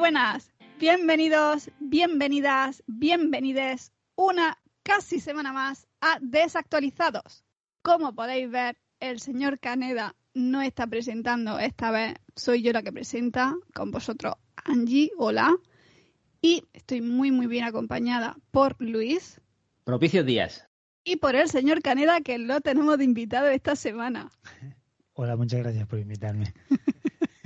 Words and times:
Buenas, 0.00 0.50
bienvenidos, 0.78 1.70
bienvenidas, 1.78 2.82
bienvenides 2.86 3.92
una 4.16 4.56
casi 4.82 5.20
semana 5.20 5.52
más 5.52 5.86
a 6.00 6.18
Desactualizados. 6.22 7.44
Como 7.82 8.14
podéis 8.14 8.50
ver, 8.50 8.78
el 8.98 9.20
señor 9.20 9.60
Caneda 9.60 10.16
no 10.32 10.62
está 10.62 10.86
presentando 10.86 11.58
esta 11.58 11.90
vez, 11.90 12.14
soy 12.34 12.62
yo 12.62 12.72
la 12.72 12.82
que 12.82 12.94
presenta 12.94 13.54
con 13.74 13.90
vosotros 13.90 14.36
Angie, 14.64 15.10
hola. 15.18 15.54
Y 16.40 16.64
estoy 16.72 17.02
muy 17.02 17.30
muy 17.30 17.46
bien 17.46 17.64
acompañada 17.64 18.38
por 18.52 18.76
Luis. 18.78 19.38
Propicios 19.84 20.24
días. 20.24 20.66
Y 21.04 21.16
por 21.16 21.36
el 21.36 21.50
señor 21.50 21.82
Caneda, 21.82 22.22
que 22.22 22.38
lo 22.38 22.62
tenemos 22.62 22.96
de 22.96 23.04
invitado 23.04 23.48
esta 23.48 23.76
semana. 23.76 24.30
Hola, 25.12 25.36
muchas 25.36 25.60
gracias 25.60 25.86
por 25.86 25.98
invitarme. 25.98 26.54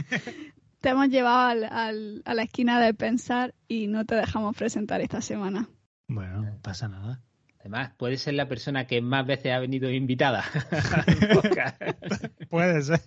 te 0.85 0.91
hemos 0.91 1.09
llevado 1.09 1.67
al, 1.71 2.21
a 2.27 2.35
la 2.35 2.43
esquina 2.43 2.79
de 2.79 2.93
pensar 2.93 3.55
y 3.69 3.87
no 3.87 4.05
te 4.05 4.17
dejamos 4.17 4.55
presentar 4.55 5.01
esta 5.01 5.23
semana. 5.23 5.67
Bueno, 6.09 6.43
no 6.43 6.59
pasa 6.61 6.89
nada. 6.89 7.23
Además, 7.59 7.93
puede 7.97 8.19
ser 8.19 8.35
la 8.35 8.49
persona 8.49 8.87
que 8.87 9.01
más 9.01 9.27
veces 9.27 9.55
ha 9.55 9.61
venido 9.61 9.91
invitada. 9.91 10.45
puede 12.51 12.83
ser. 12.83 13.01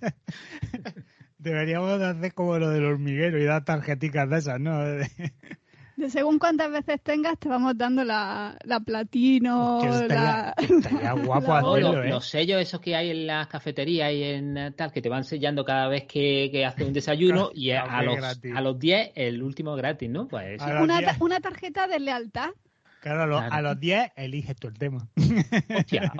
Deberíamos 1.37 2.01
hacer 2.01 2.33
como 2.33 2.57
lo 2.57 2.71
del 2.71 2.83
hormiguero 2.83 3.37
y 3.37 3.43
dar 3.43 3.63
tarjeticas 3.63 4.27
de 4.27 4.37
esas, 4.39 4.59
¿no? 4.59 4.81
De 5.97 6.11
según 6.11 6.37
cuántas 6.37 6.71
veces 6.71 7.01
tengas, 7.01 7.39
te 7.39 7.49
vamos 7.49 7.75
dando 7.75 8.03
la, 8.03 8.55
la 8.65 8.79
platino. 8.79 9.81
estaría, 9.81 10.53
la... 11.01 11.13
guapo 11.13 11.53
hacerlo, 11.55 12.03
¿eh? 12.03 12.09
Los 12.09 12.27
sellos 12.27 12.61
esos 12.61 12.79
que 12.79 12.95
hay 12.95 13.09
en 13.09 13.25
las 13.25 13.47
cafeterías 13.47 14.13
y 14.13 14.21
en 14.21 14.75
tal, 14.75 14.91
que 14.91 15.01
te 15.01 15.09
van 15.09 15.23
sellando 15.23 15.65
cada 15.65 15.87
vez 15.87 16.05
que, 16.05 16.49
que 16.51 16.67
haces 16.67 16.85
un 16.85 16.93
desayuno 16.93 17.49
y 17.55 17.71
a, 17.71 18.03
los, 18.03 18.19
a 18.23 18.61
los 18.61 18.77
10 18.77 19.13
el 19.15 19.41
último 19.41 19.75
gratis, 19.75 20.07
¿no? 20.07 20.27
Pues 20.27 20.61
una, 20.61 21.17
una, 21.19 21.39
tarjeta 21.39 21.87
de 21.87 21.99
lealtad. 21.99 22.51
Claro, 23.01 23.39
a 23.39 23.61
los, 23.63 23.79
10 23.79 24.11
eliges 24.17 24.55
tú 24.55 24.67
el 24.67 24.77
tema. 24.77 25.07
Hostia. 25.75 26.13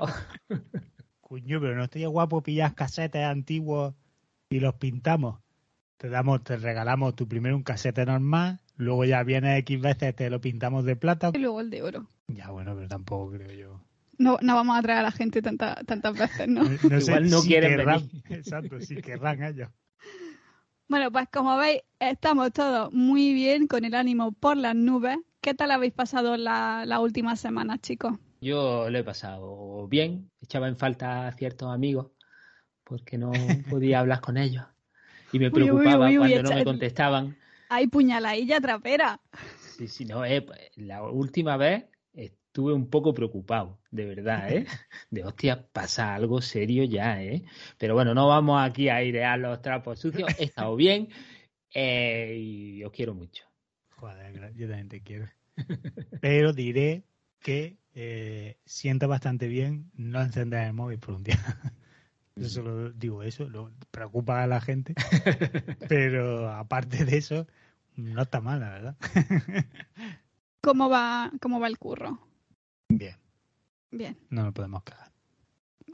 Cuño, 1.20 1.60
pero 1.60 1.76
no 1.76 1.84
estaría 1.84 2.08
guapo 2.08 2.42
pillar 2.42 2.74
casetes 2.74 3.22
antiguos 3.22 3.94
y 4.50 4.58
los 4.58 4.74
pintamos. 4.74 5.38
Te 5.98 6.08
damos, 6.08 6.42
te 6.42 6.56
regalamos 6.56 7.14
tu 7.14 7.28
primero 7.28 7.54
un 7.54 7.62
casete 7.62 8.04
normal 8.04 8.58
Luego 8.78 9.04
ya 9.04 9.24
viene 9.24 9.58
X 9.58 9.80
veces, 9.80 10.14
te 10.14 10.30
lo 10.30 10.40
pintamos 10.40 10.84
de 10.84 10.94
plata. 10.94 11.32
Y 11.34 11.38
luego 11.38 11.60
el 11.60 11.68
de 11.68 11.82
oro. 11.82 12.06
Ya, 12.28 12.50
bueno, 12.50 12.74
pero 12.76 12.86
tampoco 12.86 13.32
creo 13.32 13.52
yo. 13.52 13.80
No, 14.18 14.38
no 14.40 14.54
vamos 14.54 14.78
a 14.78 14.82
traer 14.82 15.00
a 15.00 15.02
la 15.02 15.10
gente 15.10 15.42
tantas 15.42 16.16
veces, 16.16 16.46
¿no? 16.46 16.62
no, 16.90 17.00
sé 17.00 17.10
Igual 17.10 17.28
no 17.28 17.42
quieren 17.42 17.76
querrán, 17.76 18.10
Exacto, 18.30 18.80
si 18.80 18.96
querrán 19.02 19.42
ellos. 19.42 19.68
Bueno, 20.86 21.10
pues 21.10 21.28
como 21.32 21.56
veis, 21.56 21.82
estamos 21.98 22.52
todos 22.52 22.92
muy 22.92 23.34
bien, 23.34 23.66
con 23.66 23.84
el 23.84 23.94
ánimo 23.94 24.30
por 24.30 24.56
las 24.56 24.76
nubes. 24.76 25.18
¿Qué 25.40 25.54
tal 25.54 25.72
habéis 25.72 25.92
pasado 25.92 26.36
las 26.36 26.86
la 26.86 27.00
últimas 27.00 27.40
semanas, 27.40 27.80
chicos? 27.80 28.14
Yo 28.40 28.88
lo 28.88 28.98
he 28.98 29.04
pasado 29.04 29.88
bien. 29.88 30.30
Echaba 30.40 30.68
en 30.68 30.76
falta 30.76 31.26
a 31.26 31.32
ciertos 31.32 31.74
amigos 31.74 32.12
porque 32.84 33.18
no 33.18 33.32
podía 33.70 33.98
hablar 33.98 34.20
con 34.20 34.36
ellos. 34.36 34.64
Y 35.32 35.40
me 35.40 35.50
preocupaba 35.50 36.10
cuando 36.16 36.42
no 36.44 36.50
me 36.50 36.64
contestaban. 36.64 37.36
Hay 37.68 37.86
puñaladilla 37.86 38.60
trapera. 38.60 39.20
Sí, 39.76 39.88
sí, 39.88 40.04
no, 40.04 40.24
eh, 40.24 40.44
la 40.76 41.02
última 41.02 41.56
vez 41.56 41.84
estuve 42.12 42.72
un 42.72 42.88
poco 42.90 43.14
preocupado, 43.14 43.78
de 43.90 44.06
verdad, 44.06 44.52
¿eh? 44.52 44.66
De 45.10 45.24
hostia, 45.24 45.68
pasa 45.72 46.14
algo 46.14 46.40
serio 46.40 46.84
ya, 46.84 47.22
¿eh? 47.22 47.44
Pero 47.78 47.94
bueno, 47.94 48.14
no 48.14 48.26
vamos 48.26 48.60
aquí 48.60 48.88
a 48.88 48.96
airear 48.96 49.38
los 49.38 49.60
trapos 49.62 50.00
sucios. 50.00 50.28
He 50.38 50.44
estado 50.44 50.74
bien 50.76 51.08
eh, 51.72 52.36
y 52.38 52.84
os 52.84 52.92
quiero 52.92 53.14
mucho. 53.14 53.44
Joder, 53.90 54.54
yo 54.54 54.66
también 54.66 54.88
te 54.88 55.02
quiero. 55.02 55.28
Pero 56.20 56.52
diré 56.52 57.04
que 57.40 57.78
eh, 57.94 58.58
siento 58.64 59.08
bastante 59.08 59.46
bien 59.48 59.90
no 59.94 60.20
encender 60.20 60.66
el 60.66 60.72
móvil 60.72 60.98
por 60.98 61.14
un 61.14 61.24
día. 61.24 61.38
Yo 62.38 62.48
solo 62.48 62.90
digo 62.92 63.22
eso, 63.22 63.48
lo 63.48 63.72
preocupa 63.90 64.42
a 64.42 64.46
la 64.46 64.60
gente. 64.60 64.94
pero 65.88 66.50
aparte 66.50 67.04
de 67.04 67.16
eso, 67.18 67.46
no 67.96 68.22
está 68.22 68.40
mal, 68.40 68.60
la 68.60 68.70
verdad. 68.70 68.96
¿Cómo 70.60 70.88
va, 70.88 71.32
cómo 71.40 71.60
va 71.60 71.66
el 71.66 71.78
curro? 71.78 72.18
Bien. 72.88 73.16
Bien. 73.90 74.18
No 74.30 74.44
nos 74.44 74.54
podemos 74.54 74.82
cagar. 74.82 75.10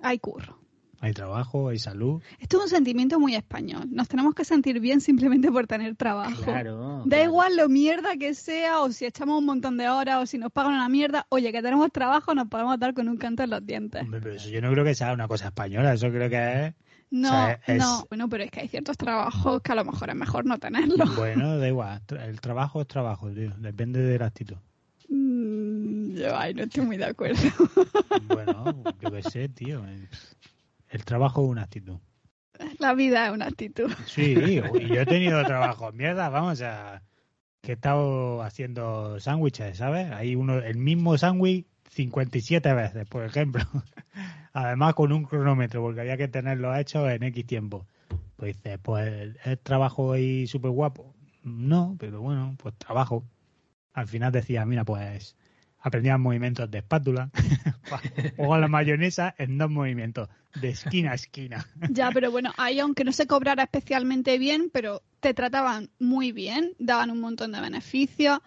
Hay 0.03 0.19
curro. 0.19 0.64
Hay 1.05 1.13
trabajo, 1.13 1.69
hay 1.69 1.79
salud. 1.79 2.23
Esto 2.39 2.57
es 2.57 2.63
un 2.63 2.69
sentimiento 2.71 3.21
muy 3.21 3.35
español. 3.35 3.89
Nos 3.91 4.09
tenemos 4.09 4.35
que 4.35 4.43
sentir 4.43 4.81
bien 4.81 5.03
simplemente 5.03 5.53
por 5.53 5.67
tener 5.67 5.97
trabajo. 5.97 6.43
Claro. 6.45 7.03
Da 7.05 7.23
igual 7.23 7.57
lo 7.59 7.69
mierda 7.69 8.17
que 8.17 8.33
sea, 8.33 8.81
o 8.81 8.91
si 8.91 9.05
echamos 9.05 9.39
un 9.39 9.45
montón 9.45 9.77
de 9.77 9.87
horas, 9.87 10.23
o 10.23 10.25
si 10.25 10.39
nos 10.39 10.51
pagan 10.51 10.73
una 10.73 10.89
mierda. 10.89 11.27
Oye, 11.29 11.53
que 11.53 11.61
tenemos 11.61 11.93
trabajo, 11.93 12.35
nos 12.35 12.49
podemos 12.49 12.79
dar 12.79 12.95
con 12.95 13.11
un 13.11 13.19
canto 13.19 13.43
en 13.43 13.51
los 13.51 13.67
dientes. 13.67 14.03
pero 14.11 14.33
eso 14.33 14.49
yo 14.49 14.63
no 14.63 14.71
creo 14.73 14.83
que 14.83 14.95
sea 14.95 15.13
una 15.13 15.29
cosa 15.29 15.49
española. 15.49 15.93
Eso 15.93 16.09
creo 16.09 16.31
que 16.31 16.69
es. 16.69 16.75
No, 17.11 17.49
no. 17.69 18.07
Bueno, 18.09 18.31
pero 18.31 18.45
es 18.45 18.51
que 18.51 18.61
hay 18.61 18.69
ciertos 18.69 18.97
trabajos 18.97 19.61
que 19.61 19.73
a 19.73 19.75
lo 19.75 19.85
mejor 19.85 20.09
es 20.09 20.17
mejor 20.17 20.47
no 20.47 20.59
tenerlos. 20.59 21.15
Bueno, 21.17 21.59
da 21.59 21.69
igual. 21.69 22.01
El 22.19 22.41
trabajo 22.41 22.81
es 22.81 22.87
trabajo, 22.87 23.31
tío. 23.31 23.53
Depende 23.59 24.01
de 24.01 24.19
la 24.19 24.25
actitud. 24.25 24.57
Mm, 25.11 26.15
yo, 26.15 26.35
ay, 26.35 26.55
no 26.55 26.63
estoy 26.63 26.87
muy 26.87 26.97
de 26.97 27.05
acuerdo. 27.05 27.43
Bueno, 28.27 28.83
yo 29.03 29.11
qué 29.11 29.23
sé, 29.23 29.51
tío. 29.51 29.85
El 30.95 31.05
trabajo 31.05 31.43
es 31.43 31.49
una 31.49 31.63
actitud. 31.63 31.99
La 32.79 32.95
vida 32.95 33.27
es 33.27 33.33
una 33.33 33.47
actitud. 33.47 33.91
Sí, 34.07 34.37
y 34.39 34.87
yo 34.87 35.01
he 35.01 35.07
tenido 35.07 35.45
trabajo. 35.45 35.91
Mierda, 35.91 36.29
vamos 36.29 36.63
a. 36.63 37.03
que 37.61 37.73
he 37.73 37.75
estado 37.75 38.41
haciendo 38.43 39.19
sándwiches, 39.19 39.79
¿sabes? 39.79 40.13
Hay 40.13 40.37
uno, 40.37 40.59
el 40.61 40.77
mismo 40.77 41.19
sándwich 41.19 41.67
57 41.91 42.73
veces, 42.75 43.09
por 43.09 43.25
ejemplo. 43.25 43.65
Además 44.53 44.95
con 44.95 45.11
un 45.11 45.25
cronómetro, 45.25 45.83
porque 45.83 46.01
había 46.01 46.17
que 46.17 46.29
tenerlo 46.29 46.73
hecho 46.77 47.11
en 47.11 47.25
X 47.25 47.45
tiempo. 47.45 47.89
Pues 48.37 48.55
dice, 48.55 48.79
pues 48.79 49.35
es 49.45 49.61
trabajo 49.65 50.13
ahí 50.13 50.47
súper 50.47 50.71
guapo. 50.71 51.13
No, 51.43 51.97
pero 51.99 52.21
bueno, 52.21 52.55
pues 52.57 52.73
trabajo. 52.79 53.25
Al 53.95 54.07
final 54.07 54.31
decía, 54.31 54.65
mira, 54.65 54.85
pues 54.85 55.35
aprendían 55.85 56.21
movimientos 56.23 56.71
de 56.71 56.79
espátula 56.79 57.31
o 58.39 58.49
con 58.49 58.61
la 58.61 58.69
mayonesa 58.69 59.35
en 59.37 59.59
dos 59.59 59.71
movimientos, 59.71 60.31
de 60.55 60.71
esquina 60.71 61.13
a 61.13 61.15
esquina. 61.15 61.67
Ya, 61.91 62.11
pero 62.11 62.31
bueno, 62.31 62.53
ahí 62.57 62.81
aunque 62.81 63.05
no 63.05 63.13
se 63.13 63.27
cobrara 63.27 63.65
especialmente 63.65 64.39
bien, 64.39 64.71
pero 64.73 65.03
te 65.21 65.35
trataban 65.35 65.91
muy 65.99 66.33
bien, 66.33 66.73
daban 66.79 67.11
un 67.11 67.21
montón 67.21 67.53
de 67.53 67.61
beneficios, 67.61 68.39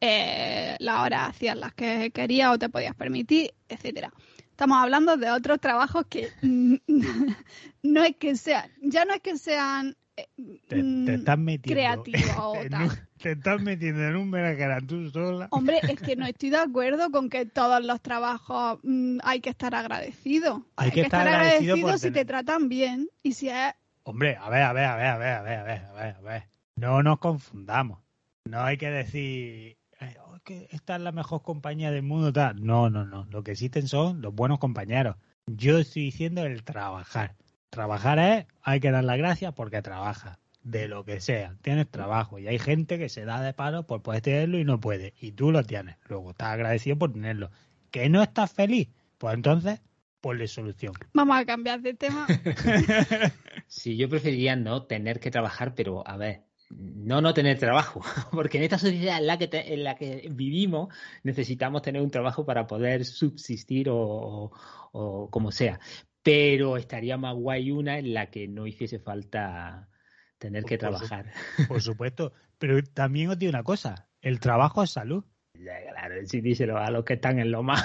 eh, 0.00 0.76
las 0.78 1.00
horas 1.00 1.30
hacías 1.30 1.56
las 1.56 1.74
que 1.74 2.12
querías 2.12 2.52
o 2.52 2.58
te 2.58 2.68
podías 2.68 2.94
permitir, 2.94 3.52
etcétera. 3.68 4.12
Estamos 4.48 4.78
hablando 4.80 5.16
de 5.16 5.32
otros 5.32 5.60
trabajos 5.60 6.06
que 6.08 6.30
no 7.82 8.04
es 8.04 8.16
que 8.16 8.36
sean, 8.36 8.70
ya 8.80 9.04
no 9.04 9.12
es 9.12 9.20
que 9.22 9.36
sean 9.36 9.96
te, 10.14 10.28
te, 10.68 10.82
mm, 10.82 11.08
estás 11.08 11.38
metiendo 11.38 12.04
creativo 12.04 12.54
te 13.20 13.32
estás 13.32 13.60
metiendo 13.60 14.02
en 14.04 14.16
un 14.16 14.34
era 14.34 14.80
tú 14.80 15.10
sola. 15.10 15.48
Hombre, 15.50 15.80
es 15.82 16.00
que 16.00 16.16
no 16.16 16.26
estoy 16.26 16.50
de 16.50 16.58
acuerdo 16.58 17.10
con 17.10 17.28
que 17.28 17.46
todos 17.46 17.84
los 17.84 18.00
trabajos 18.00 18.78
mm, 18.82 19.18
hay 19.22 19.40
que 19.40 19.50
estar 19.50 19.74
agradecido. 19.74 20.66
Hay, 20.76 20.90
que, 20.90 21.02
estar, 21.02 21.26
agradecido, 21.26 21.98
si 21.98 22.10
te 22.10 22.24
tratan 22.24 22.68
bien 22.68 23.08
y 23.22 23.32
si 23.32 23.48
es... 23.48 23.74
Hombre, 24.02 24.36
a 24.36 24.48
ver, 24.48 24.62
a 24.62 24.72
ver, 24.72 24.84
a 24.84 24.96
ver, 24.96 25.06
a 25.06 25.18
ver, 25.18 25.34
a 25.34 25.42
ver, 25.42 25.58
a 25.58 25.62
ver, 25.64 25.84
a 25.84 25.92
ver, 25.92 26.16
a 26.16 26.20
ver. 26.20 26.42
No 26.76 27.02
nos 27.02 27.18
confundamos. 27.18 28.00
No 28.44 28.62
hay 28.62 28.76
que 28.76 28.90
decir 28.90 29.78
oh, 30.24 30.36
que 30.44 30.68
esta 30.70 30.96
es 30.96 31.02
la 31.02 31.12
mejor 31.12 31.42
compañía 31.42 31.90
del 31.90 32.02
mundo. 32.02 32.32
Tal. 32.32 32.64
No, 32.64 32.90
no, 32.90 33.04
no. 33.04 33.26
Lo 33.30 33.42
que 33.42 33.52
existen 33.52 33.88
son 33.88 34.22
los 34.22 34.34
buenos 34.34 34.58
compañeros. 34.58 35.16
Yo 35.46 35.78
estoy 35.78 36.02
diciendo 36.02 36.44
el 36.44 36.62
trabajar. 36.64 37.34
Trabajar 37.70 38.18
es, 38.18 38.46
hay 38.62 38.80
que 38.80 38.90
dar 38.90 39.04
las 39.04 39.18
gracias 39.18 39.52
porque 39.54 39.82
trabaja, 39.82 40.38
de 40.66 40.88
lo 40.88 41.04
que 41.04 41.20
sea, 41.20 41.54
tienes 41.62 41.88
trabajo 41.88 42.40
y 42.40 42.48
hay 42.48 42.58
gente 42.58 42.98
que 42.98 43.08
se 43.08 43.24
da 43.24 43.40
de 43.40 43.52
paro 43.52 43.86
por 43.86 44.02
poder 44.02 44.20
tenerlo 44.20 44.58
y 44.58 44.64
no 44.64 44.80
puede, 44.80 45.14
y 45.20 45.30
tú 45.30 45.52
lo 45.52 45.62
tienes, 45.62 45.96
luego 46.08 46.30
estás 46.30 46.48
agradecido 46.48 46.98
por 46.98 47.12
tenerlo. 47.12 47.52
¿Que 47.92 48.08
no 48.08 48.20
estás 48.20 48.52
feliz? 48.52 48.88
Pues 49.16 49.34
entonces, 49.34 49.80
ponle 50.20 50.48
solución. 50.48 50.94
Vamos 51.14 51.38
a 51.38 51.44
cambiar 51.44 51.82
de 51.82 51.94
tema. 51.94 52.26
sí, 53.68 53.96
yo 53.96 54.08
preferiría 54.08 54.56
no 54.56 54.82
tener 54.82 55.20
que 55.20 55.30
trabajar, 55.30 55.72
pero 55.76 56.06
a 56.06 56.16
ver, 56.16 56.42
no 56.68 57.20
no 57.20 57.32
tener 57.32 57.60
trabajo, 57.60 58.02
porque 58.32 58.58
en 58.58 58.64
esta 58.64 58.78
sociedad 58.78 59.18
en 59.18 59.28
la 59.28 59.38
que, 59.38 59.48
en 59.52 59.84
la 59.84 59.94
que 59.94 60.28
vivimos 60.32 60.92
necesitamos 61.22 61.82
tener 61.82 62.02
un 62.02 62.10
trabajo 62.10 62.44
para 62.44 62.66
poder 62.66 63.04
subsistir 63.04 63.88
o, 63.88 64.50
o, 64.92 65.30
como 65.30 65.52
sea 65.52 65.78
pero 66.24 66.76
estaría 66.76 67.16
más 67.16 67.36
guay 67.36 67.70
una 67.70 68.00
en 68.00 68.12
la 68.12 68.30
que 68.30 68.48
no 68.48 68.66
hiciese 68.66 68.98
falta 68.98 69.88
tener 70.38 70.64
que 70.64 70.78
trabajar. 70.78 71.32
Por 71.68 71.80
supuesto, 71.80 72.32
pero 72.58 72.82
también 72.82 73.30
os 73.30 73.38
digo 73.38 73.50
una 73.50 73.62
cosa, 73.62 74.08
el 74.20 74.40
trabajo 74.40 74.82
es 74.82 74.90
salud. 74.90 75.24
claro, 75.52 76.14
sí, 76.26 76.40
díselo 76.40 76.78
a 76.78 76.90
los 76.90 77.04
que 77.04 77.14
están 77.14 77.38
en 77.38 77.50
lo 77.50 77.62
más 77.62 77.84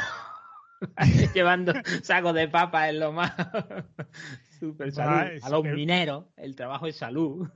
llevando 1.34 1.74
sacos 2.02 2.34
de 2.34 2.48
papa 2.48 2.90
en 2.90 3.00
lo 3.00 3.12
más 3.12 3.34
super 4.60 4.92
salud. 4.92 5.40
A 5.42 5.50
los 5.50 5.64
mineros, 5.64 6.26
el 6.38 6.56
trabajo 6.56 6.88
es 6.88 6.96
salud. 6.96 7.48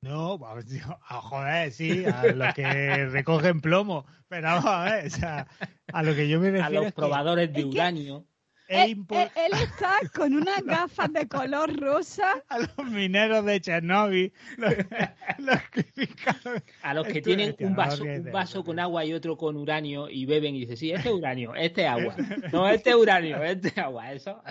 No, 0.00 0.38
pues, 0.38 0.66
a 0.84 1.20
joder, 1.20 1.72
sí, 1.72 2.04
a 2.04 2.26
los 2.26 2.54
que 2.54 3.06
recogen 3.06 3.60
plomo. 3.60 4.04
Pero 4.28 4.48
vamos 4.48 4.66
a 4.66 4.84
ver, 4.84 5.06
o 5.06 5.10
sea, 5.10 5.46
a 5.92 6.02
lo 6.02 6.14
que 6.14 6.28
yo 6.28 6.40
me 6.40 6.50
refiero 6.50 6.66
A 6.66 6.70
los 6.70 6.84
que 6.86 6.92
probadores 6.92 7.52
de 7.52 7.64
uranio. 7.64 8.26
Es 8.68 8.78
Eh, 8.90 8.94
impo- 8.96 9.16
eh, 9.16 9.30
él 9.36 9.52
está 9.62 9.92
con 10.14 10.34
unas 10.34 10.62
gafas 10.64 11.12
de 11.12 11.28
color 11.28 11.74
rosa. 11.78 12.42
a 12.48 12.58
los 12.58 12.76
mineros 12.90 13.44
de 13.44 13.60
Chernobyl, 13.60 14.32
los, 14.56 14.74
los 15.38 15.58
criticados. 15.70 16.62
A 16.82 16.94
los 16.94 17.06
que 17.06 17.18
Esto- 17.18 17.24
tienen 17.28 17.56
un 17.60 17.74
vaso, 17.76 18.04
un 18.04 18.30
vaso 18.32 18.64
con 18.64 18.78
agua 18.78 19.04
y 19.04 19.12
otro 19.12 19.36
con 19.36 19.56
uranio 19.56 20.08
y 20.08 20.26
beben 20.26 20.54
y 20.54 20.60
dicen, 20.60 20.76
sí, 20.76 20.92
este 20.92 21.08
es 21.08 21.14
uranio, 21.14 21.54
este 21.54 21.82
es 21.82 21.88
agua. 21.88 22.14
No, 22.52 22.68
este 22.68 22.90
es 22.90 22.96
uranio, 22.96 23.42
este 23.42 23.68
es 23.68 23.78
agua. 23.78 24.12
Eso. 24.12 24.42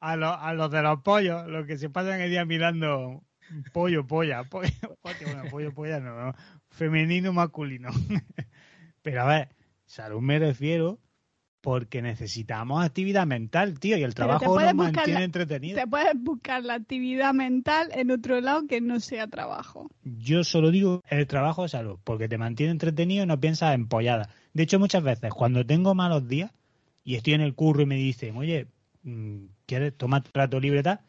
A, 0.00 0.16
los, 0.16 0.36
a 0.38 0.52
los 0.54 0.70
de 0.70 0.82
los 0.82 1.00
pollos, 1.02 1.46
los 1.48 1.66
que 1.66 1.76
se 1.76 1.90
pasan 1.90 2.20
el 2.20 2.30
día 2.30 2.44
mirando 2.44 3.24
pollo, 3.72 4.06
polla, 4.06 4.44
pollo, 4.44 4.70
hostia, 5.02 5.26
bueno, 5.26 5.50
pollo, 5.50 5.74
polla, 5.74 6.00
no, 6.00 6.14
no, 6.26 6.34
femenino, 6.70 7.32
masculino. 7.32 7.90
Pero 9.02 9.22
a 9.22 9.26
ver, 9.26 9.48
salud 9.86 10.20
me 10.20 10.38
refiero 10.38 10.98
porque 11.60 12.02
necesitamos 12.02 12.84
actividad 12.84 13.26
mental, 13.26 13.78
tío, 13.80 13.96
y 13.96 14.02
el 14.02 14.14
trabajo 14.14 14.58
nos 14.60 14.74
mantiene 14.74 15.18
la- 15.18 15.24
entretenidos. 15.24 15.80
Te 15.80 15.86
puedes 15.88 16.14
buscar 16.16 16.62
la 16.64 16.74
actividad 16.74 17.34
mental 17.34 17.88
en 17.92 18.10
otro 18.10 18.40
lado 18.40 18.66
que 18.66 18.80
no 18.80 19.00
sea 19.00 19.26
trabajo. 19.26 19.90
Yo 20.02 20.44
solo 20.44 20.70
digo 20.70 21.02
el 21.08 21.26
trabajo 21.26 21.62
de 21.64 21.68
salud, 21.68 21.98
porque 22.04 22.28
te 22.28 22.38
mantiene 22.38 22.72
entretenido 22.72 23.24
y 23.24 23.26
no 23.26 23.40
piensas 23.40 23.74
en 23.74 23.88
polladas. 23.88 24.28
De 24.52 24.62
hecho, 24.62 24.78
muchas 24.78 25.02
veces 25.02 25.32
cuando 25.32 25.66
tengo 25.66 25.94
malos 25.94 26.28
días 26.28 26.52
y 27.04 27.16
estoy 27.16 27.34
en 27.34 27.40
el 27.40 27.54
curro 27.54 27.82
y 27.82 27.86
me 27.86 27.96
dicen, 27.96 28.36
oye, 28.36 28.68
mm, 29.02 29.44
¿quieres 29.66 29.96
tomar 29.96 30.22
trato 30.22 30.60
libre 30.60 30.82
tal? 30.82 31.00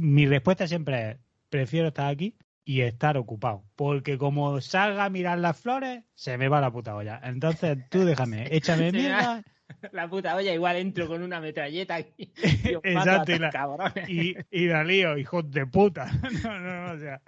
Mi 0.00 0.26
respuesta 0.26 0.66
siempre 0.66 1.10
es, 1.10 1.16
prefiero 1.48 1.88
estar 1.88 2.08
aquí 2.08 2.34
y 2.64 2.82
estar 2.82 3.16
ocupado. 3.16 3.64
Porque 3.76 4.18
como 4.18 4.60
salga 4.60 5.04
a 5.04 5.10
mirar 5.10 5.38
las 5.38 5.58
flores, 5.58 6.04
se 6.14 6.38
me 6.38 6.48
va 6.48 6.60
la 6.60 6.70
puta 6.72 6.94
olla. 6.94 7.20
Entonces 7.24 7.78
tú 7.90 8.04
déjame, 8.04 8.46
échame 8.54 8.92
mierda 8.92 9.42
La 9.92 10.08
puta 10.08 10.34
olla, 10.36 10.52
igual 10.54 10.76
entro 10.76 11.06
con 11.08 11.22
una 11.22 11.40
metralleta 11.40 12.00
y, 12.00 12.06
y 12.18 12.74
os 12.74 12.82
mato 12.94 13.10
a 13.10 13.22
Exacto, 13.24 13.30
y 13.32 13.34
estos 13.34 13.40
la- 13.40 13.50
cabrones. 13.50 14.08
y, 14.08 14.34
y 14.50 14.66
la 14.66 14.84
lío, 14.84 15.16
hijos 15.18 15.50
de 15.50 15.66
puta. 15.66 16.10
No, 16.44 16.58
no, 16.60 16.86
no, 16.86 16.92
o 16.94 16.98
sea, 16.98 17.20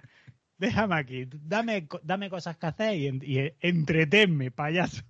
déjame 0.58 0.94
aquí, 0.96 1.28
dame, 1.30 1.86
dame 2.02 2.30
cosas 2.30 2.56
que 2.56 2.66
hacer 2.66 2.94
y, 2.96 3.06
y 3.22 3.52
entretenme, 3.60 4.50
payaso. 4.50 5.02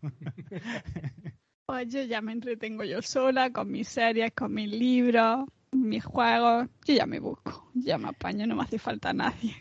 Pues 1.66 1.88
yo 1.88 2.02
ya 2.02 2.20
me 2.20 2.32
entretengo 2.32 2.84
yo 2.84 3.00
sola 3.00 3.50
con 3.50 3.70
mis 3.70 3.88
series, 3.88 4.32
con 4.32 4.52
mis 4.52 4.70
libros, 4.70 5.46
mis 5.72 6.04
juegos. 6.04 6.68
Yo 6.84 6.94
ya 6.94 7.06
me 7.06 7.20
busco, 7.20 7.70
ya 7.74 7.96
me 7.96 8.08
apaño, 8.08 8.46
no 8.46 8.54
me 8.56 8.62
hace 8.64 8.78
falta 8.78 9.12
nadie. 9.14 9.54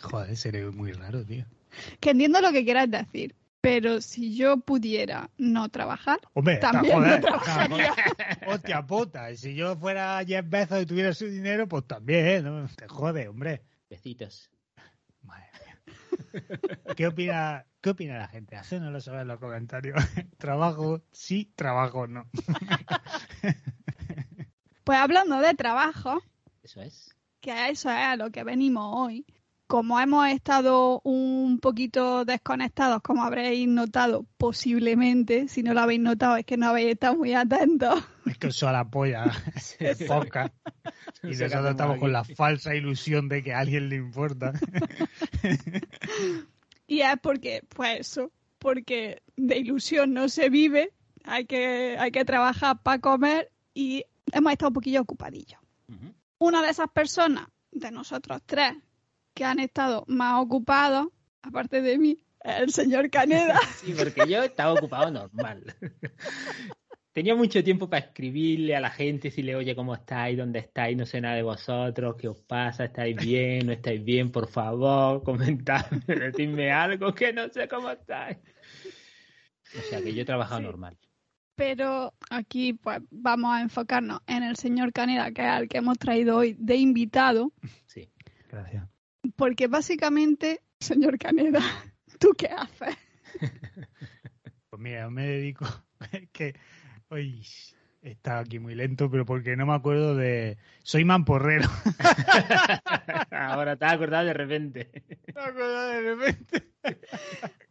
Joder, 0.00 0.36
seré 0.36 0.64
muy 0.70 0.92
raro, 0.92 1.24
tío. 1.24 1.44
Que 2.00 2.10
entiendo 2.10 2.40
lo 2.40 2.52
que 2.52 2.64
quieras 2.64 2.88
decir, 2.90 3.34
pero 3.60 4.00
si 4.00 4.36
yo 4.36 4.58
pudiera 4.60 5.30
no 5.36 5.68
trabajar, 5.68 6.20
Hombre, 6.34 6.58
también 6.58 6.94
joder, 6.94 7.20
no 7.20 7.26
trabajaría. 7.26 7.94
hostia 8.46 8.86
puta, 8.86 9.34
si 9.36 9.54
yo 9.54 9.76
fuera 9.76 10.24
Jeff 10.24 10.48
Bezos 10.48 10.82
y 10.82 10.86
tuviera 10.86 11.12
su 11.12 11.26
dinero, 11.26 11.66
pues 11.68 11.86
también, 11.86 12.26
¿eh? 12.26 12.42
No, 12.42 12.68
te 12.68 12.86
jode, 12.88 13.28
hombre. 13.28 13.62
Besitos. 13.90 14.50
Madre 15.22 15.46
mía. 15.64 16.44
¿Qué 16.96 17.06
opina, 17.06 17.66
¿Qué 17.80 17.90
opina 17.90 18.18
la 18.18 18.28
gente? 18.28 18.56
Hacénoslo 18.56 19.00
saber 19.00 19.22
en 19.22 19.28
los 19.28 19.38
comentarios. 19.40 19.96
¿Trabajo? 20.38 21.02
Sí, 21.12 21.52
trabajo 21.56 22.06
no. 22.06 22.28
Pues 24.84 24.98
hablando 24.98 25.40
de 25.40 25.54
trabajo, 25.54 26.18
Eso 26.62 26.80
es. 26.80 27.14
que 27.40 27.52
a 27.52 27.68
eso 27.68 27.90
es 27.90 27.96
a 27.96 28.16
lo 28.16 28.30
que 28.30 28.42
venimos 28.44 28.90
hoy. 28.96 29.26
Como 29.68 30.00
hemos 30.00 30.26
estado 30.28 31.02
un 31.04 31.60
poquito 31.60 32.24
desconectados, 32.24 33.02
como 33.02 33.22
habréis 33.22 33.68
notado 33.68 34.24
posiblemente, 34.38 35.46
si 35.46 35.62
no 35.62 35.74
lo 35.74 35.80
habéis 35.80 36.00
notado 36.00 36.36
es 36.38 36.46
que 36.46 36.56
no 36.56 36.68
habéis 36.68 36.92
estado 36.92 37.16
muy 37.16 37.34
atentos. 37.34 38.02
Es 38.24 38.38
que 38.38 38.46
os 38.46 38.62
a 38.62 38.72
la 38.72 38.88
polla 38.88 39.30
el 39.78 39.96
podcast. 40.06 40.54
Y 41.22 41.26
No 41.26 41.32
sé 41.34 41.38
qué 41.38 41.44
nosotros 41.44 41.70
estamos 41.72 41.98
con 41.98 42.12
la 42.12 42.24
falsa 42.24 42.74
ilusión 42.74 43.28
de 43.28 43.42
que 43.42 43.52
a 43.52 43.58
alguien 43.60 43.90
le 43.90 43.96
importa. 43.96 44.54
Y 46.90 47.02
es 47.02 47.18
porque, 47.20 47.62
pues 47.68 48.00
eso, 48.00 48.32
porque 48.58 49.22
de 49.36 49.58
ilusión 49.58 50.14
no 50.14 50.30
se 50.30 50.48
vive, 50.48 50.94
hay 51.24 51.44
que, 51.44 51.98
hay 51.98 52.10
que 52.10 52.24
trabajar 52.24 52.82
para 52.82 52.98
comer 52.98 53.52
y 53.74 54.06
hemos 54.32 54.52
estado 54.52 54.70
un 54.70 54.74
poquillo 54.74 55.02
ocupadillos. 55.02 55.60
Una 56.38 56.62
de 56.62 56.70
esas 56.70 56.88
personas, 56.88 57.46
de 57.72 57.90
nosotros 57.90 58.40
tres, 58.46 58.72
que 59.38 59.44
han 59.44 59.60
estado 59.60 60.02
más 60.08 60.42
ocupados, 60.42 61.06
aparte 61.42 61.80
de 61.80 61.96
mí, 61.96 62.18
el 62.42 62.72
señor 62.72 63.08
Caneda. 63.08 63.56
Sí, 63.84 63.94
porque 63.96 64.28
yo 64.28 64.42
estaba 64.42 64.72
ocupado 64.72 65.12
normal. 65.12 65.62
Tenía 67.12 67.36
mucho 67.36 67.62
tiempo 67.62 67.88
para 67.88 68.04
escribirle 68.06 68.74
a 68.74 68.80
la 68.80 68.90
gente, 68.90 69.30
si 69.30 69.42
le 69.42 69.54
oye 69.54 69.76
cómo 69.76 69.94
estáis, 69.94 70.36
dónde 70.36 70.58
estáis, 70.58 70.96
no 70.96 71.06
sé 71.06 71.20
nada 71.20 71.36
de 71.36 71.42
vosotros, 71.42 72.16
qué 72.18 72.26
os 72.26 72.40
pasa, 72.40 72.86
estáis 72.86 73.16
bien, 73.16 73.66
no 73.66 73.72
estáis 73.72 74.04
bien, 74.04 74.32
por 74.32 74.48
favor, 74.48 75.22
comentadme, 75.24 76.00
decidme 76.16 76.72
algo 76.72 77.14
que 77.14 77.32
no 77.32 77.48
sé 77.48 77.68
cómo 77.68 77.90
estáis. 77.90 78.38
O 79.78 79.80
sea 79.88 80.02
que 80.02 80.12
yo 80.14 80.22
he 80.22 80.24
trabajado 80.24 80.60
Sí. 80.60 80.66
normal. 80.66 80.98
Pero 81.54 82.12
aquí 82.30 82.72
pues 82.72 82.98
vamos 83.10 83.52
a 83.54 83.62
enfocarnos 83.62 84.20
en 84.26 84.42
el 84.42 84.56
señor 84.56 84.92
Caneda, 84.92 85.30
que 85.30 85.42
es 85.42 85.48
al 85.48 85.68
que 85.68 85.78
hemos 85.78 85.96
traído 85.98 86.36
hoy 86.38 86.56
de 86.58 86.74
invitado, 86.76 87.52
Sí. 87.86 88.10
Gracias. 88.50 88.84
Porque 89.36 89.66
básicamente, 89.66 90.60
señor 90.80 91.18
Caneda, 91.18 91.60
¿tú 92.18 92.30
qué 92.36 92.48
haces? 92.48 92.96
Pues 94.70 94.82
mira, 94.82 95.02
yo 95.04 95.10
me 95.10 95.26
dedico. 95.26 95.64
Es 96.12 96.28
que 96.30 96.54
hoy 97.08 97.42
he 98.02 98.10
estado 98.10 98.40
aquí 98.40 98.58
muy 98.58 98.74
lento, 98.74 99.10
pero 99.10 99.24
porque 99.24 99.56
no 99.56 99.64
me 99.64 99.74
acuerdo 99.74 100.14
de. 100.14 100.58
Soy 100.82 101.04
mamporrero. 101.06 101.68
Ahora 103.30 103.76
te 103.76 103.86
has 103.86 103.94
acordado 103.94 104.26
de 104.26 104.34
repente. 104.34 104.90
Me 105.34 105.40
acuerdo 105.40 105.88
de 105.88 106.00
repente. 106.02 106.68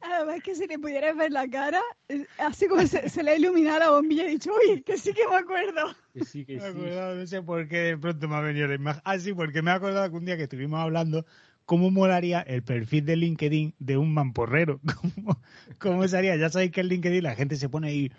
Además 0.02 0.42
que 0.44 0.56
si 0.56 0.68
le 0.68 0.80
pudieras 0.80 1.16
ver 1.16 1.32
la 1.32 1.48
cara, 1.48 1.82
eh, 2.10 2.26
así 2.40 2.68
como 2.68 2.86
se, 2.88 3.10
se 3.10 3.24
le 3.24 3.32
ha 3.32 3.36
iluminado 3.38 3.80
la 3.80 3.90
bombilla 3.92 4.24
y 4.24 4.28
he 4.28 4.32
dicho, 4.32 4.52
uy, 4.54 4.82
que 4.82 4.98
sí 4.98 5.14
que 5.14 5.28
me 5.28 5.36
acuerdo. 5.36 5.96
Que 6.14 6.26
sí, 6.26 6.46
que 6.46 6.56
Me 6.56 6.62
sí. 6.62 6.68
acordado, 6.68 7.16
no 7.16 7.28
sé 7.28 7.42
por 7.42 7.68
qué 7.68 7.78
de 7.78 7.98
pronto 7.98 8.28
me 8.28 8.36
ha 8.36 8.42
venido 8.42 8.68
la 8.68 8.76
imagen. 8.76 9.02
Ah, 9.06 9.20
sí, 9.20 9.34
porque 9.34 9.62
me 9.62 9.72
he 9.72 9.74
acordado 9.76 10.10
que 10.10 10.16
un 10.18 10.26
día 10.26 10.38
que 10.38 10.44
estuvimos 10.44 10.80
hablando, 10.80 11.26
¿cómo 11.68 11.92
molaría 11.92 12.42
el 12.42 12.64
perfil 12.64 13.06
de 13.06 13.18
LinkedIn 13.18 13.76
de 13.80 13.98
un 13.98 14.16
mamporrero? 14.16 14.82
¿Cómo, 15.16 15.42
cómo 15.80 16.08
sería? 16.10 16.36
Ya 16.38 16.50
sabéis 16.50 16.72
que 16.72 16.82
en 16.82 16.88
LinkedIn 16.90 17.24
la 17.24 17.36
gente 17.36 17.58
se 17.58 17.70
pone 17.70 17.90
ahí 17.90 18.12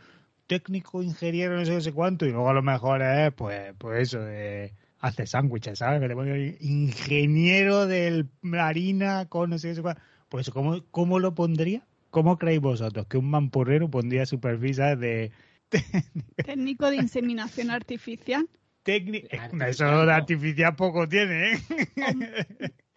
técnico, 0.47 1.03
ingeniero, 1.03 1.57
no 1.57 1.67
sé, 1.67 1.73
no 1.75 1.81
sé 1.81 1.93
cuánto, 1.93 2.27
y 2.27 2.31
luego 2.33 2.51
a 2.51 2.55
lo 2.55 2.63
mejor 2.63 3.03
es, 3.03 3.33
pues, 3.35 3.75
pues 3.79 4.03
eso, 4.05 4.21
de 4.21 4.75
hace 5.01 5.27
sándwiches, 5.27 5.79
¿sabes? 5.81 6.01
Que 6.01 6.09
te 6.09 6.15
pone 6.15 6.33
ahí, 6.33 6.57
ingeniero 6.61 7.87
del 7.87 8.31
harina 8.59 9.27
con 9.29 9.51
no 9.51 9.59
sé, 9.59 9.71
no 9.71 9.75
sé 9.77 9.83
cuánto. 9.83 10.03
Pues 10.29 10.51
¿cómo, 10.51 10.85
¿cómo 10.91 11.19
lo 11.21 11.35
pondría? 11.35 11.87
¿Cómo 12.11 12.39
creéis 12.39 12.61
vosotros 12.61 13.07
que 13.09 13.19
un 13.19 13.31
mamporrero 13.31 13.91
pondría 13.91 14.27
su 14.27 14.41
perfil, 14.41 14.75
¿sabes? 14.75 15.01
De 15.01 15.33
Técnico 16.43 16.91
de 16.91 16.97
inseminación 16.97 17.71
artificial. 17.71 18.49
técnico. 18.83 19.29
Artificial, 19.37 19.71
Eso 19.71 20.07
de 20.07 20.13
artificial 20.13 20.75
poco 20.77 21.09
tiene, 21.09 21.53
¿eh? 21.55 21.59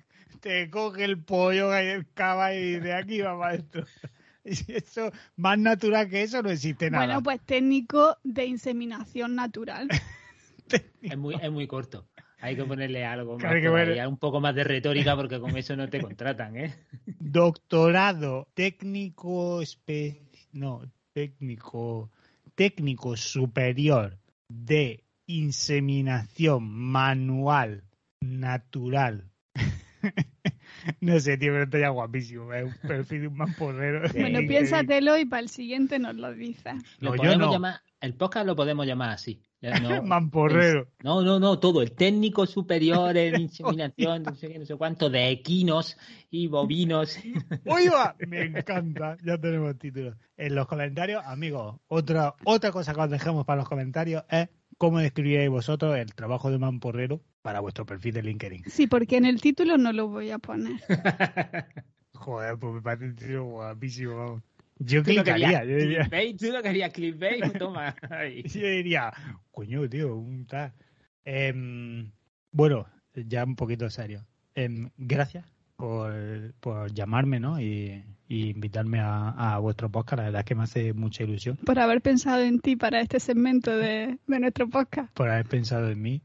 Te 0.41 0.69
coge 0.69 1.05
el 1.05 1.24
pollo, 1.24 1.74
el 1.75 2.12
cava 2.13 2.53
y 2.53 2.79
de 2.79 2.93
aquí 2.93 3.21
va 3.21 3.38
para 3.38 3.55
esto. 3.55 3.83
Y 4.43 4.74
Eso, 4.74 5.12
más 5.36 5.60
natural 5.60 6.10
que 6.10 6.24
eso 6.24 6.41
no 6.41 6.50
existe 6.50 6.89
nada. 6.89 7.05
Bueno, 7.05 7.21
pues 7.21 7.39
técnico 7.41 8.17
de 8.24 8.45
inseminación 8.45 9.36
natural. 9.36 9.88
Es 11.01 11.17
muy, 11.17 11.36
es 11.36 11.51
muy 11.51 11.67
corto. 11.67 12.07
Hay 12.39 12.55
que 12.55 12.63
ponerle 12.63 13.05
algo 13.05 13.38
más, 13.38 13.60
Claro 13.60 14.10
un 14.10 14.17
poco 14.17 14.39
más 14.39 14.55
de 14.55 14.63
retórica 14.63 15.15
porque 15.15 15.39
con 15.39 15.55
eso 15.57 15.75
no 15.75 15.89
te 15.89 16.01
contratan, 16.01 16.55
¿eh? 16.55 16.74
Doctorado 17.19 18.48
técnico 18.53 19.62
espe- 19.62 20.21
no, 20.53 20.81
técnico 21.13 22.10
técnico 22.55 23.15
superior 23.17 24.17
de 24.48 25.03
inseminación 25.27 26.63
manual 26.69 27.83
natural. 28.21 29.30
no 31.01 31.20
sé, 31.20 31.38
tío, 31.38 31.51
pero 31.51 31.63
está 31.63 31.79
ya 31.79 31.89
guapísimo. 31.89 32.53
Es 32.53 32.65
un 32.65 32.88
perfil 32.88 33.22
de 33.22 33.27
un 33.27 33.38
mamporrero. 33.38 34.01
Bueno, 34.13 34.39
piénsatelo 34.48 35.17
y 35.17 35.25
para 35.25 35.41
el 35.41 35.50
siguiente 35.50 36.00
nos 36.00 36.15
lo 36.15 36.34
dices. 36.34 36.74
Lo 37.00 37.15
No, 37.15 37.24
yo 37.24 37.38
no. 37.38 37.51
llamar, 37.51 37.81
el 38.00 38.13
podcast 38.15 38.46
lo 38.46 38.55
podemos 38.55 38.86
llamar 38.86 39.10
así. 39.12 39.41
No, 39.62 40.01
Mamporrero. 40.03 40.88
no, 41.03 41.22
no, 41.22 41.39
no, 41.39 41.60
todo. 41.60 41.81
El 41.84 41.91
técnico 41.91 42.48
superior 42.48 43.15
en 43.15 43.41
inseminación, 43.41 44.24
no 44.24 44.34
sé 44.36 44.48
qué, 44.50 44.58
no 44.60 44.65
sé 44.65 44.75
cuánto, 44.75 45.10
de 45.10 45.29
equinos 45.29 45.98
y 46.31 46.48
bovinos. 46.48 47.20
¡Oiga! 47.65 48.15
Me 48.27 48.41
encanta. 48.46 49.17
Ya 49.24 49.38
tenemos 49.38 49.77
título. 49.77 50.15
En 50.36 50.55
los 50.55 50.65
comentarios, 50.67 51.24
amigos, 51.25 51.79
otra, 51.88 52.34
otra 52.43 52.72
cosa 52.72 52.96
que 52.96 53.01
os 53.01 53.10
dejamos 53.12 53.46
para 53.46 53.58
los 53.60 53.70
comentarios 53.70 54.24
es 54.29 54.50
¿cómo 54.81 54.97
describiríais 54.97 55.47
vosotros 55.47 55.95
el 55.95 56.11
trabajo 56.15 56.50
de 56.50 56.57
mamporrero 56.57 57.21
para 57.43 57.59
vuestro 57.59 57.85
perfil 57.85 58.15
de 58.15 58.23
LinkedIn? 58.23 58.63
Sí, 58.65 58.88
porque 58.88 59.17
en 59.17 59.25
el 59.25 59.39
título 59.39 59.77
no 59.77 59.93
lo 59.93 60.07
voy 60.07 60.31
a 60.31 60.39
poner. 60.39 60.81
Joder, 62.15 62.57
pues 62.57 62.73
me 62.73 62.81
parece 62.81 63.05
un 63.05 63.15
tío 63.15 63.43
guapísimo. 63.43 64.15
vamos. 64.17 64.43
Yo 64.79 65.03
Tú 65.03 65.11
lo 65.11 65.23
clicaría, 65.23 65.59
querías 65.61 65.67
yo 65.67 65.75
diría, 65.75 66.00
clickbait, 66.00 66.39
tú 66.39 66.51
lo 66.51 66.63
querías 66.63 66.93
clickbait, 66.93 67.57
toma. 67.59 67.95
ahí. 68.09 68.41
yo 68.41 68.67
diría, 68.67 69.13
coño, 69.51 69.88
tío, 69.88 70.15
un 70.15 70.47
tal. 70.47 70.73
Em, 71.25 72.11
bueno, 72.51 72.88
ya 73.13 73.43
un 73.43 73.55
poquito 73.55 73.88
serio. 73.91 74.25
Em, 74.55 74.89
gracias 74.97 75.45
por, 75.75 76.55
por 76.59 76.91
llamarme, 76.91 77.39
¿no? 77.39 77.61
Y, 77.61 78.03
y 78.31 78.50
invitarme 78.50 79.01
a, 79.01 79.29
a 79.55 79.59
vuestro 79.59 79.89
podcast. 79.91 80.19
La 80.19 80.23
verdad 80.23 80.39
es 80.39 80.45
que 80.45 80.55
me 80.55 80.63
hace 80.63 80.93
mucha 80.93 81.23
ilusión 81.23 81.57
Por 81.57 81.77
haber 81.79 82.01
pensado 82.01 82.41
en 82.43 82.61
ti 82.61 82.77
para 82.77 83.01
este 83.01 83.19
segmento 83.19 83.75
de, 83.75 84.19
de 84.25 84.39
nuestro 84.39 84.69
podcast. 84.69 85.11
por 85.13 85.29
haber 85.29 85.45
pensado 85.47 85.89
en 85.89 86.01
mí. 86.01 86.21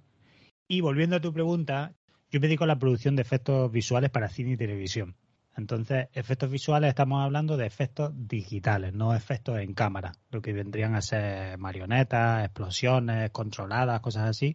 Y 0.68 0.82
volviendo 0.82 1.16
a 1.16 1.20
tu 1.20 1.32
pregunta, 1.32 1.94
yo 2.30 2.38
me 2.38 2.46
dedico 2.46 2.62
a 2.62 2.68
la 2.68 2.78
producción 2.78 3.16
de 3.16 3.22
efectos 3.22 3.72
visuales 3.72 4.10
para 4.10 4.28
cine 4.28 4.52
y 4.52 4.56
televisión. 4.56 5.16
Entonces, 5.56 6.06
efectos 6.12 6.48
visuales 6.48 6.90
estamos 6.90 7.24
hablando 7.24 7.56
de 7.56 7.66
efectos 7.66 8.12
digitales, 8.14 8.92
no 8.94 9.12
efectos 9.12 9.58
en 9.58 9.74
cámara, 9.74 10.12
lo 10.30 10.40
que 10.42 10.52
vendrían 10.52 10.94
a 10.94 11.02
ser 11.02 11.58
marionetas, 11.58 12.44
explosiones 12.44 13.30
controladas, 13.30 14.00
cosas 14.00 14.28
así, 14.28 14.54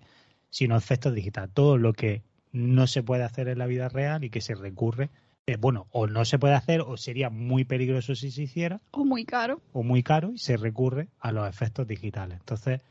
sino 0.50 0.77
efectos 0.77 1.13
digitales. 1.13 1.51
Todo 1.53 1.77
lo 1.77 1.91
que 1.91 2.22
no 2.53 2.88
se 2.88 3.03
puede 3.03 3.24
hacer 3.24 3.50
en 3.50 3.58
la 3.58 3.65
vida 3.65 3.89
real 3.89 4.24
y 4.24 4.29
que 4.29 4.41
se 4.41 4.55
recurre, 4.55 5.10
eh, 5.48 5.58
bueno, 5.58 5.88
o 5.92 6.08
no 6.08 6.24
se 6.26 6.40
puede 6.40 6.54
hacer 6.54 6.82
o 6.82 6.98
sería 6.98 7.30
muy 7.30 7.64
peligroso 7.66 8.16
si 8.16 8.32
se 8.32 8.44
hiciera, 8.44 8.82
O 8.92 9.04
muy 9.06 9.26
caro. 9.26 9.62
o 9.74 9.84
muy 9.84 10.04
caro 10.04 10.32
y 10.34 10.38
se 10.38 10.58
recurre 10.58 11.10
a 11.20 11.32
los 11.32 11.48
efectos 11.50 11.88
digitales. 11.88 12.40
Entonces, 12.40 12.82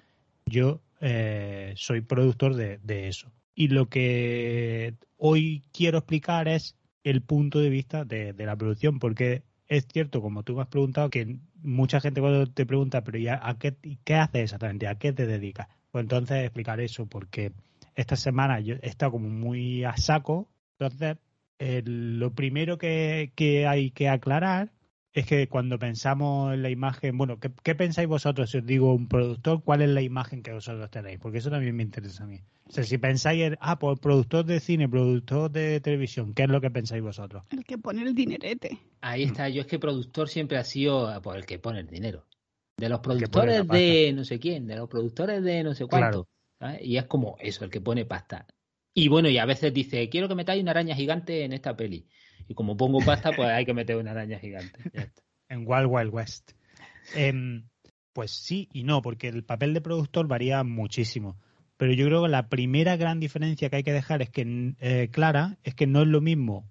yo 0.46 0.80
eh, 1.00 1.72
soy 1.76 2.00
productor 2.00 2.54
de, 2.54 2.78
de 2.78 3.08
eso. 3.08 3.30
Y 3.54 3.68
lo 3.68 3.88
que 3.88 4.94
hoy 5.16 5.62
quiero 5.72 5.98
explicar 5.98 6.48
es 6.48 6.76
el 7.04 7.22
punto 7.22 7.58
de 7.60 7.70
vista 7.70 8.04
de, 8.04 8.32
de 8.32 8.46
la 8.46 8.56
producción, 8.56 8.98
porque 8.98 9.42
es 9.68 9.86
cierto, 9.90 10.20
como 10.20 10.42
tú 10.42 10.56
me 10.56 10.62
has 10.62 10.68
preguntado, 10.68 11.10
que 11.10 11.38
mucha 11.62 12.00
gente 12.00 12.20
cuando 12.20 12.46
te 12.46 12.66
pregunta, 12.66 13.04
pero 13.04 13.18
ya 13.18 13.38
a 13.42 13.58
qué, 13.58 13.76
qué 14.04 14.14
haces 14.14 14.42
exactamente? 14.44 14.88
¿A 14.88 14.96
qué 14.96 15.12
te 15.12 15.26
dedicas? 15.26 15.68
Pues 15.90 16.02
entonces 16.02 16.42
explicar 16.44 16.80
eso, 16.80 17.06
porque 17.06 17.52
esta 17.94 18.16
semana 18.16 18.60
yo 18.60 18.74
he 18.82 18.88
estado 18.88 19.12
como 19.12 19.28
muy 19.28 19.84
a 19.84 19.96
saco. 19.96 20.48
Entonces, 20.78 21.16
eh, 21.60 21.82
lo 21.84 22.32
primero 22.34 22.78
que, 22.78 23.32
que 23.36 23.66
hay 23.66 23.90
que 23.90 24.08
aclarar 24.08 24.72
es 25.12 25.26
que 25.26 25.46
cuando 25.46 25.78
pensamos 25.78 26.54
en 26.54 26.62
la 26.62 26.70
imagen, 26.70 27.18
bueno, 27.18 27.38
¿qué, 27.38 27.50
qué 27.62 27.74
pensáis 27.74 28.08
vosotros 28.08 28.50
si 28.50 28.58
os 28.58 28.66
digo 28.66 28.94
un 28.94 29.08
productor? 29.08 29.62
¿Cuál 29.62 29.82
es 29.82 29.90
la 29.90 30.00
imagen 30.00 30.42
que 30.42 30.54
vosotros 30.54 30.90
tenéis? 30.90 31.18
Porque 31.18 31.36
eso 31.36 31.50
también 31.50 31.76
me 31.76 31.82
interesa 31.82 32.24
a 32.24 32.26
mí. 32.26 32.40
O 32.64 32.72
sea, 32.72 32.82
si 32.84 32.96
pensáis 32.96 33.42
en, 33.42 33.58
ah, 33.60 33.78
pues 33.78 34.00
productor 34.00 34.46
de 34.46 34.58
cine, 34.58 34.88
productor 34.88 35.50
de 35.50 35.80
televisión, 35.80 36.32
¿qué 36.32 36.44
es 36.44 36.48
lo 36.48 36.62
que 36.62 36.70
pensáis 36.70 37.02
vosotros? 37.02 37.44
El 37.50 37.64
que 37.64 37.76
pone 37.76 38.04
el 38.04 38.14
dinerete. 38.14 38.78
Ahí 39.02 39.24
está, 39.24 39.50
yo 39.50 39.60
es 39.60 39.66
que 39.66 39.78
productor 39.78 40.30
siempre 40.30 40.56
ha 40.56 40.64
sido 40.64 41.20
pues, 41.20 41.36
el 41.36 41.44
que 41.44 41.58
pone 41.58 41.80
el 41.80 41.88
dinero. 41.88 42.24
De 42.78 42.88
los 42.88 43.00
productores 43.00 43.68
de 43.68 44.14
no 44.14 44.24
sé 44.24 44.38
quién, 44.38 44.66
de 44.66 44.76
los 44.76 44.88
productores 44.88 45.42
de 45.42 45.62
no 45.62 45.74
sé 45.74 45.84
cuánto. 45.84 46.26
¿sabes? 46.58 46.80
Y 46.82 46.96
es 46.96 47.04
como 47.04 47.36
eso, 47.38 47.64
el 47.66 47.70
que 47.70 47.82
pone 47.82 48.06
pasta. 48.06 48.46
Y 48.92 49.08
bueno, 49.08 49.28
y 49.28 49.38
a 49.38 49.46
veces 49.46 49.72
dice, 49.72 50.08
quiero 50.08 50.28
que 50.28 50.34
metáis 50.34 50.62
una 50.62 50.72
araña 50.72 50.94
gigante 50.94 51.44
en 51.44 51.52
esta 51.52 51.76
peli. 51.76 52.06
Y 52.48 52.54
como 52.54 52.76
pongo 52.76 53.00
pasta, 53.00 53.32
pues 53.32 53.48
hay 53.48 53.64
que 53.64 53.74
meter 53.74 53.96
una 53.96 54.10
araña 54.10 54.38
gigante. 54.38 54.80
En 55.48 55.64
Wild 55.66 55.86
Wild 55.88 56.12
West. 56.12 56.52
Em, 57.14 57.68
pues 58.12 58.30
sí 58.30 58.68
y 58.72 58.84
no, 58.84 59.02
porque 59.02 59.28
el 59.28 59.44
papel 59.44 59.74
de 59.74 59.80
productor 59.80 60.26
varía 60.26 60.62
muchísimo. 60.64 61.38
Pero 61.76 61.92
yo 61.92 62.06
creo 62.06 62.22
que 62.22 62.28
la 62.28 62.48
primera 62.48 62.96
gran 62.96 63.20
diferencia 63.20 63.70
que 63.70 63.76
hay 63.76 63.82
que 63.82 63.92
dejar 63.92 64.20
es 64.20 64.30
que 64.30 64.74
eh, 64.80 65.08
clara 65.10 65.58
es 65.64 65.74
que 65.74 65.86
no 65.86 66.02
es 66.02 66.08
lo 66.08 66.20
mismo 66.20 66.68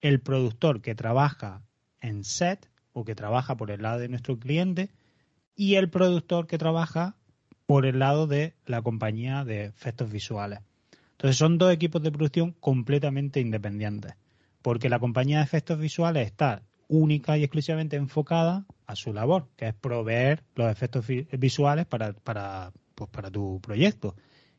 el 0.00 0.20
productor 0.20 0.82
que 0.82 0.94
trabaja 0.94 1.62
en 2.00 2.22
set 2.22 2.70
o 2.92 3.04
que 3.04 3.14
trabaja 3.14 3.56
por 3.56 3.70
el 3.70 3.82
lado 3.82 3.98
de 3.98 4.08
nuestro 4.08 4.38
cliente 4.38 4.90
y 5.56 5.74
el 5.74 5.90
productor 5.90 6.46
que 6.46 6.58
trabaja 6.58 7.16
por 7.66 7.86
el 7.86 7.98
lado 7.98 8.26
de 8.26 8.54
la 8.66 8.82
compañía 8.82 9.44
de 9.44 9.64
efectos 9.64 10.10
visuales. 10.12 10.60
Entonces 11.26 11.38
son 11.38 11.58
dos 11.58 11.72
equipos 11.72 12.00
de 12.04 12.12
producción 12.12 12.52
completamente 12.52 13.40
independientes, 13.40 14.14
porque 14.62 14.88
la 14.88 15.00
compañía 15.00 15.38
de 15.38 15.42
efectos 15.42 15.76
visuales 15.76 16.24
está 16.24 16.62
única 16.86 17.36
y 17.36 17.42
exclusivamente 17.42 17.96
enfocada 17.96 18.64
a 18.86 18.94
su 18.94 19.12
labor, 19.12 19.48
que 19.56 19.66
es 19.66 19.74
proveer 19.74 20.44
los 20.54 20.70
efectos 20.70 21.04
vi- 21.04 21.26
visuales 21.36 21.84
para, 21.84 22.12
para, 22.12 22.72
pues 22.94 23.10
para 23.10 23.28
tu 23.28 23.60
proyecto. 23.60 24.14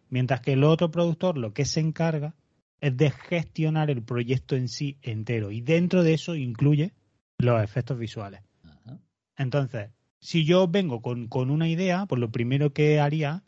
Mientras 0.10 0.42
que 0.42 0.52
el 0.52 0.66
otro 0.66 0.92
productor 0.92 1.38
lo 1.38 1.54
que 1.54 1.64
se 1.64 1.80
encarga 1.80 2.36
es 2.82 2.98
de 2.98 3.12
gestionar 3.12 3.90
el 3.90 4.04
proyecto 4.04 4.58
en 4.58 4.68
sí 4.68 4.98
entero 5.04 5.52
y 5.52 5.62
dentro 5.62 6.04
de 6.04 6.16
eso 6.16 6.36
incluye 6.36 6.92
los 7.38 7.64
efectos 7.64 7.98
visuales. 7.98 8.42
Ajá. 8.66 9.00
Entonces, 9.38 9.92
si 10.20 10.44
yo 10.44 10.68
vengo 10.68 11.02
con, 11.02 11.30
con 11.30 11.50
una 11.50 11.70
idea, 11.70 12.08
pues 12.08 12.20
lo 12.20 12.30
primero 12.30 12.74
que 12.74 13.00
haría, 13.00 13.46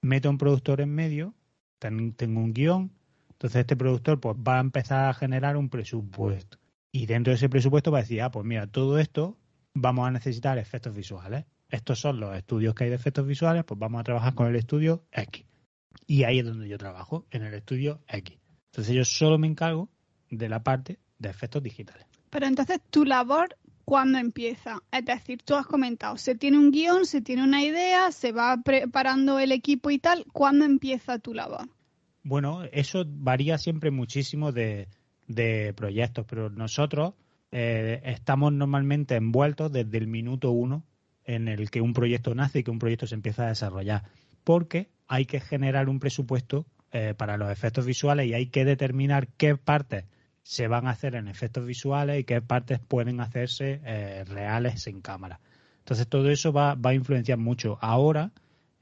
meto 0.00 0.28
a 0.28 0.30
un 0.30 0.38
productor 0.38 0.80
en 0.80 0.94
medio, 0.94 1.34
ten- 1.82 2.12
tengo 2.12 2.40
un 2.40 2.52
guion, 2.54 2.92
entonces 3.32 3.60
este 3.60 3.76
productor 3.76 4.20
pues 4.20 4.36
va 4.36 4.58
a 4.58 4.60
empezar 4.60 5.08
a 5.08 5.14
generar 5.14 5.56
un 5.56 5.68
presupuesto. 5.68 6.58
Y 6.92 7.06
dentro 7.06 7.32
de 7.32 7.36
ese 7.36 7.48
presupuesto 7.48 7.90
va 7.90 7.98
a 7.98 8.02
decir, 8.02 8.22
ah, 8.22 8.30
pues 8.30 8.46
mira, 8.46 8.66
todo 8.68 8.98
esto 8.98 9.36
vamos 9.74 10.06
a 10.06 10.10
necesitar 10.12 10.58
efectos 10.58 10.94
visuales. 10.94 11.44
Estos 11.68 11.98
son 11.98 12.20
los 12.20 12.36
estudios 12.36 12.74
que 12.74 12.84
hay 12.84 12.90
de 12.90 12.96
efectos 12.96 13.26
visuales, 13.26 13.64
pues 13.64 13.80
vamos 13.80 14.00
a 14.00 14.04
trabajar 14.04 14.34
con 14.34 14.46
el 14.46 14.56
estudio 14.56 15.02
X. 15.10 15.44
Y 16.06 16.24
ahí 16.24 16.38
es 16.38 16.44
donde 16.44 16.68
yo 16.68 16.78
trabajo, 16.78 17.26
en 17.30 17.42
el 17.42 17.54
estudio 17.54 18.00
X. 18.08 18.38
Entonces 18.72 18.94
yo 18.94 19.04
solo 19.04 19.38
me 19.38 19.46
encargo 19.48 19.88
de 20.30 20.48
la 20.48 20.62
parte 20.62 20.98
de 21.18 21.30
efectos 21.30 21.62
digitales. 21.62 22.06
Pero 22.30 22.46
entonces 22.46 22.80
tu 22.90 23.04
labor, 23.04 23.56
¿cuándo 23.92 24.16
empieza? 24.16 24.82
Es 24.90 25.04
decir, 25.04 25.42
tú 25.44 25.54
has 25.54 25.66
comentado, 25.66 26.16
se 26.16 26.34
tiene 26.34 26.56
un 26.56 26.70
guion, 26.70 27.04
se 27.04 27.20
tiene 27.20 27.44
una 27.44 27.62
idea, 27.62 28.10
se 28.10 28.32
va 28.32 28.56
preparando 28.64 29.38
el 29.38 29.52
equipo 29.52 29.90
y 29.90 29.98
tal. 29.98 30.24
¿Cuándo 30.32 30.64
empieza 30.64 31.18
tu 31.18 31.34
labor? 31.34 31.68
Bueno, 32.22 32.62
eso 32.72 33.04
varía 33.06 33.58
siempre 33.58 33.90
muchísimo 33.90 34.50
de, 34.50 34.88
proyectos, 35.76 36.24
pero 36.26 36.48
nosotros 36.48 37.12
eh, 37.50 38.00
estamos 38.06 38.50
normalmente 38.54 39.14
envueltos 39.16 39.70
desde 39.70 39.98
el 39.98 40.06
minuto 40.06 40.52
uno 40.52 40.84
en 41.26 41.48
el 41.48 41.70
que 41.70 41.82
un 41.82 41.92
proyecto 41.92 42.34
nace 42.34 42.60
y 42.60 42.64
que 42.64 42.70
un 42.70 42.78
proyecto 42.78 43.06
se 43.06 43.14
empieza 43.14 43.44
a 43.44 43.48
desarrollar, 43.48 44.04
porque 44.42 44.88
hay 45.06 45.26
que 45.26 45.38
generar 45.38 45.90
un 45.90 46.00
presupuesto 46.00 46.64
eh, 46.92 47.12
para 47.14 47.36
los 47.36 47.52
efectos 47.52 47.84
visuales 47.84 48.26
y 48.26 48.32
hay 48.32 48.46
que 48.46 48.64
determinar 48.64 49.28
qué 49.36 49.54
partes 49.58 50.06
se 50.42 50.68
van 50.68 50.86
a 50.86 50.90
hacer 50.90 51.14
en 51.14 51.28
efectos 51.28 51.66
visuales 51.66 52.20
y 52.20 52.24
qué 52.24 52.40
partes 52.42 52.80
pueden 52.80 53.20
hacerse 53.20 53.80
eh, 53.84 54.24
reales 54.24 54.86
en 54.86 55.00
cámara. 55.00 55.40
Entonces 55.78 56.08
todo 56.08 56.30
eso 56.30 56.52
va, 56.52 56.74
va 56.74 56.90
a 56.90 56.94
influenciar 56.94 57.38
mucho. 57.38 57.78
Ahora, 57.80 58.32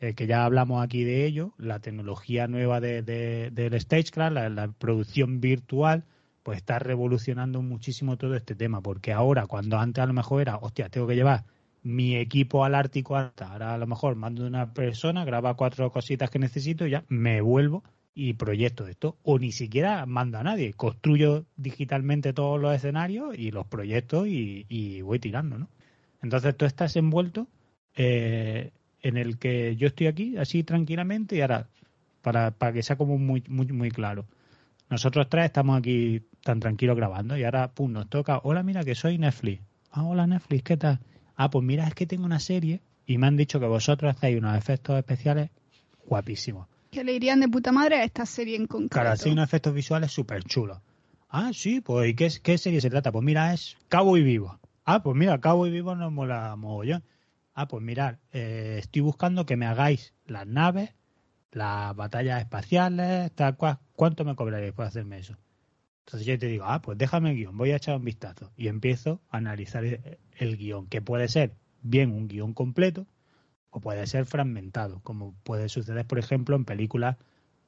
eh, 0.00 0.14
que 0.14 0.26
ya 0.26 0.44
hablamos 0.44 0.82
aquí 0.82 1.04
de 1.04 1.26
ello, 1.26 1.52
la 1.58 1.80
tecnología 1.80 2.46
nueva 2.48 2.80
de, 2.80 3.02
de- 3.02 3.50
del 3.52 3.78
Stagecraft, 3.80 4.32
la, 4.34 4.48
la 4.48 4.68
producción 4.72 5.40
virtual, 5.40 6.04
pues 6.42 6.56
está 6.58 6.78
revolucionando 6.78 7.62
muchísimo 7.62 8.16
todo 8.16 8.34
este 8.34 8.54
tema, 8.54 8.80
porque 8.82 9.12
ahora, 9.12 9.46
cuando 9.46 9.78
antes 9.78 10.02
a 10.02 10.06
lo 10.06 10.12
mejor 10.14 10.40
era, 10.42 10.56
hostia, 10.56 10.88
tengo 10.88 11.06
que 11.06 11.14
llevar 11.16 11.44
mi 11.82 12.16
equipo 12.16 12.64
al 12.64 12.74
Ártico 12.74 13.16
hasta, 13.16 13.52
ahora 13.52 13.74
a 13.74 13.78
lo 13.78 13.86
mejor 13.86 14.14
mando 14.16 14.46
una 14.46 14.72
persona, 14.72 15.24
graba 15.24 15.54
cuatro 15.54 15.90
cositas 15.90 16.30
que 16.30 16.38
necesito 16.38 16.86
y 16.86 16.90
ya 16.90 17.04
me 17.08 17.40
vuelvo 17.40 17.82
y 18.14 18.34
proyecto 18.34 18.86
esto, 18.88 19.16
o 19.22 19.38
ni 19.38 19.52
siquiera 19.52 20.04
mando 20.06 20.38
a 20.38 20.42
nadie, 20.42 20.72
construyo 20.74 21.46
digitalmente 21.56 22.32
todos 22.32 22.60
los 22.60 22.74
escenarios 22.74 23.38
y 23.38 23.50
los 23.50 23.66
proyectos 23.66 24.26
y, 24.28 25.00
voy 25.02 25.18
tirando, 25.18 25.58
¿no? 25.58 25.68
Entonces 26.22 26.56
tú 26.56 26.64
estás 26.66 26.96
envuelto 26.96 27.46
eh, 27.94 28.72
en 29.02 29.16
el 29.16 29.38
que 29.38 29.76
yo 29.76 29.86
estoy 29.86 30.06
aquí 30.08 30.36
así 30.36 30.64
tranquilamente 30.64 31.36
y 31.36 31.40
ahora, 31.40 31.68
para, 32.22 32.50
para 32.50 32.72
que 32.72 32.82
sea 32.82 32.96
como 32.96 33.16
muy, 33.16 33.42
muy, 33.48 33.66
muy 33.68 33.90
claro, 33.90 34.26
nosotros 34.90 35.28
tres 35.28 35.46
estamos 35.46 35.78
aquí 35.78 36.22
tan 36.42 36.58
tranquilos 36.58 36.96
grabando 36.96 37.36
y 37.36 37.44
ahora, 37.44 37.70
pum, 37.72 37.92
nos 37.92 38.08
toca, 38.08 38.40
hola, 38.42 38.64
mira 38.64 38.82
que 38.82 38.96
soy 38.96 39.18
Netflix. 39.18 39.62
Ah, 39.92 40.02
hola 40.02 40.26
Netflix, 40.26 40.64
¿qué 40.64 40.76
tal? 40.76 40.98
Ah, 41.36 41.48
pues 41.48 41.64
mira, 41.64 41.86
es 41.86 41.94
que 41.94 42.06
tengo 42.06 42.26
una 42.26 42.40
serie 42.40 42.80
y 43.06 43.16
me 43.16 43.28
han 43.28 43.36
dicho 43.36 43.60
que 43.60 43.66
vosotros 43.66 44.14
hacéis 44.14 44.38
unos 44.38 44.58
efectos 44.58 44.98
especiales 44.98 45.50
guapísimos. 46.06 46.66
Que 46.90 47.04
le 47.04 47.12
irían 47.12 47.40
de 47.40 47.48
puta 47.48 47.72
madre 47.72 47.96
a 47.96 48.04
esta 48.04 48.26
serie 48.26 48.56
en 48.56 48.66
concreto. 48.66 48.94
Claro, 48.94 49.10
así 49.10 49.30
unos 49.30 49.44
efectos 49.44 49.72
visuales 49.72 50.10
súper 50.10 50.42
chulos. 50.44 50.78
Ah, 51.28 51.52
sí, 51.54 51.80
pues 51.80 52.10
¿y 52.10 52.14
qué, 52.14 52.28
qué 52.42 52.58
serie 52.58 52.80
se 52.80 52.90
trata? 52.90 53.12
Pues 53.12 53.24
mira, 53.24 53.54
es 53.54 53.76
Cabo 53.88 54.16
y 54.16 54.22
Vivo. 54.22 54.58
Ah, 54.84 55.02
pues 55.02 55.16
mira, 55.16 55.40
Cabo 55.40 55.66
y 55.66 55.70
Vivo 55.70 55.94
nos 55.94 56.10
mola 56.10 56.56
mogollón. 56.56 57.04
Ah, 57.54 57.68
pues 57.68 57.82
mirad, 57.82 58.16
eh, 58.32 58.78
estoy 58.80 59.02
buscando 59.02 59.46
que 59.46 59.56
me 59.56 59.66
hagáis 59.66 60.14
las 60.26 60.46
naves, 60.46 60.94
las 61.52 61.94
batallas 61.94 62.40
espaciales, 62.40 63.30
tal 63.32 63.56
cual. 63.56 63.78
¿Cuánto 63.94 64.24
me 64.24 64.34
cobraréis 64.34 64.72
por 64.72 64.86
hacerme 64.86 65.18
eso? 65.18 65.36
Entonces 66.06 66.26
yo 66.26 66.36
te 66.38 66.46
digo, 66.46 66.64
ah, 66.66 66.82
pues 66.82 66.98
déjame 66.98 67.30
el 67.30 67.36
guion, 67.36 67.56
voy 67.56 67.70
a 67.70 67.76
echar 67.76 67.96
un 67.96 68.04
vistazo. 68.04 68.50
Y 68.56 68.66
empiezo 68.66 69.20
a 69.30 69.36
analizar 69.36 69.84
el, 69.84 70.18
el 70.36 70.56
guion, 70.56 70.88
que 70.88 71.00
puede 71.00 71.28
ser 71.28 71.54
bien 71.82 72.10
un 72.10 72.26
guion 72.26 72.52
completo, 72.52 73.06
o 73.70 73.80
puede 73.80 74.06
ser 74.06 74.26
fragmentado, 74.26 75.00
como 75.02 75.34
puede 75.42 75.68
suceder, 75.68 76.06
por 76.06 76.18
ejemplo, 76.18 76.56
en 76.56 76.64
películas 76.64 77.16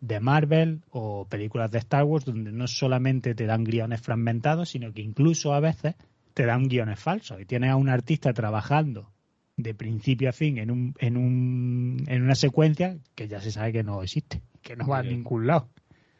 de 0.00 0.18
Marvel 0.18 0.82
o 0.90 1.26
películas 1.28 1.70
de 1.70 1.78
Star 1.78 2.04
Wars, 2.04 2.24
donde 2.24 2.50
no 2.52 2.66
solamente 2.66 3.34
te 3.34 3.46
dan 3.46 3.64
guiones 3.64 4.00
fragmentados, 4.00 4.70
sino 4.70 4.92
que 4.92 5.00
incluso 5.00 5.54
a 5.54 5.60
veces 5.60 5.94
te 6.34 6.44
dan 6.44 6.68
guiones 6.68 6.98
falsos. 6.98 7.40
Y 7.40 7.46
tienes 7.46 7.70
a 7.70 7.76
un 7.76 7.88
artista 7.88 8.32
trabajando 8.32 9.12
de 9.56 9.74
principio 9.74 10.28
a 10.28 10.32
fin 10.32 10.58
en, 10.58 10.70
un, 10.70 10.94
en, 10.98 11.16
un, 11.16 12.04
en 12.08 12.22
una 12.22 12.34
secuencia 12.34 12.98
que 13.14 13.28
ya 13.28 13.40
se 13.40 13.52
sabe 13.52 13.72
que 13.72 13.84
no 13.84 14.02
existe, 14.02 14.42
que 14.60 14.74
no 14.74 14.88
va 14.88 14.98
a 14.98 15.02
ningún 15.04 15.46
lado. 15.46 15.68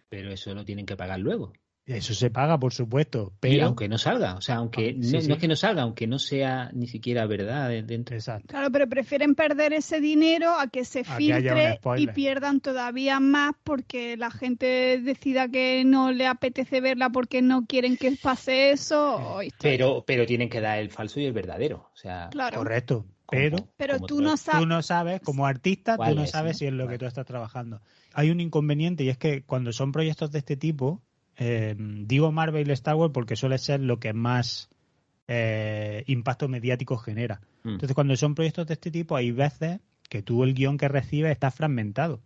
Pero 0.09 0.31
eso 0.31 0.55
lo 0.55 0.65
tienen 0.65 0.87
que 0.87 0.97
pagar 0.97 1.19
luego. 1.19 1.53
Eso 1.85 2.15
se 2.15 2.31
paga, 2.31 2.59
por 2.59 2.73
supuesto. 2.73 3.33
Pero... 3.41 3.55
Y 3.55 3.61
aunque 3.61 3.89
no 3.89 3.99
salga, 3.99 4.35
o 4.35 4.41
sea, 4.41 4.57
aunque 4.57 4.93
no, 4.93 5.19
es 5.19 5.39
que 5.39 5.49
no 5.49 5.57
salga, 5.57 5.83
aunque 5.83 6.07
no 6.07 6.21
sea 6.21 6.71
ni 6.73 6.87
siquiera 6.87 7.27
verdad 7.27 7.71
dentro. 7.83 8.15
Exacto. 8.15 8.47
Claro, 8.49 8.71
pero 8.71 8.89
prefieren 8.89 9.35
perder 9.35 9.73
ese 9.73 10.01
dinero 10.01 10.53
a 10.59 10.69
que 10.69 10.85
se 10.85 11.03
filtre 11.03 11.81
y 11.97 12.07
pierdan 12.09 12.61
todavía 12.61 13.19
más 13.19 13.55
porque 13.65 14.17
la 14.17 14.31
gente 14.31 15.01
decida 15.03 15.49
que 15.49 15.83
no 15.85 16.12
le 16.12 16.27
apetece 16.27 16.81
verla 16.81 17.11
porque 17.11 17.43
no 17.43 17.67
quieren 17.67 17.97
que 17.97 18.12
pase 18.12 18.71
eso. 18.71 19.41
pero, 19.61 20.05
pero 20.07 20.25
tienen 20.25 20.49
que 20.49 20.61
dar 20.61 20.79
el 20.79 20.91
falso 20.91 21.19
y 21.19 21.27
el 21.27 21.33
verdadero. 21.33 21.91
O 21.93 21.97
sea, 21.97 22.31
correcto. 22.55 23.07
Pero, 23.29 23.57
pero 23.79 23.99
tú, 23.99 24.21
no 24.21 24.37
sabes, 24.37 24.61
tú 24.61 24.67
no 24.67 24.83
sabes, 24.83 25.21
como 25.23 25.47
artista, 25.47 25.97
tú 25.97 26.15
no 26.15 26.27
sabes 26.27 26.59
si 26.59 26.67
es 26.67 26.73
lo 26.73 26.87
que 26.87 26.99
tú 26.99 27.07
estás 27.07 27.25
trabajando. 27.25 27.81
Hay 28.12 28.31
un 28.31 28.41
inconveniente 28.41 29.05
y 29.05 29.09
es 29.09 29.17
que 29.17 29.43
cuando 29.43 29.73
son 29.73 29.91
proyectos 29.91 30.31
de 30.33 30.41
este 30.41 30.57
tipo, 30.57 31.03
eh, 31.37 31.75
digo 31.79 32.33
Marvel 32.33 32.69
y 32.69 32.73
Star 32.73 32.95
Wars 32.95 33.12
porque 33.12 33.37
suele 33.37 33.59
ser 33.59 33.81
lo 33.81 33.99
que 33.99 34.12
más 34.12 34.69
eh, 35.29 36.05
impacto 36.07 36.49
mediático 36.49 36.97
genera. 36.97 37.41
Mm. 37.62 37.71
Entonces, 37.71 37.95
cuando 37.95 38.17
son 38.17 38.35
proyectos 38.35 38.67
de 38.67 38.75
este 38.75 38.91
tipo, 38.91 39.17
hay 39.17 39.31
veces 39.31 39.81
que 40.09 40.23
tú 40.23 40.45
el 40.45 40.55
guion 40.55 40.77
que 40.77 40.89
recibes 40.89 41.33
está 41.33 41.51
fragmentado, 41.51 42.21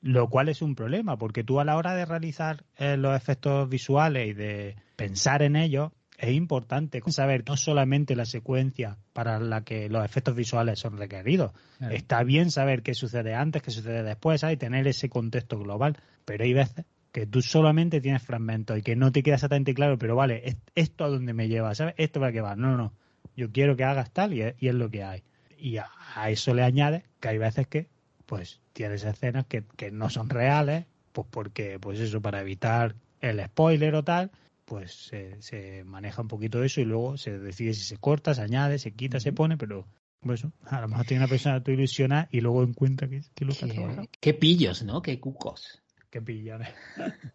lo 0.00 0.28
cual 0.28 0.48
es 0.48 0.62
un 0.62 0.74
problema, 0.74 1.18
porque 1.18 1.44
tú 1.44 1.60
a 1.60 1.64
la 1.64 1.76
hora 1.76 1.94
de 1.94 2.06
realizar 2.06 2.64
eh, 2.76 2.96
los 2.96 3.14
efectos 3.16 3.68
visuales 3.68 4.28
y 4.28 4.32
de 4.32 4.76
pensar 4.96 5.42
en 5.42 5.56
ellos, 5.56 5.90
es 6.16 6.34
importante 6.34 7.00
saber 7.08 7.44
no 7.46 7.56
solamente 7.56 8.16
la 8.16 8.24
secuencia 8.24 8.98
para 9.12 9.38
la 9.38 9.62
que 9.62 9.88
los 9.88 10.04
efectos 10.04 10.34
visuales 10.34 10.80
son 10.80 10.96
requeridos. 10.96 11.52
Está 11.90 12.24
bien 12.24 12.50
saber 12.50 12.82
qué 12.82 12.94
sucede 12.94 13.34
antes, 13.34 13.62
qué 13.62 13.70
sucede 13.70 14.02
después, 14.02 14.42
y 14.42 14.56
tener 14.56 14.88
ese 14.88 15.08
contexto 15.08 15.60
global. 15.60 15.96
Pero 16.24 16.42
hay 16.42 16.54
veces 16.54 16.86
que 17.18 17.26
tú 17.26 17.42
solamente 17.42 18.00
tienes 18.00 18.22
fragmentos 18.22 18.78
y 18.78 18.82
que 18.82 18.94
no 18.94 19.10
te 19.10 19.24
queda 19.24 19.34
exactamente 19.34 19.74
claro, 19.74 19.98
pero 19.98 20.14
vale, 20.14 20.56
esto 20.76 21.04
a 21.04 21.08
dónde 21.08 21.32
me 21.32 21.48
lleva, 21.48 21.74
¿sabes? 21.74 21.94
Esto 21.96 22.20
para 22.20 22.30
qué 22.30 22.40
va. 22.40 22.54
No, 22.54 22.68
no, 22.70 22.76
no. 22.76 22.92
Yo 23.36 23.50
quiero 23.50 23.74
que 23.74 23.82
hagas 23.82 24.12
tal 24.12 24.34
y 24.34 24.42
es, 24.42 24.54
lo 24.60 24.88
que 24.88 25.02
hay. 25.02 25.24
Y 25.58 25.78
a, 25.78 25.90
eso 26.28 26.54
le 26.54 26.62
añade 26.62 27.06
que 27.18 27.28
hay 27.28 27.38
veces 27.38 27.66
que, 27.66 27.88
pues, 28.24 28.60
tienes 28.72 29.02
escenas 29.02 29.46
que, 29.46 29.64
que 29.76 29.90
no 29.90 30.10
son 30.10 30.30
reales, 30.30 30.86
pues 31.10 31.26
porque, 31.28 31.80
pues 31.80 31.98
eso, 31.98 32.22
para 32.22 32.40
evitar 32.40 32.94
el 33.20 33.44
spoiler 33.44 33.96
o 33.96 34.04
tal, 34.04 34.30
pues 34.64 34.92
se, 34.92 35.42
se, 35.42 35.82
maneja 35.82 36.22
un 36.22 36.28
poquito 36.28 36.62
eso 36.62 36.80
y 36.80 36.84
luego 36.84 37.16
se 37.16 37.36
decide 37.36 37.74
si 37.74 37.82
se 37.82 37.96
corta, 37.96 38.32
se 38.32 38.42
añade, 38.42 38.78
se 38.78 38.92
quita, 38.92 39.18
se 39.18 39.32
pone, 39.32 39.56
pero 39.56 39.88
pues 40.20 40.38
eso, 40.38 40.52
a 40.66 40.80
lo 40.82 40.86
mejor 40.86 41.04
tiene 41.04 41.24
una 41.24 41.28
persona 41.28 41.64
tu 41.64 41.72
ilusiona 41.72 42.28
y 42.30 42.42
luego 42.42 42.62
encuentra 42.62 43.08
que, 43.08 43.22
que 43.34 43.44
lo 43.44 43.54
trabajando. 43.54 44.08
Qué 44.20 44.34
pillos, 44.34 44.84
¿no? 44.84 45.02
Qué 45.02 45.18
cucos. 45.18 45.82
Qué. 46.10 46.22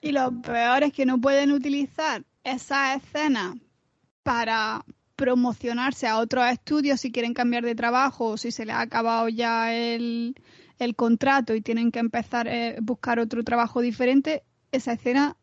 Y 0.01 0.11
lo 0.11 0.41
peor 0.41 0.83
es 0.83 0.93
que 0.93 1.05
no 1.05 1.21
pueden 1.21 1.51
utilizar 1.51 2.23
esa 2.43 2.95
escena 2.95 3.55
para 4.23 4.83
promocionarse 5.15 6.07
a 6.07 6.17
otros 6.17 6.45
estudios 6.51 7.01
si 7.01 7.11
quieren 7.11 7.33
cambiar 7.33 7.63
de 7.63 7.75
trabajo 7.75 8.29
o 8.29 8.37
si 8.37 8.51
se 8.51 8.65
les 8.65 8.75
ha 8.75 8.81
acabado 8.81 9.29
ya 9.29 9.73
el, 9.73 10.35
el 10.79 10.95
contrato 10.95 11.53
y 11.53 11.61
tienen 11.61 11.91
que 11.91 11.99
empezar 11.99 12.47
a 12.47 12.55
eh, 12.55 12.77
buscar 12.81 13.19
otro 13.19 13.43
trabajo 13.43 13.81
diferente, 13.81 14.43
esa 14.71 14.93
escena, 14.93 15.37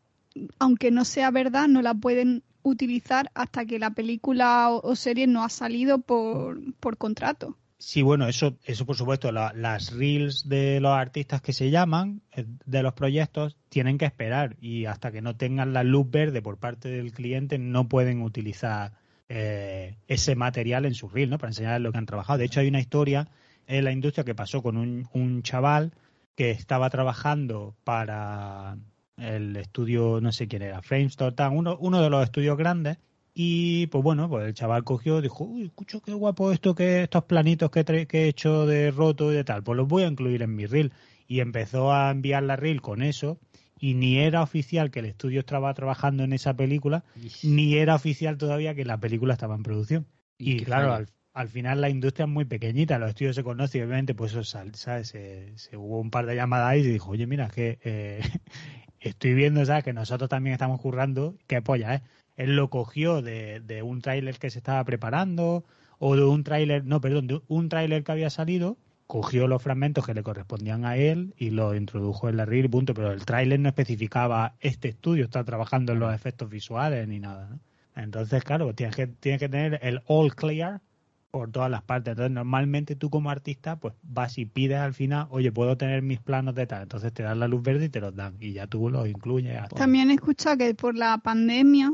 aunque 0.59 0.91
no 0.91 1.05
sea 1.05 1.31
verdad, 1.31 1.67
no 1.67 1.81
la 1.81 1.93
pueden 1.93 2.43
utilizar 2.63 3.31
hasta 3.33 3.65
que 3.65 3.79
la 3.79 3.91
película 3.91 4.69
o, 4.69 4.95
serie 4.95 5.25
no 5.25 5.43
ha 5.43 5.49
salido 5.49 5.99
por, 5.99 6.59
por 6.75 6.97
contrato. 6.97 7.57
Sí, 7.81 8.03
bueno, 8.03 8.27
eso, 8.27 8.59
eso 8.63 8.85
por 8.85 8.95
supuesto, 8.95 9.31
las 9.31 9.91
reels 9.91 10.47
de 10.47 10.79
los 10.79 10.91
artistas 10.91 11.41
que 11.41 11.51
se 11.51 11.71
llaman, 11.71 12.21
eh, 12.31 12.45
de 12.63 12.83
los 12.83 12.93
proyectos, 12.93 13.57
tienen 13.69 13.97
que 13.97 14.05
esperar 14.05 14.55
y 14.61 14.85
hasta 14.85 15.11
que 15.11 15.23
no 15.23 15.35
tengan 15.35 15.73
la 15.73 15.83
luz 15.83 16.09
verde 16.11 16.43
por 16.43 16.57
parte 16.57 16.89
del 16.89 17.11
cliente 17.11 17.57
no 17.57 17.89
pueden 17.89 18.21
utilizar 18.21 18.93
eh, 19.29 19.97
ese 20.07 20.35
material 20.35 20.85
en 20.85 20.93
su 20.93 21.09
reel, 21.09 21.31
¿no? 21.31 21.39
Para 21.39 21.49
enseñar 21.49 21.81
lo 21.81 21.91
que 21.91 21.97
han 21.97 22.05
trabajado. 22.05 22.37
De 22.37 22.45
hecho, 22.45 22.59
hay 22.59 22.67
una 22.67 22.79
historia 22.79 23.29
en 23.65 23.83
la 23.83 23.91
industria 23.91 24.25
que 24.25 24.35
pasó 24.35 24.61
con 24.61 24.77
un, 24.77 25.09
un 25.13 25.41
chaval 25.41 25.91
que 26.35 26.51
estaba 26.51 26.87
trabajando 26.91 27.75
para 27.83 28.77
el 29.17 29.57
estudio, 29.57 30.19
no 30.21 30.31
sé 30.31 30.47
quién 30.47 30.61
era, 30.61 30.83
Framestore, 30.83 31.35
uno, 31.49 31.77
uno 31.79 31.99
de 31.99 32.11
los 32.11 32.23
estudios 32.23 32.57
grandes, 32.57 32.99
y 33.33 33.87
pues 33.87 34.03
bueno, 34.03 34.27
pues 34.27 34.45
el 34.47 34.53
chaval 34.53 34.83
cogió, 34.83 35.21
dijo, 35.21 35.45
uy, 35.45 35.65
escucho 35.65 36.01
qué 36.01 36.13
guapo 36.13 36.51
esto, 36.51 36.75
que 36.75 37.03
estos 37.03 37.23
planitos 37.23 37.71
que, 37.71 37.85
que 38.07 38.25
he 38.25 38.27
hecho 38.27 38.65
de 38.65 38.91
roto 38.91 39.31
y 39.31 39.35
de 39.35 39.43
tal, 39.43 39.63
pues 39.63 39.77
los 39.77 39.87
voy 39.87 40.03
a 40.03 40.07
incluir 40.07 40.41
en 40.41 40.55
mi 40.55 40.65
reel. 40.65 40.91
Y 41.27 41.39
empezó 41.39 41.93
a 41.93 42.11
enviar 42.11 42.43
la 42.43 42.57
reel 42.57 42.81
con 42.81 43.01
eso, 43.01 43.39
y 43.81 43.95
ni 43.95 44.19
era 44.19 44.43
oficial 44.43 44.91
que 44.91 44.99
el 44.99 45.05
estudio 45.05 45.39
estaba 45.39 45.73
trabajando 45.73 46.23
en 46.23 46.33
esa 46.33 46.55
película, 46.55 47.03
ni 47.41 47.75
era 47.75 47.95
oficial 47.95 48.37
todavía 48.37 48.75
que 48.75 48.85
la 48.85 48.99
película 48.99 49.33
estaba 49.33 49.55
en 49.55 49.63
producción. 49.63 50.07
Y, 50.37 50.63
claro, 50.63 51.05
al, 51.33 51.47
final 51.47 51.81
la 51.81 51.89
industria 51.89 52.25
es 52.25 52.29
muy 52.29 52.45
pequeñita, 52.45 52.99
los 52.99 53.09
estudios 53.09 53.35
se 53.35 53.43
conocen 53.43 53.81
y 53.81 53.83
obviamente 53.85 54.13
pues 54.13 54.33
eso, 54.33 54.43
¿sabes? 54.43 55.07
Se, 55.07 55.57
se, 55.57 55.77
hubo 55.77 55.99
un 55.99 56.11
par 56.11 56.25
de 56.25 56.35
llamadas 56.35 56.77
y 56.77 56.81
dijo, 56.83 57.11
oye, 57.11 57.25
mira, 57.25 57.45
es 57.45 57.53
que 57.53 57.79
eh, 57.83 58.21
estoy 58.99 59.33
viendo, 59.33 59.65
¿sabes? 59.65 59.83
Que 59.83 59.93
nosotros 59.93 60.29
también 60.29 60.53
estamos 60.53 60.79
currando, 60.81 61.35
qué 61.47 61.61
polla, 61.61 61.95
¿eh? 61.95 62.01
Él 62.41 62.55
lo 62.55 62.69
cogió 62.69 63.21
de, 63.21 63.59
de 63.59 63.83
un 63.83 64.01
tráiler 64.01 64.37
que 64.39 64.49
se 64.49 64.59
estaba 64.59 64.83
preparando 64.83 65.63
o 65.99 66.15
de 66.15 66.23
un 66.23 66.43
tráiler, 66.43 66.85
no, 66.85 66.99
perdón, 66.99 67.27
de 67.27 67.41
un 67.47 67.69
tráiler 67.69 68.03
que 68.03 68.11
había 68.11 68.29
salido, 68.29 68.77
cogió 69.05 69.47
los 69.47 69.61
fragmentos 69.61 70.05
que 70.05 70.13
le 70.13 70.23
correspondían 70.23 70.85
a 70.85 70.95
él 70.95 71.33
y 71.37 71.51
lo 71.51 71.75
introdujo 71.75 72.29
en 72.29 72.37
la 72.37 72.45
reel, 72.45 72.69
punto, 72.69 72.93
pero 72.93 73.11
el 73.11 73.25
tráiler 73.25 73.59
no 73.59 73.69
especificaba 73.69 74.55
este 74.59 74.87
estudio 74.89 75.25
está 75.25 75.43
trabajando 75.43 75.91
en 75.91 75.99
los 75.99 76.15
efectos 76.15 76.49
visuales 76.49 77.07
ni 77.07 77.19
nada, 77.19 77.49
¿no? 77.49 77.59
Entonces, 77.95 78.43
claro, 78.43 78.73
tienes 78.73 78.95
que, 78.95 79.07
tienes 79.07 79.39
que 79.39 79.49
tener 79.49 79.79
el 79.83 80.01
all 80.07 80.33
clear 80.33 80.81
por 81.29 81.51
todas 81.51 81.69
las 81.69 81.81
partes. 81.81 82.11
Entonces, 82.11 82.31
normalmente 82.31 82.95
tú 82.95 83.09
como 83.09 83.29
artista, 83.29 83.77
pues 83.77 83.93
vas 84.01 84.37
y 84.37 84.45
pides 84.45 84.77
al 84.77 84.93
final, 84.93 85.27
oye, 85.29 85.51
puedo 85.51 85.77
tener 85.77 86.01
mis 86.01 86.19
planos 86.19 86.55
de 86.55 86.67
tal. 86.67 86.83
Entonces 86.83 87.13
te 87.13 87.23
dan 87.23 87.39
la 87.39 87.47
luz 87.47 87.61
verde 87.61 87.85
y 87.85 87.89
te 87.89 87.99
los 87.99 88.15
dan. 88.15 88.35
Y 88.39 88.53
ya 88.53 88.67
tú 88.67 88.89
los 88.89 89.07
incluyes. 89.07 89.57
También 89.75 90.09
he 90.09 90.15
escuchado 90.15 90.57
que 90.57 90.73
por 90.73 90.95
la 90.95 91.17
pandemia 91.17 91.91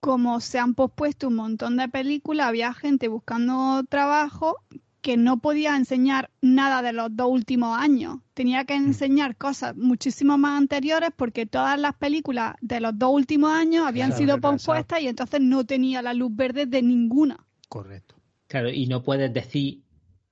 como 0.00 0.40
se 0.40 0.58
han 0.58 0.74
pospuesto 0.74 1.28
un 1.28 1.36
montón 1.36 1.76
de 1.76 1.88
películas, 1.88 2.48
había 2.48 2.72
gente 2.72 3.08
buscando 3.08 3.82
trabajo 3.88 4.56
que 5.00 5.16
no 5.16 5.38
podía 5.38 5.76
enseñar 5.76 6.30
nada 6.42 6.82
de 6.82 6.92
los 6.92 7.14
dos 7.14 7.28
últimos 7.30 7.78
años. 7.78 8.18
Tenía 8.34 8.64
que 8.64 8.78
mm. 8.78 8.86
enseñar 8.86 9.36
cosas 9.36 9.76
muchísimo 9.76 10.36
más 10.36 10.58
anteriores 10.58 11.10
porque 11.16 11.46
todas 11.46 11.78
las 11.78 11.94
películas 11.94 12.54
de 12.60 12.80
los 12.80 12.98
dos 12.98 13.10
últimos 13.12 13.50
años 13.52 13.86
habían 13.86 14.12
sido 14.12 14.38
pospuestas 14.40 15.00
y 15.00 15.08
entonces 15.08 15.40
no 15.40 15.64
tenía 15.64 16.02
la 16.02 16.12
luz 16.12 16.34
verde 16.34 16.66
de 16.66 16.82
ninguna. 16.82 17.46
Correcto. 17.68 18.16
Claro, 18.46 18.68
y 18.68 18.86
no 18.86 19.02
puedes 19.02 19.32
decir 19.32 19.82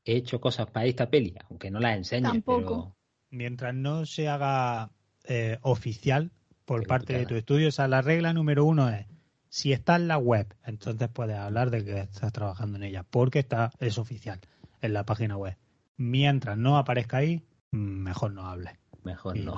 he 0.04 0.16
hecho 0.16 0.40
cosas 0.40 0.70
para 0.70 0.86
esta 0.86 1.10
peli, 1.10 1.34
aunque 1.48 1.70
no 1.70 1.80
las 1.80 1.96
enseñes. 1.96 2.32
Tampoco. 2.32 2.96
Mientras 3.30 3.74
no 3.74 4.06
se 4.06 4.28
haga 4.28 4.90
eh, 5.24 5.58
oficial 5.62 6.32
por 6.64 6.86
parte 6.86 7.12
de 7.12 7.26
tu 7.26 7.34
estudio, 7.34 7.68
o 7.68 7.72
sea, 7.72 7.88
la 7.88 8.00
regla 8.00 8.32
número 8.32 8.64
uno 8.64 8.88
es 8.88 9.06
si 9.48 9.72
está 9.72 9.96
en 9.96 10.08
la 10.08 10.18
web, 10.18 10.54
entonces 10.64 11.08
puedes 11.08 11.36
hablar 11.36 11.70
de 11.70 11.84
que 11.84 12.00
estás 12.00 12.32
trabajando 12.32 12.76
en 12.76 12.84
ella, 12.84 13.02
porque 13.02 13.38
está 13.38 13.70
es 13.80 13.98
oficial 13.98 14.40
en 14.82 14.92
la 14.92 15.04
página 15.04 15.36
web. 15.36 15.56
Mientras 15.96 16.56
no 16.56 16.78
aparezca 16.78 17.18
ahí, 17.18 17.42
mejor 17.70 18.32
no 18.32 18.46
hables. 18.46 18.74
Mejor 19.04 19.38
no. 19.38 19.56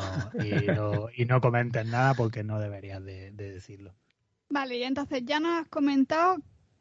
y, 1.14 1.24
no. 1.24 1.40
comentes 1.40 1.86
nada 1.86 2.14
porque 2.14 2.44
no 2.44 2.60
deberías 2.60 3.02
de, 3.04 3.32
decirlo. 3.32 3.94
Vale, 4.48 4.78
y 4.78 4.82
entonces 4.82 5.24
ya 5.24 5.40
nos 5.40 5.62
has 5.62 5.68
comentado 5.68 6.38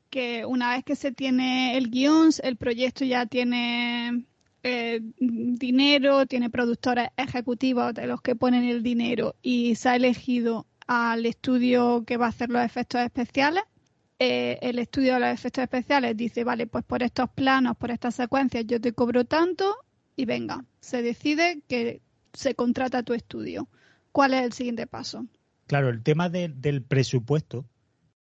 que 0.10 0.46
una 0.46 0.76
vez 0.76 0.84
que 0.84 0.96
se 0.96 1.12
tiene 1.12 1.78
el 1.78 1.90
guion, 1.90 2.30
el 2.44 2.58
proyecto 2.58 3.06
ya 3.06 3.26
tiene 3.26 4.26
eh, 4.64 5.02
dinero, 5.20 6.26
tiene 6.26 6.50
productores 6.50 7.10
ejecutivos 7.16 7.94
de 7.94 8.08
los 8.08 8.22
que 8.22 8.36
ponen 8.36 8.66
el 8.66 8.84
dinero 8.84 9.36
y 9.42 9.76
se 9.76 9.90
ha 9.90 9.96
elegido 9.96 10.66
al 10.90 11.28
estudio 11.28 12.04
que 12.04 12.18
va 12.18 12.26
a 12.26 12.30
hacer 12.30 12.50
los 12.50 12.64
efectos 12.64 13.02
especiales. 13.02 13.64
Eh, 14.18 14.58
el 14.64 14.80
estudio 14.80 15.14
de 15.14 15.20
los 15.20 15.30
efectos 15.30 15.62
especiales 15.62 16.18
dice, 16.18 16.44
vale, 16.44 16.66
pues 16.66 16.84
por 16.84 17.04
estos 17.04 17.30
planos, 17.30 17.78
por 17.78 17.92
estas 17.92 18.16
secuencias 18.16 18.66
yo 18.66 18.82
te 18.82 18.94
cobro 18.94 19.24
tanto 19.24 19.76
y 20.16 20.26
venga, 20.26 20.66
se 20.80 21.04
decide 21.04 21.62
que 21.68 22.02
se 22.34 22.56
contrata 22.56 23.04
tu 23.04 23.14
estudio. 23.14 23.70
¿Cuál 24.12 24.34
es 24.34 24.42
el 24.42 24.54
siguiente 24.54 24.88
paso? 24.88 25.28
Claro, 25.68 25.90
el 25.90 26.02
tema 26.02 26.28
del 26.28 26.82
presupuesto 26.82 27.66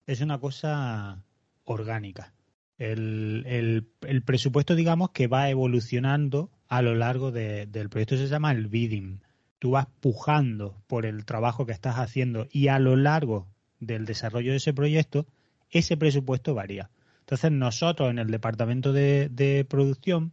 es 0.06 0.20
una 0.20 0.38
cosa 0.38 1.24
orgánica. 1.64 2.34
El, 2.76 3.44
el, 3.46 4.22
presupuesto, 4.22 4.74
digamos, 4.74 5.12
que 5.12 5.28
va 5.28 5.48
evolucionando 5.48 6.50
a 6.68 6.82
lo 6.82 6.94
largo 6.94 7.32
del 7.32 7.88
proyecto. 7.88 8.18
se 8.18 8.28
llama 8.28 8.52
el 8.52 8.68
bidding. 8.68 9.22
Tú 9.60 9.70
vas 9.70 9.86
pujando 10.00 10.82
por 10.88 11.06
el 11.06 11.24
trabajo 11.24 11.66
que 11.66 11.72
estás 11.72 11.96
haciendo 11.96 12.48
y 12.50 12.66
a 12.66 12.80
lo 12.80 12.96
largo 12.96 13.46
del 13.78 14.06
desarrollo 14.06 14.50
de 14.50 14.56
ese 14.56 14.74
proyecto, 14.74 15.26
ese 15.70 15.96
presupuesto 15.96 16.54
varía. 16.54 16.90
Entonces 17.20 17.52
nosotros 17.52 18.10
en 18.10 18.18
el 18.18 18.28
departamento 18.28 18.92
de, 18.92 19.66
producción, 19.68 20.32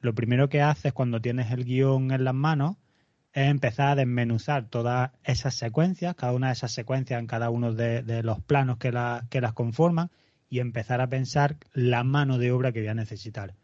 lo 0.00 0.14
primero 0.14 0.50
que 0.50 0.60
haces 0.60 0.92
cuando 0.92 1.20
tienes 1.20 1.50
el 1.52 1.64
guion 1.64 2.10
en 2.10 2.24
las 2.24 2.34
manos 2.34 2.76
es 3.32 3.48
empezar 3.48 3.88
a 3.88 3.94
desmenuzar 3.94 4.68
todas 4.68 5.12
esas 5.24 5.54
secuencias, 5.54 6.14
cada 6.16 6.32
una 6.32 6.48
de 6.48 6.52
esas 6.52 6.72
secuencias 6.72 7.18
en 7.18 7.26
cada 7.26 7.48
uno 7.48 7.72
de, 7.72 8.22
los 8.22 8.40
planos 8.42 8.76
que, 8.76 8.92
que 9.30 9.40
las 9.40 9.52
conforman 9.54 10.10
y 10.50 10.58
empezar 10.58 11.00
a 11.00 11.08
pensar 11.08 11.56
la 11.72 12.04
mano 12.04 12.38
de 12.38 12.52
obra 12.52 12.72
que 12.72 12.80
voy 12.80 12.88
a 12.88 12.94
necesitar. 12.94 13.54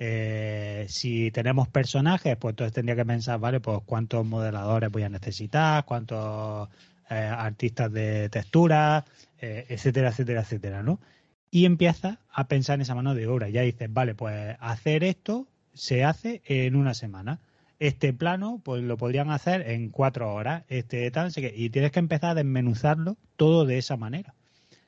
Eh, 0.00 0.86
si 0.88 1.32
tenemos 1.32 1.68
personajes, 1.68 2.36
pues 2.36 2.52
entonces 2.52 2.72
tendría 2.72 2.94
que 2.94 3.04
pensar, 3.04 3.40
vale, 3.40 3.60
pues 3.60 3.80
cuántos 3.84 4.24
modeladores 4.24 4.90
voy 4.90 5.02
a 5.02 5.08
necesitar, 5.08 5.84
cuántos 5.84 6.68
eh, 7.10 7.14
artistas 7.14 7.92
de 7.92 8.28
textura, 8.28 9.04
eh, 9.40 9.66
etcétera, 9.68 10.10
etcétera, 10.10 10.42
etcétera, 10.42 10.82
¿no? 10.84 11.00
Y 11.50 11.64
empieza 11.64 12.20
a 12.30 12.46
pensar 12.46 12.76
en 12.76 12.82
esa 12.82 12.94
mano 12.94 13.14
de 13.14 13.26
obra. 13.26 13.48
Ya 13.48 13.62
dices, 13.62 13.92
vale, 13.92 14.14
pues 14.14 14.56
hacer 14.60 15.02
esto 15.02 15.48
se 15.74 16.04
hace 16.04 16.42
en 16.44 16.76
una 16.76 16.94
semana. 16.94 17.40
Este 17.80 18.12
plano, 18.12 18.60
pues 18.64 18.82
lo 18.82 18.96
podrían 18.96 19.30
hacer 19.30 19.68
en 19.68 19.90
cuatro 19.90 20.32
horas. 20.32 20.64
Este 20.68 21.10
tal, 21.10 21.32
y 21.36 21.70
tienes 21.70 21.92
que 21.92 22.00
empezar 22.00 22.30
a 22.30 22.34
desmenuzarlo 22.34 23.16
todo 23.36 23.64
de 23.64 23.78
esa 23.78 23.96
manera. 23.96 24.34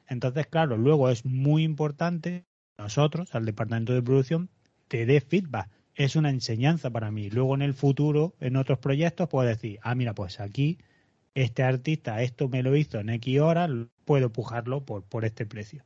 Entonces, 0.08 0.46
claro, 0.46 0.76
luego 0.76 1.08
es 1.08 1.24
muy 1.24 1.64
importante 1.64 2.44
nosotros, 2.78 3.34
al 3.34 3.44
departamento 3.44 3.92
de 3.92 4.02
producción, 4.02 4.50
te 4.90 5.06
dé 5.06 5.20
feedback. 5.20 5.70
Es 5.94 6.16
una 6.16 6.30
enseñanza 6.30 6.90
para 6.90 7.12
mí. 7.12 7.30
Luego 7.30 7.54
en 7.54 7.62
el 7.62 7.74
futuro, 7.74 8.34
en 8.40 8.56
otros 8.56 8.80
proyectos, 8.80 9.28
puedo 9.28 9.48
decir, 9.48 9.78
ah, 9.82 9.94
mira, 9.94 10.14
pues 10.14 10.40
aquí 10.40 10.78
este 11.34 11.62
artista 11.62 12.20
esto 12.22 12.48
me 12.48 12.62
lo 12.64 12.74
hizo 12.74 12.98
en 12.98 13.10
X 13.10 13.40
horas, 13.40 13.70
puedo 14.04 14.32
pujarlo 14.32 14.84
por, 14.84 15.04
por 15.04 15.24
este 15.24 15.46
precio. 15.46 15.84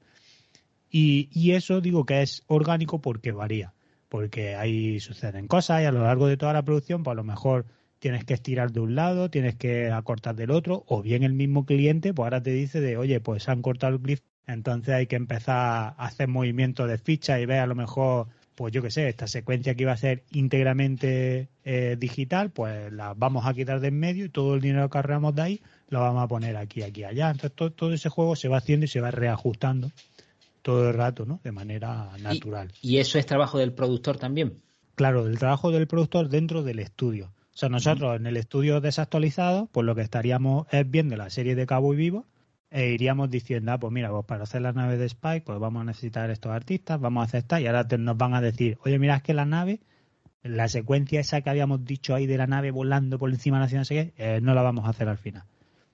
Y, 0.91 1.29
y, 1.33 1.53
eso 1.53 1.83
digo 1.83 2.07
que 2.07 2.23
es 2.23 2.45
orgánico 2.47 3.01
porque 3.01 3.33
varía, 3.33 3.75
porque 4.09 4.55
ahí 4.55 5.01
suceden 5.01 5.49
cosas 5.49 5.83
y 5.83 5.85
a 5.85 5.93
lo 5.93 6.05
largo 6.05 6.27
de 6.27 6.39
toda 6.39 6.55
la 6.55 6.65
producción, 6.65 7.03
pues 7.03 7.13
a 7.13 7.17
lo 7.17 7.25
mejor 7.25 7.67
tienes 7.99 8.25
que 8.25 8.35
estirar 8.35 8.73
de 8.73 8.81
un 8.81 8.95
lado, 8.95 9.29
tienes 9.29 9.57
que 9.57 9.91
acortar 9.91 10.35
del 10.35 10.51
otro, 10.51 10.85
o 10.87 11.03
bien 11.03 11.25
el 11.25 11.35
mismo 11.35 11.67
cliente, 11.67 12.15
pues 12.15 12.25
ahora 12.25 12.43
te 12.43 12.53
dice 12.53 12.81
de, 12.81 12.97
oye, 12.97 13.21
pues 13.21 13.49
han 13.49 13.61
cortado 13.61 13.97
el 13.97 14.01
clip, 14.01 14.21
entonces 14.47 14.95
hay 14.95 15.07
que 15.07 15.17
empezar 15.17 15.57
a 15.57 15.89
hacer 16.07 16.29
movimiento 16.29 16.87
de 16.87 16.97
ficha 16.97 17.41
y 17.41 17.47
ver 17.47 17.59
a 17.59 17.67
lo 17.67 17.75
mejor 17.75 18.29
pues 18.55 18.73
yo 18.73 18.83
qué 18.83 18.91
sé, 18.91 19.09
esta 19.09 19.27
secuencia 19.27 19.75
que 19.75 19.83
iba 19.83 19.93
a 19.93 19.97
ser 19.97 20.23
íntegramente 20.31 21.49
eh, 21.65 21.97
digital, 21.99 22.51
pues 22.51 22.93
la 22.93 23.15
vamos 23.15 23.47
a 23.47 23.55
quitar 23.55 23.81
de 23.81 23.89
en 23.89 23.99
medio 23.99 24.25
y 24.27 24.29
todo 24.29 24.55
el 24.55 24.61
dinero 24.61 24.89
que 24.89 24.99
ahorramos 24.99 25.35
de 25.35 25.43
ahí 25.43 25.61
lo 25.89 26.01
vamos 26.01 26.23
a 26.23 26.29
poner 26.29 26.57
aquí, 26.57 26.83
aquí, 26.83 27.05
allá. 27.05 27.31
Entonces 27.31 27.75
todo, 27.77 27.93
ese 27.93 28.09
juego 28.09 28.37
se 28.37 28.49
va 28.49 28.59
haciendo 28.59 28.85
y 28.85 28.89
se 28.89 29.01
va 29.01 29.11
reajustando 29.11 29.91
todo 30.63 30.89
el 30.89 30.95
rato, 30.95 31.27
¿no? 31.27 31.41
De 31.45 31.53
manera 31.53 32.11
natural. 32.21 32.73
¿Y, 32.81 32.99
eso 32.99 33.19
es 33.19 33.27
trabajo 33.27 33.59
del 33.59 33.73
productor 33.73 34.19
también? 34.19 34.63
Claro, 34.95 35.27
el 35.27 35.39
trabajo 35.39 35.71
del 35.71 35.87
productor 35.87 36.29
dentro 36.29 36.63
del 36.63 36.79
estudio. 36.79 37.33
O 37.55 37.57
sea, 37.57 37.69
nosotros 37.69 38.17
en 38.17 38.27
el 38.27 38.37
estudio 38.37 38.81
desactualizado, 38.81 39.69
pues 39.71 39.87
lo 39.87 39.95
que 39.95 40.03
estaríamos 40.03 40.67
es 40.73 40.91
viendo 40.91 41.17
la 41.17 41.31
serie 41.31 41.55
de 41.55 41.67
Cabo 41.67 41.95
y 41.95 41.97
Vivo 41.97 42.27
e 42.75 42.91
iríamos 42.91 43.31
diciendo, 43.31 43.71
ah, 43.71 43.79
pues 43.79 43.93
mira, 43.93 44.11
pues 44.11 44.27
para 44.27 44.43
hacer 44.43 44.61
la 44.61 44.73
nave 44.73 44.97
de 44.97 45.07
Spike, 45.07 45.43
pues 45.43 45.61
vamos 45.61 45.83
a 45.83 45.85
necesitar 45.85 46.29
estos 46.31 46.51
artistas, 46.51 47.01
vamos 47.01 47.21
a 47.23 47.27
aceptar 47.27 47.63
y 47.63 47.69
ahora 47.69 47.87
nos 47.99 48.17
van 48.17 48.35
a 48.35 48.41
decir, 48.41 48.79
oye, 48.85 48.99
mira, 48.99 49.15
es 49.15 49.23
que 49.23 49.33
la 49.33 49.45
nave, 49.45 49.79
la 50.43 50.67
secuencia 50.67 51.21
esa 51.21 51.41
que 51.41 51.51
habíamos 51.51 51.85
dicho 51.85 52.17
ahí 52.17 52.27
de 52.27 52.37
la 52.37 52.49
nave 52.49 52.73
volando 52.73 53.17
por 53.17 53.31
encima 53.31 53.59
de 53.59 53.61
la 53.61 53.69
ciudad, 53.69 53.81
no 53.83 53.85
sé 53.85 53.95
qué, 53.95 54.37
eh, 54.37 54.41
no 54.43 54.55
la 54.55 54.63
vamos 54.63 54.87
a 54.87 54.89
hacer 54.89 55.09
al 55.09 55.19
final. 55.19 55.45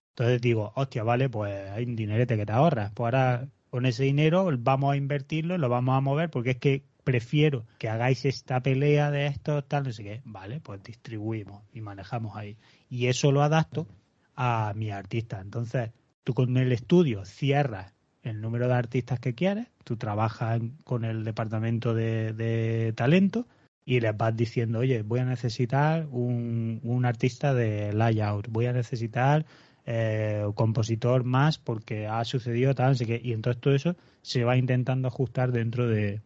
Entonces 0.09 0.41
digo, 0.41 0.73
hostia, 0.75 1.03
vale, 1.03 1.29
pues 1.29 1.53
hay 1.71 1.85
un 1.85 1.97
dinerete 1.97 2.39
que 2.39 2.47
te 2.47 2.53
ahorras. 2.53 2.93
Pues 2.93 3.13
ahora 3.13 3.47
con 3.69 3.85
ese 3.85 4.05
dinero 4.05 4.49
vamos 4.59 4.95
a 4.95 4.97
invertirlo, 4.97 5.59
lo 5.59 5.69
vamos 5.69 5.99
a 5.99 6.01
mover, 6.01 6.31
porque 6.31 6.53
es 6.53 6.59
que 6.59 6.85
prefiero 7.05 7.67
que 7.79 7.91
hagáis 7.91 8.25
esta 8.25 8.63
pelea 8.63 9.11
de 9.11 9.27
esto, 9.27 9.63
tal, 9.65 9.85
no 9.85 9.93
sé 9.93 10.03
qué. 10.03 10.23
Vale, 10.25 10.61
pues 10.61 10.83
distribuimos 10.83 11.63
y 11.75 11.83
manejamos 11.83 12.37
ahí. 12.37 12.57
Y 12.89 13.09
eso 13.09 13.33
lo 13.33 13.43
adapto 13.43 13.87
a 14.35 14.73
mi 14.75 14.91
artista. 14.91 15.43
Entonces, 15.43 15.91
Tú 16.25 16.35
con 16.35 16.57
el 16.57 16.73
estudio 16.73 17.25
cierras 17.25 17.95
el 18.23 18.41
número 18.41 18.69
de 18.69 18.75
artistas 18.75 19.19
que 19.21 19.35
quieres, 19.35 19.69
tú 19.85 19.97
trabajas 19.97 20.61
con 20.85 21.05
el 21.05 21.25
departamento 21.25 21.95
de, 21.95 22.93
talento 22.97 23.47
y 23.85 24.01
les 24.01 24.17
vas 24.17 24.37
diciendo, 24.37 24.81
oye, 24.81 25.03
voy 25.03 25.21
a 25.21 25.25
necesitar 25.25 26.07
un, 26.11 27.03
artista 27.05 27.55
de 27.55 27.93
layout, 27.93 28.49
voy 28.49 28.67
a 28.67 28.73
necesitar 28.73 29.47
eh, 29.87 30.43
un 30.47 30.53
compositor 30.53 31.25
más 31.25 31.59
porque 31.59 32.07
ha 32.07 32.25
sucedido 32.25 32.75
tal, 32.75 32.93
así 32.93 33.07
que, 33.07 33.21
y 33.23 33.33
entonces 33.33 33.61
todo 33.61 33.75
eso 33.75 33.97
se 34.21 34.45
va 34.45 34.57
intentando 34.57 35.09
ajustar 35.09 35.51
dentro 35.51 35.89
de, 35.89 36.21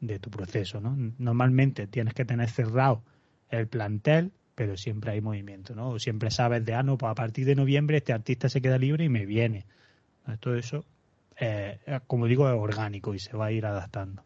de 0.00 0.18
tu 0.18 0.30
proceso, 0.30 0.80
¿no? 0.80 0.96
Normalmente 1.18 1.86
tienes 1.86 2.14
que 2.14 2.24
tener 2.24 2.50
cerrado 2.50 3.02
el 3.50 3.68
plantel 3.68 4.32
pero 4.56 4.76
siempre 4.76 5.12
hay 5.12 5.20
movimiento, 5.20 5.74
¿no? 5.76 5.98
Siempre 6.00 6.30
sabes 6.30 6.64
de, 6.64 6.74
ah, 6.74 6.82
no, 6.82 6.96
pues 6.96 7.12
a 7.12 7.14
partir 7.14 7.44
de 7.44 7.54
noviembre 7.54 7.98
este 7.98 8.14
artista 8.14 8.48
se 8.48 8.62
queda 8.62 8.78
libre 8.78 9.04
y 9.04 9.08
me 9.08 9.26
viene. 9.26 9.66
Todo 10.40 10.56
eso, 10.56 10.84
eh, 11.38 11.78
como 12.08 12.26
digo, 12.26 12.48
es 12.48 12.56
orgánico 12.58 13.14
y 13.14 13.20
se 13.20 13.36
va 13.36 13.46
a 13.46 13.52
ir 13.52 13.66
adaptando. 13.66 14.24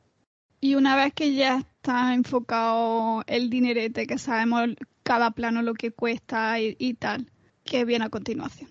Y 0.61 0.77
una 0.77 0.95
vez 0.95 1.12
que 1.14 1.35
ya 1.35 1.59
está 1.59 2.14
enfocado 2.14 3.25
el 3.27 3.51
dinerete, 3.51 4.07
que 4.07 4.19
sabemos 4.19 4.69
cada 5.03 5.33
plano 5.33 5.62
lo 5.62 5.75
que 5.75 5.90
cuesta 5.90 6.61
y, 6.61 6.95
tal, 6.95 7.27
¿qué 7.64 7.85
viene 7.85 8.05
a 8.05 8.11
continuación? 8.11 8.71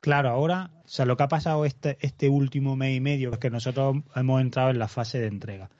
Claro, 0.00 0.28
ahora, 0.28 0.70
o 0.84 0.88
sea, 0.88 1.06
lo 1.06 1.16
que 1.16 1.22
ha 1.22 1.28
pasado 1.28 1.64
este, 1.64 1.96
este 2.02 2.28
último 2.28 2.76
mes 2.76 2.94
y 2.94 3.00
medio 3.00 3.32
es 3.32 3.38
que 3.38 3.48
nosotros 3.48 3.96
hemos 4.14 4.42
entrado 4.42 4.68
en 4.68 4.78
la 4.78 4.88
fase 4.88 5.18
de 5.18 5.28
entrega. 5.28 5.70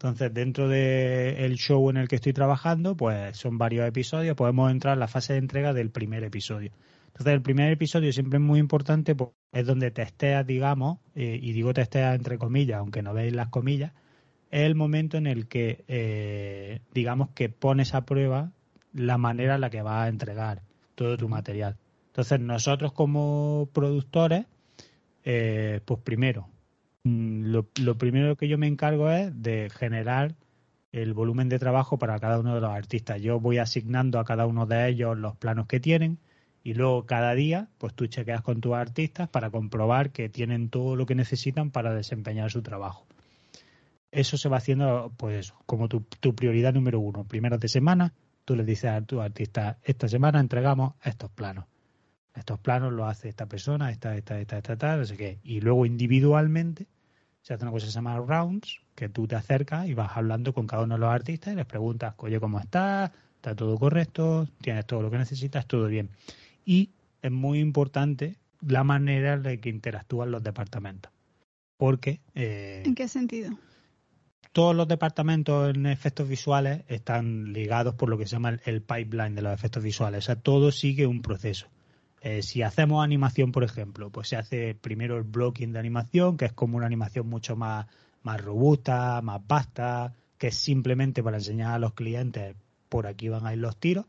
Entonces, 0.00 0.32
dentro 0.32 0.66
del 0.66 1.56
show 1.56 1.90
en 1.90 1.98
el 1.98 2.08
que 2.08 2.16
estoy 2.16 2.32
trabajando, 2.32 2.96
pues 2.96 3.36
son 3.36 3.58
varios 3.58 3.86
episodios, 3.86 4.34
podemos 4.34 4.70
entrar 4.70 4.94
en 4.94 5.00
la 5.00 5.08
fase 5.08 5.34
de 5.34 5.40
entrega 5.40 5.74
del 5.74 5.90
primer 5.90 6.24
episodio. 6.24 6.70
Entonces, 7.08 7.34
el 7.34 7.42
primer 7.42 7.70
episodio 7.70 8.10
siempre 8.10 8.38
es 8.38 8.42
muy 8.42 8.60
importante, 8.60 9.14
pues, 9.14 9.32
es 9.52 9.66
donde 9.66 9.90
testeas, 9.90 10.46
digamos, 10.46 11.00
eh, 11.14 11.38
y 11.42 11.52
digo 11.52 11.74
testeas 11.74 12.14
entre 12.14 12.38
comillas, 12.38 12.78
aunque 12.78 13.02
no 13.02 13.12
veis 13.12 13.34
las 13.34 13.48
comillas, 13.48 13.92
es 14.50 14.62
el 14.62 14.74
momento 14.74 15.18
en 15.18 15.26
el 15.26 15.48
que, 15.48 15.84
eh, 15.86 16.80
digamos, 16.94 17.28
que 17.34 17.50
pones 17.50 17.94
a 17.94 18.06
prueba 18.06 18.52
la 18.94 19.18
manera 19.18 19.56
en 19.56 19.60
la 19.60 19.68
que 19.68 19.82
vas 19.82 20.06
a 20.06 20.08
entregar 20.08 20.62
todo 20.94 21.18
tu 21.18 21.28
material. 21.28 21.76
Entonces, 22.06 22.40
nosotros 22.40 22.94
como 22.94 23.68
productores, 23.74 24.46
eh, 25.24 25.82
pues 25.84 26.00
primero, 26.00 26.48
Mm, 27.04 27.46
lo, 27.46 27.98
primero 27.98 28.36
que 28.36 28.48
yo 28.48 28.58
me 28.58 28.66
encargo 28.66 29.10
es 29.10 29.30
de 29.42 29.70
generar 29.70 30.34
el 30.92 31.14
volumen 31.14 31.48
de 31.48 31.58
trabajo 31.58 31.98
para 31.98 32.18
cada 32.18 32.40
uno 32.40 32.54
de 32.54 32.60
los 32.60 32.70
artistas. 32.70 33.20
Yo 33.22 33.40
voy 33.40 33.58
asignando 33.58 34.18
a 34.18 34.24
cada 34.24 34.46
uno 34.46 34.66
de 34.66 34.88
ellos 34.88 35.16
los 35.16 35.36
planos 35.36 35.66
que 35.66 35.80
tienen 35.80 36.18
y 36.62 36.74
luego 36.74 37.06
cada 37.06 37.34
día 37.34 37.68
pues 37.78 37.94
tú 37.94 38.06
chequeas 38.06 38.42
con 38.42 38.60
tus 38.60 38.74
artistas 38.74 39.28
para 39.28 39.50
comprobar 39.50 40.10
que 40.10 40.28
tienen 40.28 40.68
todo 40.68 40.96
lo 40.96 41.06
que 41.06 41.14
necesitan 41.14 41.70
para 41.70 41.94
desempeñar 41.94 42.50
su 42.50 42.62
trabajo. 42.62 43.06
Eso 44.12 44.36
se 44.36 44.48
va 44.48 44.58
haciendo 44.58 45.12
pues 45.16 45.54
como 45.66 45.88
tu, 45.88 46.04
prioridad 46.34 46.74
número 46.74 47.00
uno. 47.00 47.24
Primero 47.24 47.58
de 47.58 47.68
semana, 47.68 48.12
tú 48.44 48.56
le 48.56 48.64
dices 48.64 48.90
a 48.90 49.00
tu 49.02 49.20
artista, 49.20 49.78
esta 49.84 50.08
semana 50.08 50.40
entregamos 50.40 50.94
estos 51.04 51.30
planos 51.30 51.66
estos 52.34 52.58
planos 52.60 52.92
los 52.92 53.08
hace 53.08 53.28
esta 53.28 53.46
persona, 53.46 53.90
esta, 53.90 54.16
esta, 54.16 54.40
esta, 54.40 54.58
esta, 54.58 54.76
tal, 54.76 55.00
no 55.00 55.04
sé 55.04 55.16
qué. 55.16 55.38
Y 55.42 55.60
luego 55.60 55.86
individualmente 55.86 56.86
se 57.42 57.54
hace 57.54 57.64
una 57.64 57.72
cosa 57.72 57.86
que 57.86 57.92
se 57.92 57.96
llama 57.96 58.18
rounds, 58.18 58.80
que 58.94 59.08
tú 59.08 59.26
te 59.26 59.36
acercas 59.36 59.88
y 59.88 59.94
vas 59.94 60.16
hablando 60.16 60.52
con 60.52 60.66
cada 60.66 60.84
uno 60.84 60.94
de 60.94 61.00
los 61.00 61.10
artistas 61.10 61.52
y 61.52 61.56
les 61.56 61.66
preguntas, 61.66 62.14
oye, 62.18 62.38
¿cómo 62.38 62.60
estás? 62.60 63.10
¿Está 63.36 63.54
todo 63.54 63.78
correcto? 63.78 64.46
¿Tienes 64.60 64.86
todo 64.86 65.02
lo 65.02 65.10
que 65.10 65.18
necesitas? 65.18 65.66
¿Todo 65.66 65.86
bien? 65.86 66.10
Y 66.64 66.90
es 67.22 67.30
muy 67.30 67.58
importante 67.58 68.36
la 68.60 68.84
manera 68.84 69.34
en 69.34 69.42
la 69.42 69.56
que 69.56 69.70
interactúan 69.70 70.30
los 70.30 70.42
departamentos. 70.42 71.10
Porque... 71.76 72.20
Eh, 72.34 72.82
¿En 72.84 72.94
qué 72.94 73.08
sentido? 73.08 73.58
Todos 74.52 74.76
los 74.76 74.86
departamentos 74.86 75.74
en 75.74 75.86
efectos 75.86 76.28
visuales 76.28 76.82
están 76.88 77.52
ligados 77.52 77.94
por 77.94 78.10
lo 78.10 78.18
que 78.18 78.26
se 78.26 78.32
llama 78.32 78.58
el 78.64 78.82
pipeline 78.82 79.34
de 79.34 79.42
los 79.42 79.54
efectos 79.54 79.82
visuales. 79.82 80.24
O 80.24 80.26
sea, 80.26 80.36
todo 80.36 80.72
sigue 80.72 81.06
un 81.06 81.22
proceso. 81.22 81.68
Eh, 82.20 82.42
si 82.42 82.62
hacemos 82.62 83.02
animación, 83.02 83.50
por 83.52 83.64
ejemplo, 83.64 84.10
pues 84.10 84.28
se 84.28 84.36
hace 84.36 84.74
primero 84.74 85.16
el 85.16 85.24
blocking 85.24 85.72
de 85.72 85.78
animación, 85.78 86.36
que 86.36 86.46
es 86.46 86.52
como 86.52 86.76
una 86.76 86.86
animación 86.86 87.26
mucho 87.28 87.56
más, 87.56 87.86
más 88.22 88.40
robusta, 88.40 89.20
más 89.22 89.40
vasta, 89.46 90.14
que 90.38 90.48
es 90.48 90.54
simplemente 90.54 91.22
para 91.22 91.38
enseñar 91.38 91.72
a 91.72 91.78
los 91.78 91.94
clientes 91.94 92.56
por 92.90 93.06
aquí 93.06 93.28
van 93.28 93.46
a 93.46 93.52
ir 93.54 93.58
los 93.58 93.76
tiros. 93.78 94.06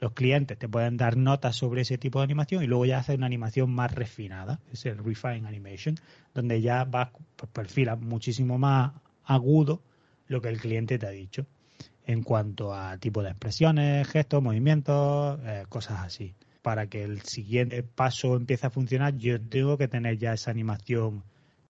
Los 0.00 0.12
clientes 0.12 0.58
te 0.58 0.68
pueden 0.68 0.96
dar 0.96 1.16
notas 1.16 1.54
sobre 1.54 1.82
ese 1.82 1.98
tipo 1.98 2.18
de 2.18 2.24
animación 2.24 2.64
y 2.64 2.66
luego 2.66 2.84
ya 2.86 2.98
hace 2.98 3.14
una 3.14 3.26
animación 3.26 3.70
más 3.72 3.94
refinada, 3.94 4.58
es 4.72 4.84
el 4.86 4.98
refine 4.98 5.46
animation, 5.46 5.94
donde 6.34 6.60
ya 6.60 6.84
vas, 6.84 7.10
pues 7.36 7.52
perfila 7.52 7.94
muchísimo 7.94 8.58
más 8.58 8.92
agudo 9.24 9.82
lo 10.26 10.40
que 10.42 10.48
el 10.48 10.60
cliente 10.60 10.98
te 10.98 11.06
ha 11.06 11.10
dicho. 11.10 11.46
en 12.04 12.22
cuanto 12.24 12.74
a 12.74 12.98
tipo 12.98 13.22
de 13.22 13.30
expresiones, 13.30 14.08
gestos, 14.08 14.42
movimientos, 14.42 15.38
eh, 15.44 15.64
cosas 15.68 16.00
así. 16.00 16.34
Para 16.62 16.86
que 16.86 17.02
el 17.02 17.22
siguiente 17.22 17.82
paso 17.82 18.36
empiece 18.36 18.66
a 18.66 18.70
funcionar, 18.70 19.16
yo 19.16 19.40
tengo 19.40 19.76
que 19.76 19.88
tener 19.88 20.18
ya 20.18 20.32
esa 20.32 20.50
animación 20.50 21.24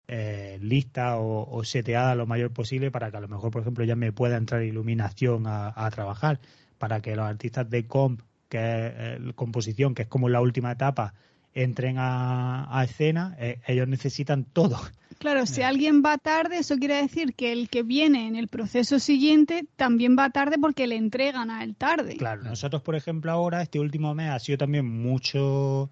eh, 0.09 0.59
lista 0.61 1.17
o, 1.19 1.65
seteada 1.65 2.15
lo 2.15 2.27
mayor 2.27 2.53
posible 2.53 2.91
para 2.91 3.11
que 3.11 3.17
a 3.17 3.21
lo 3.21 3.29
mejor, 3.29 3.51
por 3.51 3.63
ejemplo, 3.63 3.85
ya 3.85 3.97
me 3.97 4.13
pueda 4.13 4.37
entrar 4.37 4.63
iluminación 4.63 5.45
a, 5.47 5.91
trabajar, 5.91 6.41
para 6.79 7.01
que 7.01 7.17
los 7.17 7.25
artistas 7.25 7.71
de 7.71 7.87
comp, 7.87 8.21
que 8.51 8.59
es 8.59 8.93
eh, 8.97 9.33
composición, 9.35 9.95
que 9.95 10.03
es 10.03 10.09
como 10.09 10.29
la 10.29 10.43
última 10.43 10.73
etapa, 10.73 11.15
entren 11.55 11.97
a, 11.99 12.83
escena, 12.85 13.37
eh, 13.39 13.59
ellos 13.67 13.89
necesitan 13.89 14.45
todo. 14.45 14.79
Claro, 15.19 15.47
si 15.47 15.63
alguien 15.63 16.03
va 16.05 16.19
tarde, 16.19 16.59
eso 16.59 16.77
quiere 16.79 16.97
decir 16.97 17.35
que 17.35 17.53
el 17.53 17.69
que 17.69 17.83
viene 17.85 18.27
en 18.27 18.35
el 18.35 18.49
proceso 18.49 18.99
siguiente 18.99 19.65
también 19.77 20.17
va 20.19 20.31
tarde 20.31 20.57
porque 20.61 20.87
le 20.89 20.97
entregan 20.97 21.51
a 21.51 21.63
él 21.63 21.77
tarde. 21.77 22.17
Claro, 22.17 22.43
nosotros, 22.43 22.83
por 22.83 22.97
ejemplo, 22.97 23.31
ahora, 23.31 23.63
este 23.63 23.79
último 23.79 24.15
mes 24.15 24.31
ha 24.31 24.39
sido 24.41 24.59
también 24.59 24.85
mucho, 24.85 25.91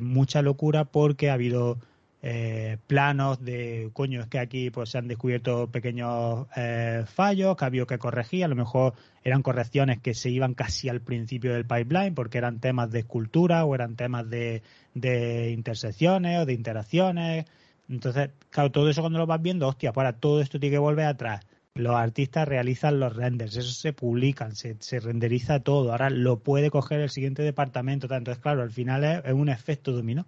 mucha 0.00 0.40
locura 0.40 0.86
porque 0.86 1.28
ha 1.28 1.34
habido 1.34 1.78
eh, 2.22 2.76
planos 2.86 3.42
de, 3.42 3.90
coño, 3.94 4.20
es 4.20 4.26
que 4.26 4.38
aquí 4.38 4.70
pues 4.70 4.90
se 4.90 4.98
han 4.98 5.08
descubierto 5.08 5.68
pequeños 5.68 6.46
eh, 6.54 7.04
fallos 7.06 7.56
que 7.56 7.64
había 7.64 7.86
que 7.86 7.98
corregir, 7.98 8.44
a 8.44 8.48
lo 8.48 8.56
mejor 8.56 8.92
eran 9.24 9.42
correcciones 9.42 10.00
que 10.00 10.12
se 10.12 10.28
iban 10.28 10.54
casi 10.54 10.88
al 10.90 11.00
principio 11.00 11.54
del 11.54 11.66
pipeline 11.66 12.14
porque 12.14 12.38
eran 12.38 12.60
temas 12.60 12.90
de 12.90 13.00
escultura 13.00 13.64
o 13.64 13.74
eran 13.74 13.96
temas 13.96 14.28
de, 14.28 14.62
de 14.94 15.50
intersecciones 15.50 16.40
o 16.40 16.46
de 16.46 16.52
interacciones. 16.52 17.46
Entonces, 17.88 18.30
claro, 18.50 18.70
todo 18.70 18.90
eso 18.90 19.00
cuando 19.00 19.18
lo 19.18 19.26
vas 19.26 19.40
viendo, 19.40 19.66
hostia, 19.66 19.92
para 19.92 20.12
pues 20.12 20.20
todo 20.20 20.40
esto 20.42 20.60
tiene 20.60 20.74
que 20.74 20.78
volver 20.78 21.06
atrás. 21.06 21.46
Los 21.74 21.94
artistas 21.94 22.46
realizan 22.46 23.00
los 23.00 23.16
renders, 23.16 23.56
eso 23.56 23.70
se 23.70 23.92
publican, 23.92 24.56
se, 24.56 24.76
se 24.80 25.00
renderiza 25.00 25.60
todo. 25.60 25.92
Ahora 25.92 26.10
lo 26.10 26.40
puede 26.40 26.70
coger 26.70 27.00
el 27.00 27.10
siguiente 27.10 27.42
departamento. 27.42 28.12
Entonces, 28.12 28.42
claro, 28.42 28.62
al 28.62 28.70
final 28.70 29.04
es 29.24 29.32
un 29.32 29.48
efecto 29.48 29.92
dominó. 29.92 30.26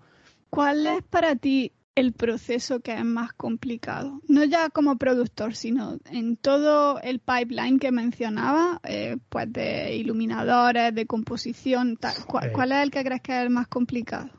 ¿Cuál 0.50 0.87
es 0.87 1.02
para 1.02 1.35
ti 1.37 1.72
el 1.94 2.12
proceso 2.12 2.81
que 2.81 2.94
es 2.94 3.05
más 3.05 3.33
complicado. 3.33 4.20
No 4.28 4.44
ya 4.44 4.70
como 4.70 4.96
productor, 4.96 5.55
sino 5.55 5.98
en 6.11 6.37
todo 6.37 7.00
el 7.00 7.20
pipeline 7.20 7.78
que 7.78 7.92
mencionaba, 7.92 8.81
eh, 8.85 9.16
pues 9.28 9.52
de 9.52 9.94
iluminadores, 9.96 10.94
de 10.94 11.07
composición, 11.07 11.98
¿Cuál, 12.26 12.72
es 12.72 12.78
el 12.78 12.90
que 12.90 13.05
crees 13.05 13.20
que 13.20 13.33
es 13.33 13.42
el 13.42 13.50
más 13.50 13.68
complicado? 13.68 14.31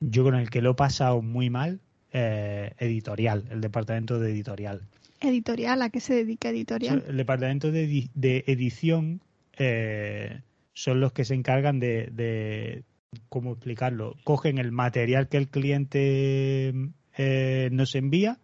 Yo 0.00 0.24
con 0.24 0.34
el 0.34 0.50
que 0.50 0.62
lo 0.62 0.72
he 0.72 0.74
pasado 0.74 1.22
muy 1.22 1.48
mal, 1.48 1.80
eh, 2.12 2.72
editorial, 2.78 3.44
el 3.50 3.60
departamento 3.60 4.18
de 4.18 4.32
editorial. 4.32 4.82
¿Editorial? 5.20 5.82
¿A 5.82 5.90
qué 5.90 6.00
se 6.00 6.14
dedica 6.14 6.50
editorial? 6.50 7.04
El 7.08 7.16
departamento 7.16 7.70
de, 7.70 8.10
edición 8.46 9.22
eh, 9.56 10.42
son 10.74 11.00
los 11.00 11.12
que 11.12 11.24
se 11.24 11.34
encargan 11.34 11.78
de 11.80 12.84
¿cómo 13.28 13.52
explicarlo? 13.52 14.16
Cogen 14.24 14.58
el 14.58 14.72
material 14.72 15.28
que 15.28 15.36
el 15.36 15.48
cliente 15.48 16.74
eh, 17.16 17.68
nos 17.72 17.94
envía, 17.94 18.38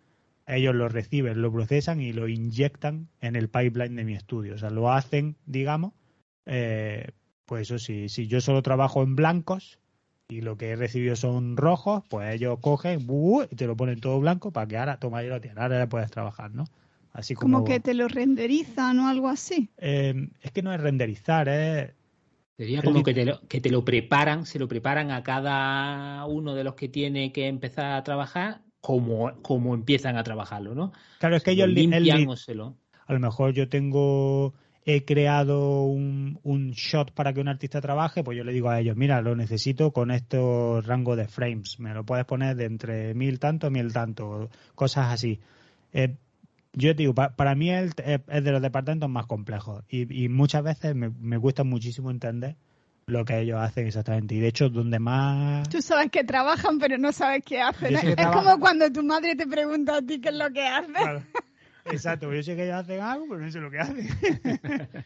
ellos 0.46 0.74
lo 0.74 0.88
reciben, 0.88 1.40
lo 1.40 1.52
procesan 1.52 2.00
y 2.00 2.12
lo 2.12 2.28
inyectan 2.28 3.08
en 3.20 3.36
el 3.36 3.48
pipeline 3.48 3.96
de 3.96 4.04
mi 4.04 4.14
estudio. 4.14 4.54
O 4.54 4.58
sea, 4.58 4.70
lo 4.70 4.92
hacen, 4.92 5.36
digamos, 5.46 5.92
eh, 6.46 7.10
pues 7.46 7.62
eso 7.62 7.78
sí, 7.78 8.08
si 8.08 8.26
yo 8.26 8.40
solo 8.40 8.62
trabajo 8.62 9.02
en 9.02 9.14
blancos 9.14 9.78
y 10.28 10.40
lo 10.40 10.56
que 10.56 10.70
he 10.70 10.76
recibido 10.76 11.16
son 11.16 11.56
rojos, 11.56 12.02
pues 12.08 12.34
ellos 12.34 12.58
cogen 12.60 13.06
y 13.50 13.56
te 13.56 13.66
lo 13.66 13.76
ponen 13.76 14.00
todo 14.00 14.18
blanco 14.20 14.50
para 14.50 14.66
que 14.66 14.78
ahora, 14.78 14.96
toma, 14.96 15.22
ya 15.22 15.28
lo 15.28 15.40
tienes, 15.40 15.58
ahora 15.58 15.78
ya 15.78 15.88
puedes 15.88 16.10
trabajar, 16.10 16.52
¿no? 16.54 16.64
Así 17.12 17.34
como, 17.34 17.58
como 17.58 17.64
que 17.66 17.78
te 17.78 17.92
lo 17.92 18.08
renderizan 18.08 18.98
o 19.00 19.08
algo 19.08 19.28
así. 19.28 19.68
Eh, 19.76 20.28
es 20.40 20.50
que 20.50 20.62
no 20.62 20.72
es 20.72 20.80
renderizar, 20.80 21.48
es 21.48 21.92
Sería 22.62 22.80
como 22.80 23.02
que 23.02 23.12
te, 23.12 23.24
lo, 23.24 23.40
que 23.48 23.60
te 23.60 23.70
lo 23.70 23.84
preparan, 23.84 24.46
se 24.46 24.60
lo 24.60 24.68
preparan 24.68 25.10
a 25.10 25.24
cada 25.24 26.24
uno 26.26 26.54
de 26.54 26.62
los 26.62 26.76
que 26.76 26.88
tiene 26.88 27.32
que 27.32 27.48
empezar 27.48 27.94
a 27.94 28.04
trabajar 28.04 28.60
como, 28.80 29.32
como 29.42 29.74
empiezan 29.74 30.16
a 30.16 30.22
trabajarlo, 30.22 30.72
¿no? 30.72 30.92
Claro, 31.18 31.34
es 31.34 31.42
que 31.42 31.50
ellos 31.50 31.68
limpian 31.68 32.28
A 33.08 33.12
lo 33.12 33.18
mejor 33.18 33.52
yo 33.52 33.68
tengo 33.68 34.54
he 34.84 35.04
creado 35.04 35.82
un, 35.82 36.38
un, 36.44 36.70
shot 36.70 37.10
para 37.10 37.32
que 37.32 37.40
un 37.40 37.48
artista 37.48 37.80
trabaje, 37.80 38.22
pues 38.22 38.38
yo 38.38 38.44
le 38.44 38.52
digo 38.52 38.68
a 38.68 38.78
ellos, 38.78 38.96
mira, 38.96 39.20
lo 39.22 39.34
necesito 39.34 39.90
con 39.90 40.12
estos 40.12 40.86
rango 40.86 41.16
de 41.16 41.26
frames, 41.26 41.80
me 41.80 41.92
lo 41.94 42.04
puedes 42.04 42.26
poner 42.26 42.54
de 42.54 42.66
entre 42.66 43.14
mil 43.14 43.40
tanto, 43.40 43.72
mil 43.72 43.92
tanto, 43.92 44.50
cosas 44.76 45.12
así. 45.12 45.40
Eh, 45.92 46.14
yo 46.72 46.94
digo, 46.94 47.14
para, 47.14 47.54
mí 47.54 47.70
es, 47.70 47.92
es, 48.04 48.44
de 48.44 48.52
los 48.52 48.62
departamentos 48.62 49.10
más 49.10 49.26
complejos 49.26 49.84
y, 49.88 50.24
y 50.24 50.28
muchas 50.28 50.62
veces 50.62 50.94
me, 50.94 51.10
me 51.10 51.38
cuesta 51.38 51.64
muchísimo 51.64 52.10
entender 52.10 52.56
lo 53.06 53.24
que 53.24 53.40
ellos 53.40 53.60
hacen 53.60 53.86
exactamente. 53.86 54.34
Y 54.34 54.40
de 54.40 54.48
hecho, 54.48 54.68
donde 54.68 54.98
más... 54.98 55.68
Tú 55.68 55.82
sabes 55.82 56.10
que 56.10 56.24
trabajan, 56.24 56.78
pero 56.78 56.98
no 56.98 57.12
sabes 57.12 57.42
qué 57.44 57.60
hacen. 57.60 57.94
Es 57.96 58.26
como 58.26 58.58
cuando 58.58 58.90
tu 58.90 59.02
madre 59.02 59.36
te 59.36 59.46
pregunta 59.46 59.96
a 59.96 60.02
ti 60.02 60.20
qué 60.20 60.30
es 60.30 60.34
lo 60.34 60.50
que 60.50 60.62
hace. 60.62 61.24
Exacto, 61.86 62.32
yo 62.32 62.42
sé 62.42 62.56
que 62.56 62.64
ellos 62.64 62.76
hacen 62.76 63.00
algo, 63.00 63.26
pero 63.28 63.40
no 63.40 63.50
sé 63.50 63.60
lo 63.60 63.70
que 63.70 63.78
hacen. 63.78 64.08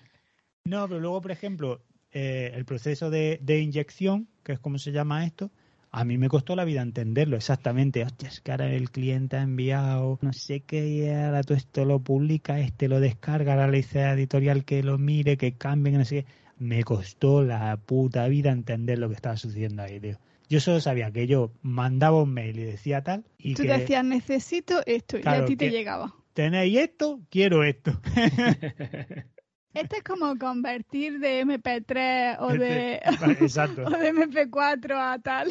no, 0.64 0.86
pero 0.88 1.00
luego, 1.00 1.20
por 1.20 1.30
ejemplo, 1.30 1.82
eh, 2.12 2.52
el 2.54 2.64
proceso 2.64 3.10
de, 3.10 3.38
de 3.42 3.60
inyección, 3.60 4.28
que 4.42 4.52
es 4.52 4.58
como 4.58 4.78
se 4.78 4.92
llama 4.92 5.24
esto, 5.24 5.50
a 5.96 6.04
mí 6.04 6.18
me 6.18 6.28
costó 6.28 6.54
la 6.56 6.66
vida 6.66 6.82
entenderlo 6.82 7.38
exactamente. 7.38 8.04
Hostia, 8.04 8.28
es 8.28 8.42
que 8.42 8.50
ahora 8.50 8.70
el 8.70 8.90
cliente 8.90 9.38
ha 9.38 9.42
enviado 9.42 10.18
no 10.20 10.34
sé 10.34 10.60
qué 10.60 10.86
y 10.86 11.08
ahora 11.08 11.42
tú 11.42 11.54
esto 11.54 11.86
lo 11.86 12.00
publica, 12.00 12.60
este 12.60 12.86
lo 12.86 13.00
descarga, 13.00 13.54
ahora 13.54 13.68
le 13.68 13.78
dice 13.78 14.02
a 14.02 14.12
editorial 14.12 14.66
que 14.66 14.82
lo 14.82 14.98
mire, 14.98 15.38
que 15.38 15.54
cambie, 15.56 15.96
no 15.96 16.04
sé 16.04 16.24
qué. 16.24 16.26
Me 16.58 16.84
costó 16.84 17.42
la 17.42 17.78
puta 17.78 18.28
vida 18.28 18.52
entender 18.52 18.98
lo 18.98 19.08
que 19.08 19.14
estaba 19.14 19.38
sucediendo 19.38 19.82
ahí, 19.82 19.98
tío. 19.98 20.18
Yo 20.50 20.60
solo 20.60 20.80
sabía 20.80 21.10
que 21.10 21.26
yo 21.26 21.50
mandaba 21.62 22.22
un 22.22 22.34
mail 22.34 22.58
y 22.58 22.64
decía 22.64 23.02
tal. 23.02 23.24
Y 23.38 23.54
Tú 23.54 23.62
decías, 23.62 24.04
necesito 24.04 24.82
esto, 24.84 25.16
y 25.16 25.22
a 25.24 25.46
ti 25.46 25.56
te 25.56 25.70
llegaba. 25.70 26.14
Tenéis 26.34 26.76
esto, 26.76 27.20
quiero 27.30 27.64
esto. 27.64 27.98
Esto 29.76 29.96
es 29.96 30.02
como 30.02 30.38
convertir 30.38 31.18
de 31.20 31.44
MP3 31.44 32.38
o 32.40 32.48
de, 32.48 33.00
o 33.84 33.90
de 33.90 34.14
MP4 34.14 34.96
a 34.96 35.18
tal. 35.18 35.50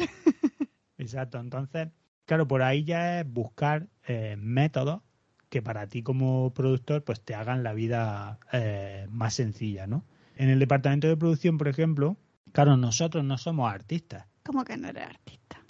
Exacto, 0.98 1.38
entonces, 1.38 1.88
claro, 2.24 2.48
por 2.48 2.62
ahí 2.62 2.84
ya 2.84 3.20
es 3.20 3.32
buscar 3.32 3.86
eh, 4.06 4.36
métodos 4.38 5.02
que 5.48 5.62
para 5.62 5.86
ti 5.86 6.02
como 6.02 6.52
productor 6.52 7.04
pues 7.04 7.20
te 7.20 7.34
hagan 7.34 7.62
la 7.62 7.72
vida 7.72 8.40
eh, 8.52 9.06
más 9.10 9.34
sencilla, 9.34 9.86
¿no? 9.86 10.04
En 10.34 10.50
el 10.50 10.58
departamento 10.58 11.06
de 11.06 11.16
producción, 11.16 11.56
por 11.56 11.68
ejemplo, 11.68 12.16
claro, 12.52 12.76
nosotros 12.76 13.24
no 13.24 13.38
somos 13.38 13.72
artistas. 13.72 14.26
¿Cómo 14.42 14.64
que 14.64 14.76
no 14.76 14.88
eres 14.88 15.04
artista? 15.04 15.62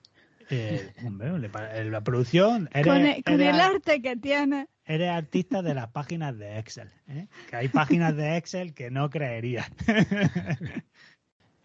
Eh, 0.51 0.93
hombre, 1.05 1.51
la 1.91 2.01
producción... 2.03 2.69
con, 2.85 3.41
el, 3.41 3.61
arte 3.61 4.01
que 4.01 4.17
tiene 4.17 4.69
eres 4.87 5.11
artista 5.11 5.63
de 5.63 5.75
las 5.75 5.89
páginas 5.89 6.39
de 6.39 6.59
Excel. 6.59 6.91
¿eh? 7.09 7.27
Que 7.51 7.57
hay 7.57 7.69
páginas 7.69 8.17
de 8.17 8.37
Excel 8.37 8.75
que 8.75 8.91
no 8.91 9.11
creerías. 9.11 9.69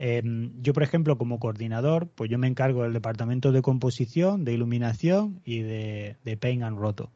Em, 0.03 0.59
yo, 0.63 0.73
por 0.73 0.81
ejemplo, 0.81 1.15
como 1.15 1.37
coordinador, 1.37 2.09
pues 2.09 2.27
yo 2.27 2.39
me 2.39 2.47
encargo 2.47 2.81
del 2.81 2.93
departamento 2.93 3.51
de 3.51 3.61
composición, 3.61 4.43
de 4.45 4.53
iluminación 4.53 5.41
y 5.45 5.59
de, 5.59 6.17
Paint 6.41 6.63
and 6.63 6.79
Roto. 6.79 7.11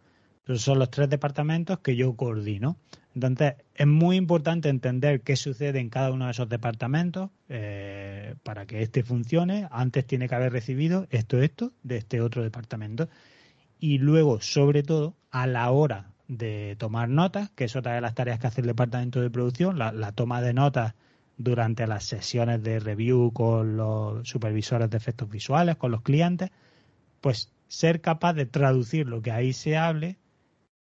Esos 0.46 0.62
son 0.62 0.80
los 0.80 0.92
tres 0.92 1.10
departamentos 1.10 1.80
que 1.80 1.96
yo 1.96 2.16
coordino. 2.16 2.78
Entonces, 3.14 3.56
es 3.74 3.88
muy 3.88 4.18
importante 4.18 4.70
entender 4.70 5.22
qué 5.22 5.36
sucede 5.36 5.80
en 5.80 5.90
cada 5.90 6.12
uno 6.12 6.26
de 6.26 6.32
esos 6.32 6.50
departamentos 6.50 7.32
eh, 7.50 8.36
para 8.44 8.66
que 8.66 8.82
este 8.82 9.04
funcione. 9.04 9.68
Antes 9.72 10.06
tiene 10.06 10.28
que 10.28 10.36
haber 10.36 10.52
recibido 10.52 11.08
esto, 11.10 11.42
esto, 11.42 11.72
de 11.84 11.98
este 11.98 12.22
otro 12.22 12.44
departamento 12.44 13.10
y 13.80 14.00
luego, 14.00 14.42
sobre 14.42 14.84
todo, 14.84 15.16
a 15.32 15.48
la 15.48 15.70
hora 15.72 16.12
de 16.28 16.76
tomar 16.80 17.10
notas, 17.10 17.52
que 17.52 17.66
es 17.66 17.76
otra 17.76 17.94
de 17.94 18.02
las 18.02 18.16
tareas 18.16 18.40
que 18.40 18.48
hace 18.48 18.62
el 18.62 18.68
departamento 18.68 19.22
de 19.22 19.30
producción, 19.30 19.78
la, 19.78 20.12
toma 20.12 20.42
de 20.42 20.54
notas 20.54 20.96
durante 21.38 21.86
las 21.86 22.06
sesiones 22.06 22.64
de 22.64 22.80
review 22.80 23.32
con 23.32 23.78
los 23.78 24.28
supervisores 24.28 24.90
de 24.90 24.98
efectos 24.98 25.30
visuales, 25.30 25.76
con 25.76 25.92
los 25.92 26.02
clientes, 26.02 26.50
pues 27.22 27.52
ser 27.68 28.02
capaz 28.02 28.34
de 28.34 28.46
traducir 28.46 29.08
lo 29.08 29.22
que 29.22 29.32
ahí 29.32 29.54
se 29.54 29.78
hable 29.78 30.18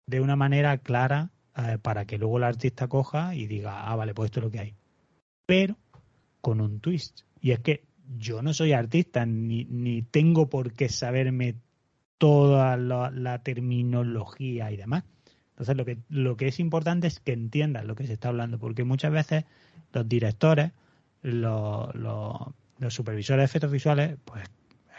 de 0.07 0.21
una 0.21 0.37
manera 0.37 0.79
clara 0.79 1.31
eh, 1.57 1.79
para 1.81 2.05
que 2.05 2.19
luego 2.19 2.39
el 2.39 2.45
artista 2.45 2.89
coja 2.89 3.35
y 3.35 3.47
diga, 3.47 3.89
ah, 3.89 3.97
vale, 3.97 4.15
pues 4.15 4.29
esto 4.29 4.41
es 4.41 4.45
lo 4.45 4.51
que 4.51 4.61
hay. 4.61 4.75
Pero 5.47 5.77
con 6.41 6.61
un 6.61 6.81
twist. 6.81 7.23
Y 7.41 7.53
es 7.53 7.61
que 7.61 7.85
yo 8.19 8.43
no 8.43 8.53
soy 8.53 8.73
artista, 8.73 9.25
ni, 9.27 9.65
ni 9.65 10.03
tengo 10.03 10.49
por 10.49 10.75
qué 10.75 10.89
saberme 10.89 11.57
toda 12.19 12.77
la, 12.77 13.43
terminología 13.43 14.71
y 14.71 14.77
demás. 14.77 15.05
Entonces, 15.51 15.77
lo 15.77 15.85
que, 15.85 15.99
lo 16.09 16.37
que 16.37 16.49
es 16.49 16.59
importante 16.59 17.07
es 17.07 17.21
que 17.21 17.33
entiendas 17.33 17.85
lo 17.85 17.95
que 17.95 18.07
se 18.07 18.15
está 18.15 18.29
hablando, 18.29 18.59
porque 18.59 18.85
muchas 18.85 19.13
veces 19.13 19.45
los 19.93 20.09
directores, 20.09 20.73
los, 21.23 21.95
los, 21.95 22.95
supervisores 22.95 23.41
de 23.41 23.45
efectos 23.45 23.71
visuales, 23.71 24.17
pues 24.25 24.45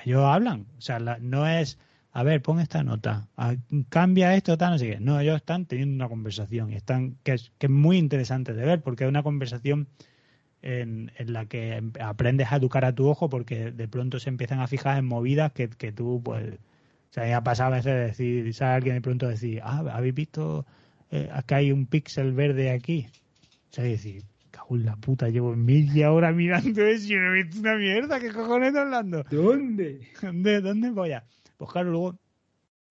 ellos 0.06 0.24
hablan. 0.24 0.68
O 0.78 0.82
sea, 0.82 1.00
no 1.00 1.48
es, 1.48 1.78
a 2.18 2.24
ver, 2.24 2.42
pon 2.42 2.62
esta 2.62 2.82
nota, 2.82 3.28
a- 3.36 3.58
cambia 3.90 4.36
esto, 4.36 4.58
tal, 4.58 4.72
no 4.72 4.78
sé 4.80 4.90
qué. 4.92 5.00
No, 5.02 5.20
ellos 5.20 5.36
están 5.36 5.66
teniendo 5.66 5.96
una 5.96 6.08
conversación 6.08 6.72
y 6.72 6.76
están, 6.76 7.18
que 7.24 7.34
es, 7.34 7.52
que 7.58 7.66
es 7.68 7.72
muy 7.72 7.98
interesante 7.98 8.54
de 8.54 8.66
ver, 8.66 8.82
porque 8.82 9.04
es 9.04 9.10
una 9.10 9.22
conversación 9.22 9.90
en, 10.62 11.12
en 11.18 11.34
la 11.34 11.46
que 11.48 11.84
aprendes 12.00 12.52
a 12.52 12.56
educar 12.56 12.86
a 12.86 12.96
tu 12.96 13.08
ojo, 13.08 13.28
porque 13.28 13.72
de 13.72 13.88
pronto 13.90 14.20
se 14.20 14.30
empiezan 14.30 14.62
a 14.62 14.68
fijar 14.68 14.98
en 14.98 15.06
movidas 15.06 15.52
que, 15.52 15.70
que 15.70 15.92
tú, 15.92 16.22
pues, 16.24 16.54
o 16.54 17.14
sea, 17.14 17.28
ya 17.28 17.38
ha 17.38 17.44
pasado 17.44 17.74
a 17.74 17.78
veces 17.78 17.94
de 17.94 18.00
decir, 18.08 18.54
sale 18.54 18.76
alguien 18.76 18.96
de 18.96 19.02
pronto 19.02 19.28
decir, 19.28 19.60
ah, 19.64 19.84
¿habéis 19.92 20.16
visto 20.16 20.66
eh, 21.12 21.30
que 21.46 21.56
hay 21.56 21.72
un 21.74 21.86
píxel 21.86 22.32
verde 22.32 22.72
aquí? 22.72 23.08
O 23.72 23.74
sea, 23.76 23.84
decir, 23.84 24.24
cago 24.52 24.78
en 24.78 24.86
la 24.86 24.96
puta, 24.96 25.28
llevo 25.28 25.54
media 25.56 26.14
hora 26.14 26.32
mirando 26.32 26.82
eso 26.82 27.12
y 27.12 27.18
no 27.18 27.36
he 27.36 27.44
visto 27.44 27.60
una 27.60 27.76
mierda, 27.76 28.22
¿qué 28.22 28.32
cojones 28.32 28.70
estás 28.70 28.84
hablando? 28.84 29.26
¿Dónde? 29.30 30.08
¿Dónde, 30.22 30.62
dónde 30.62 30.92
voy 30.92 31.12
a? 31.12 31.26
Pues 31.58 31.72
claro, 31.72 31.92
luego 31.92 32.20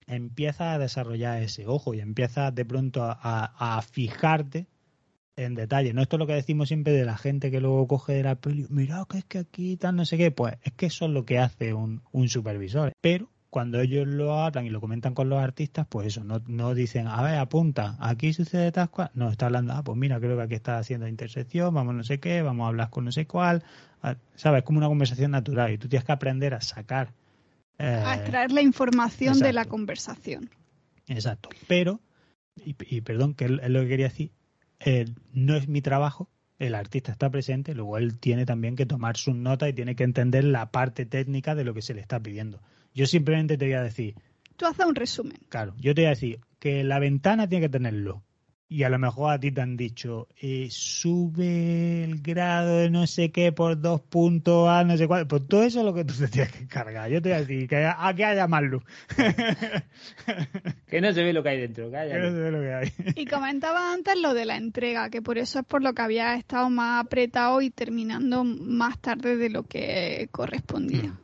empieza 0.07 0.75
a 0.75 0.79
desarrollar 0.79 1.43
ese 1.43 1.67
ojo 1.67 1.95
y 1.95 2.01
empieza 2.01 2.51
de 2.51 2.65
pronto 2.65 3.03
a, 3.05 3.83
fijarte 3.83 4.67
en 5.37 5.55
detalle. 5.55 5.93
No 5.93 6.03
esto 6.03 6.17
es 6.17 6.21
lo 6.21 6.27
que 6.27 6.35
decimos 6.35 6.69
siempre 6.69 6.93
de 6.93 7.05
la 7.05 7.17
gente 7.17 7.51
que 7.51 7.61
luego 7.61 7.87
coge 7.89 8.15
de 8.15 8.23
la 8.23 8.37
peli, 8.37 8.67
mira 8.71 9.05
que 9.09 9.19
es 9.19 9.25
que 9.25 9.39
aquí 9.39 9.77
tal 9.77 9.97
no 9.97 10.05
sé 10.05 10.17
qué, 10.17 10.31
pues 10.31 10.55
es 10.63 10.73
que 10.73 10.87
eso 10.87 11.07
es 11.07 11.11
lo 11.11 11.25
que 11.25 11.39
hace 11.39 11.75
un, 11.75 12.03
un 12.13 12.29
supervisor. 12.29 12.93
Pero 13.01 13.31
cuando 13.55 13.81
ellos 13.81 14.09
lo 14.09 14.37
hablan 14.41 14.67
y 14.67 14.71
lo 14.71 14.81
comentan 14.81 15.15
con 15.15 15.29
los 15.29 15.41
artistas, 15.41 15.87
pues 15.89 16.09
eso, 16.09 16.25
no, 16.25 16.43
no 16.49 16.75
dicen, 16.75 17.07
a 17.07 17.23
ver, 17.23 17.39
apunta, 17.39 17.97
aquí 18.01 18.33
sucede 18.33 18.73
tal 18.73 18.91
cual. 18.91 19.13
No, 19.15 19.31
está 19.31 19.47
hablando, 19.47 19.75
ah, 19.75 19.85
pues 19.85 19.97
mira, 19.97 20.19
creo 20.19 20.37
que 20.37 20.43
aquí 20.43 20.55
está 20.55 20.79
haciendo 20.79 21.07
intersección, 21.07 21.73
vamos 21.73 21.95
no 21.95 22.03
sé 22.03 22.19
qué, 22.19 22.43
vamos 22.43 22.65
a 22.65 22.69
hablar 22.69 22.91
con 22.91 23.05
no 23.05 23.13
sé 23.13 23.27
cuál. 23.29 23.63
Ah, 24.03 24.17
¿Sabes? 24.35 24.59
Es 24.59 24.65
como 24.65 24.79
una 24.79 24.89
conversación 24.89 25.31
natural 25.31 25.73
y 25.73 25.79
tú 25.79 25.89
tienes 25.89 26.05
que 26.05 26.11
aprender 26.11 26.53
a 26.53 26.61
sacar. 26.61 27.13
Eh, 27.79 28.03
A 28.05 28.15
extraer 28.17 28.53
la 28.53 28.63
información 28.63 29.39
de 29.39 29.53
la 29.53 29.65
conversación. 29.65 30.51
Exacto. 31.07 31.49
Pero, 31.67 32.01
y, 32.65 32.75
y 32.89 33.01
perdón, 33.03 33.35
que 33.35 33.45
es 33.47 33.51
lo 33.71 33.81
que 33.83 33.89
quería 33.89 34.09
decir, 34.09 34.33
eh, 34.81 35.07
no 35.33 35.57
es 35.57 35.69
mi 35.69 35.83
trabajo, 35.83 36.29
el 36.59 36.75
artista 36.75 37.13
está 37.13 37.31
presente, 37.31 37.75
luego 37.75 37.99
él 37.99 38.19
tiene 38.19 38.47
también 38.47 38.77
que 38.77 38.87
tomar 38.87 39.17
sus 39.17 39.35
notas 39.35 39.69
y 39.69 39.73
tiene 39.73 39.97
que 39.97 40.05
entender 40.05 40.45
la 40.45 40.71
parte 40.71 41.05
técnica 41.05 41.55
de 41.55 41.65
lo 41.65 41.75
que 41.75 41.83
se 41.83 41.95
le 41.95 42.01
está 42.01 42.21
pidiendo. 42.21 42.61
Yo 42.95 43.07
simplemente 43.07 43.59
te 43.59 43.65
voy 43.67 43.75
a 43.75 43.83
decir, 43.83 44.15
Tú 44.57 44.67
haces 44.67 44.87
un 44.87 44.95
resumen. 44.95 45.39
claro, 45.49 45.75
yo 45.79 45.95
te 45.95 46.03
voy 46.03 46.07
a 46.07 46.11
decir 46.11 46.41
que 46.61 46.85
la 46.85 47.01
ventana 47.01 47.49
tiene 47.49 47.67
que 47.67 47.71
tenerlo. 47.71 48.23
Y 48.67 48.83
a 48.83 48.89
lo 48.89 48.99
mejor 48.99 49.33
a 49.33 49.39
ti 49.39 49.53
te 49.53 49.61
han 49.61 49.77
dicho, 49.77 50.27
eh, 50.41 50.69
sube 50.71 52.03
el 52.03 52.23
grado 52.23 52.79
de 52.79 52.91
no 52.91 53.07
sé 53.07 53.31
qué 53.31 53.53
por 53.53 53.79
dos 53.79 54.01
puntos 54.01 54.69
a 54.69 54.83
no 54.85 54.97
sé 54.97 55.07
cuál. 55.07 55.27
Pues 55.27 55.47
todo 55.47 55.63
eso 55.65 55.81
es 55.81 55.85
lo 55.85 55.95
que 55.95 56.05
tú 56.05 56.15
te 56.15 56.29
tienes 56.29 56.51
que 56.51 56.67
cargar. 56.67 57.11
Yo 57.11 57.21
te 57.21 57.29
voy 57.29 57.37
a 57.37 57.41
decir 57.41 57.69
que, 57.69 57.85
a, 57.85 58.15
que 58.17 58.25
haya 58.25 58.47
más 58.49 58.63
luz. 58.63 58.83
Que 60.87 61.01
no 61.01 61.13
se 61.13 61.23
ve 61.23 61.33
lo 61.33 61.43
que 61.43 61.49
hay 61.51 61.61
dentro, 61.61 61.91
Que 61.91 62.19
no 62.19 62.31
se 62.31 62.39
ve 62.39 62.51
lo 62.51 62.61
que 62.61 62.75
hay. 62.75 62.93
Y 63.17 63.27
comentaba 63.27 63.93
antes 63.93 64.19
lo 64.21 64.33
de 64.33 64.45
la 64.45 64.57
entrega, 64.57 65.11
que 65.11 65.21
por 65.23 65.39
eso 65.39 65.59
es 65.61 65.67
por 65.67 65.83
lo 65.83 65.93
que 65.93 66.03
había 66.03 66.35
estado 66.35 66.71
más 66.71 67.05
apretado 67.05 67.61
y 67.61 67.71
terminando 67.71 68.45
más 68.45 68.99
tarde 69.01 69.37
de 69.37 69.51
lo 69.51 69.65
que 69.65 70.29
correspondía. 70.31 71.11
Mm. 71.11 71.19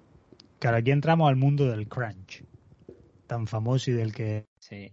Claro, 0.59 0.77
aquí 0.77 0.91
entramos 0.91 1.29
al 1.29 1.37
mundo 1.37 1.67
del 1.67 1.89
crunch, 1.89 2.45
tan 3.27 3.47
famoso 3.47 3.91
y 3.91 3.95
del 3.95 4.13
que, 4.13 4.47
Sí. 4.59 4.93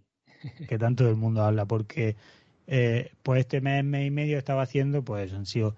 que 0.67 0.77
tanto 0.77 1.09
el 1.09 1.15
mundo 1.15 1.43
habla, 1.43 1.65
porque 1.65 2.15
eh, 2.67 3.11
pues 3.23 3.41
este 3.41 3.61
mes, 3.61 3.83
mes 3.83 4.07
y 4.07 4.11
medio 4.11 4.37
estaba 4.37 4.63
haciendo, 4.63 5.03
pues 5.03 5.33
han 5.33 5.45
sido 5.45 5.75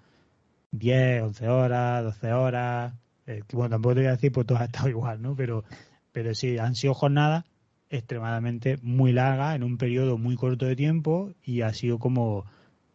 10, 0.72 1.22
11 1.22 1.48
horas, 1.48 2.04
12 2.04 2.32
horas, 2.32 2.94
eh, 3.26 3.42
bueno, 3.52 3.70
tampoco 3.70 3.94
te 3.96 4.00
voy 4.02 4.08
a 4.08 4.12
decir, 4.12 4.32
pues 4.32 4.46
todo 4.46 4.58
ha 4.58 4.64
estado 4.64 4.88
igual, 4.90 5.22
¿no? 5.22 5.34
Pero, 5.36 5.64
pero 6.12 6.34
sí, 6.34 6.58
han 6.58 6.74
sido 6.74 6.94
jornadas 6.94 7.44
extremadamente 7.90 8.78
muy 8.82 9.12
largas 9.12 9.56
en 9.56 9.64
un 9.64 9.76
periodo 9.78 10.16
muy 10.18 10.36
corto 10.36 10.66
de 10.66 10.76
tiempo 10.76 11.32
y 11.44 11.62
ha 11.62 11.72
sido 11.74 11.98
como, 11.98 12.44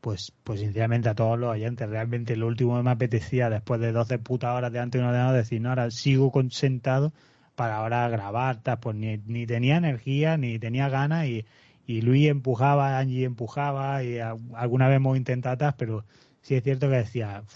pues, 0.01 0.31
pues 0.43 0.59
sinceramente 0.61 1.09
a 1.09 1.15
todos 1.15 1.37
los 1.39 1.49
oyentes, 1.51 1.89
realmente 1.89 2.35
lo 2.37 2.47
último 2.47 2.77
que 2.77 2.83
me 2.83 2.91
apetecía 2.91 3.49
después 3.49 3.81
de 3.81 3.91
12 3.91 4.19
putas 4.19 4.55
horas 4.55 4.71
delante 4.71 4.97
de 4.97 5.03
un 5.03 5.09
ordenador 5.09 5.35
decir, 5.35 5.61
no, 5.61 5.69
ahora 5.69 5.91
sigo 5.91 6.31
con- 6.31 6.51
sentado 6.51 7.11
para 7.55 7.77
ahora 7.77 8.07
grabar, 8.09 8.61
pues 8.81 8.95
ni, 8.95 9.17
ni 9.25 9.45
tenía 9.47 9.77
energía, 9.77 10.37
ni 10.37 10.59
tenía 10.59 10.89
ganas 10.89 11.25
y, 11.27 11.45
y 11.87 12.01
Luis 12.01 12.27
empujaba, 12.29 12.97
Angie 12.97 13.25
empujaba 13.25 14.03
y 14.03 14.19
a- 14.19 14.35
alguna 14.55 14.87
vez 14.87 14.97
hemos 14.97 15.17
intentado 15.17 15.57
tal, 15.57 15.75
pero 15.77 16.05
sí 16.41 16.55
es 16.55 16.63
cierto 16.63 16.89
que 16.89 16.95
decía, 16.97 17.41
"Uf, 17.43 17.53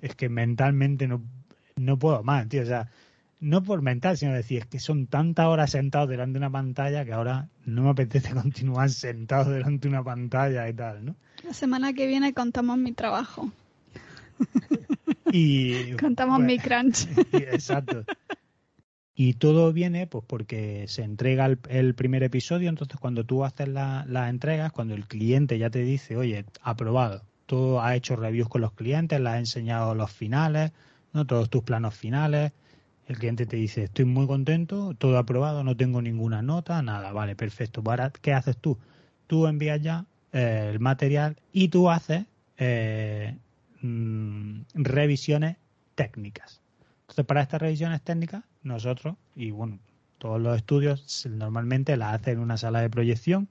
es 0.00 0.14
que 0.14 0.28
mentalmente 0.28 1.06
no, 1.08 1.22
no 1.76 1.98
puedo 1.98 2.22
más, 2.22 2.48
tío, 2.48 2.62
o 2.62 2.66
sea, 2.66 2.88
no 3.40 3.62
por 3.62 3.82
mental, 3.82 4.16
sino 4.16 4.32
decir, 4.34 4.58
es 4.60 4.66
que 4.66 4.78
son 4.78 5.06
tantas 5.08 5.46
horas 5.46 5.70
sentados 5.70 6.08
delante 6.08 6.34
de 6.34 6.38
una 6.38 6.50
pantalla 6.50 7.04
que 7.04 7.12
ahora 7.12 7.48
no 7.66 7.82
me 7.82 7.90
apetece 7.90 8.32
continuar 8.34 8.90
sentado 8.90 9.50
delante 9.50 9.88
de 9.88 9.94
una 9.94 10.04
pantalla 10.04 10.68
y 10.68 10.74
tal, 10.74 11.04
¿no? 11.04 11.16
La 11.44 11.52
semana 11.52 11.92
que 11.92 12.06
viene 12.06 12.32
contamos 12.34 12.78
mi 12.78 12.92
trabajo, 12.92 13.50
Y 15.32 15.92
contamos 15.98 16.36
bueno, 16.38 16.46
mi 16.52 16.58
crunch. 16.58 17.06
y- 17.32 17.36
Exacto. 17.42 18.04
Y 19.14 19.34
todo 19.34 19.72
viene 19.72 20.06
pues 20.06 20.24
porque 20.26 20.86
se 20.88 21.02
entrega 21.02 21.46
el, 21.46 21.94
primer 21.94 22.22
episodio, 22.22 22.68
entonces 22.68 22.98
cuando 22.98 23.24
tú 23.24 23.44
haces 23.44 23.68
la- 23.68 24.04
las 24.08 24.30
entregas, 24.30 24.72
cuando 24.72 24.94
el 24.94 25.06
cliente 25.06 25.58
ya 25.58 25.70
te 25.70 25.80
dice, 25.80 26.16
oye, 26.16 26.46
aprobado, 26.62 27.22
tú 27.46 27.78
has 27.78 27.94
hecho 27.96 28.16
reviews 28.16 28.48
con 28.48 28.62
los 28.62 28.72
clientes, 28.72 29.20
le 29.20 29.28
has 29.28 29.38
enseñado 29.38 29.94
los 29.94 30.10
finales, 30.10 30.72
no 31.12 31.26
todos 31.26 31.50
tus 31.50 31.62
planos 31.62 31.94
finales, 31.94 32.52
el 33.06 33.18
cliente 33.18 33.46
te 33.46 33.56
dice, 33.56 33.84
estoy 33.84 34.04
muy 34.06 34.26
contento, 34.26 34.94
todo 34.94 35.18
aprobado, 35.18 35.64
no 35.64 35.76
tengo 35.76 36.00
ninguna 36.00 36.40
nota, 36.42 36.80
nada, 36.82 37.12
vale, 37.12 37.36
perfecto. 37.36 37.82
Ahora, 37.84 38.10
¿qué 38.22 38.32
haces 38.32 38.56
tú? 38.56 38.78
Tú 39.26 39.46
envías 39.46 39.82
ya 39.82 40.06
eh, 40.32 40.70
el 40.72 40.80
material 40.80 41.36
y 41.52 41.68
tú 41.68 41.90
haces 41.90 42.24
eh, 42.58 43.36
mm, 43.82 44.62
revisiones 44.74 45.56
técnicas. 45.94 46.60
Entonces, 47.02 47.26
para 47.26 47.42
estas 47.42 47.60
revisiones 47.60 48.00
técnicas, 48.02 48.44
nosotros, 48.62 49.16
y 49.34 49.50
bueno, 49.50 49.78
todos 50.18 50.40
los 50.40 50.56
estudios 50.56 51.02
se- 51.06 51.28
normalmente 51.28 51.96
las 51.96 52.14
hacen 52.20 52.34
en 52.34 52.40
una 52.40 52.56
sala 52.56 52.80
de 52.80 52.90
proyección. 52.90 53.48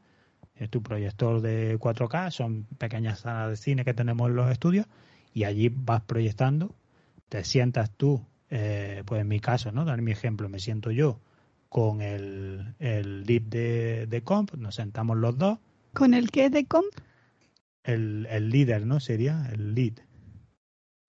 Es 0.55 0.69
tu 0.69 0.81
proyector 0.83 1.41
de 1.41 1.77
4K, 1.79 2.29
son 2.31 2.65
pequeñas 2.77 3.19
salas 3.21 3.49
de 3.49 3.57
cine 3.57 3.83
que 3.85 3.93
tenemos 3.93 4.29
en 4.29 4.35
los 4.35 4.51
estudios, 4.51 4.85
y 5.33 5.43
allí 5.45 5.69
vas 5.69 6.01
proyectando, 6.03 6.75
te 7.29 7.43
sientas 7.43 7.89
tú, 7.91 8.25
eh, 8.49 9.03
pues 9.05 9.21
en 9.21 9.27
mi 9.27 9.39
caso, 9.39 9.71
¿no? 9.71 9.85
Dar 9.85 10.01
mi 10.01 10.11
ejemplo, 10.11 10.49
me 10.49 10.59
siento 10.59 10.91
yo 10.91 11.19
con 11.69 12.01
el, 12.01 12.75
el 12.79 13.23
lead 13.23 13.43
de, 13.43 14.05
de 14.07 14.21
comp, 14.23 14.53
nos 14.55 14.75
sentamos 14.75 15.17
los 15.17 15.37
dos, 15.37 15.57
¿Con 15.93 16.13
el 16.13 16.29
que 16.31 16.49
de 16.49 16.65
comp? 16.65 16.85
el, 17.83 18.27
el 18.29 18.49
líder, 18.49 18.85
¿no? 18.85 18.99
Sería 18.99 19.47
el 19.53 19.73
lead, 19.73 19.93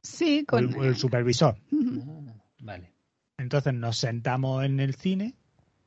Sí, 0.03 0.44
con 0.46 0.64
el- 0.74 0.84
el 0.84 0.96
supervisor. 0.96 1.57
Ah, 1.72 2.34
vale. 2.61 2.92
Entonces 3.38 3.74
nos 3.74 3.98
sentamos 3.98 4.64
en 4.64 4.80
el 4.80 4.94
cine 4.94 5.34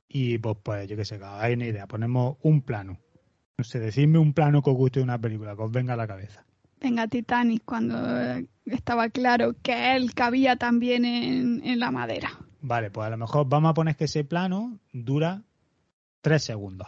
y 0.07 0.37
pues, 0.37 0.57
pues 0.63 0.87
yo 0.89 0.95
qué 0.95 1.05
sé, 1.05 1.19
hay 1.23 1.53
una 1.53 1.65
idea, 1.65 1.87
ponemos 1.87 2.37
un 2.41 2.61
plano. 2.61 2.99
No 3.57 3.63
sé, 3.63 3.79
decidme 3.79 4.17
un 4.17 4.33
plano 4.33 4.61
que 4.61 4.69
os 4.69 4.75
guste 4.75 4.99
de 4.99 5.05
una 5.05 5.19
película, 5.19 5.55
que 5.55 5.61
os 5.61 5.71
venga 5.71 5.93
a 5.93 5.97
la 5.97 6.07
cabeza. 6.07 6.45
Venga, 6.81 7.07
Titanic, 7.07 7.63
cuando 7.65 7.97
eh, 8.21 8.47
estaba 8.65 9.09
claro 9.09 9.55
que 9.61 9.95
él 9.95 10.13
cabía 10.13 10.57
también 10.57 11.05
en, 11.05 11.63
en 11.63 11.79
la 11.79 11.91
madera. 11.91 12.31
Vale, 12.61 12.91
pues 12.91 13.07
a 13.07 13.09
lo 13.09 13.17
mejor 13.17 13.47
vamos 13.47 13.71
a 13.71 13.73
poner 13.73 13.95
que 13.95 14.05
ese 14.05 14.23
plano 14.23 14.79
dura 14.91 15.43
tres 16.21 16.43
segundos. 16.43 16.87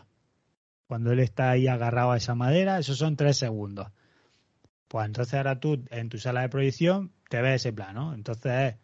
Cuando 0.87 1.11
él 1.11 1.19
está 1.19 1.51
ahí 1.51 1.67
agarrado 1.67 2.11
a 2.11 2.17
esa 2.17 2.35
madera, 2.35 2.79
esos 2.79 2.97
son 2.97 3.15
tres 3.15 3.37
segundos. 3.37 3.87
Pues 4.87 5.05
entonces 5.05 5.33
ahora 5.35 5.59
tú 5.59 5.83
en 5.89 6.09
tu 6.09 6.17
sala 6.17 6.41
de 6.41 6.49
proyección 6.49 7.11
te 7.29 7.41
ves 7.41 7.61
ese 7.61 7.73
plano. 7.73 8.13
Entonces 8.13 8.75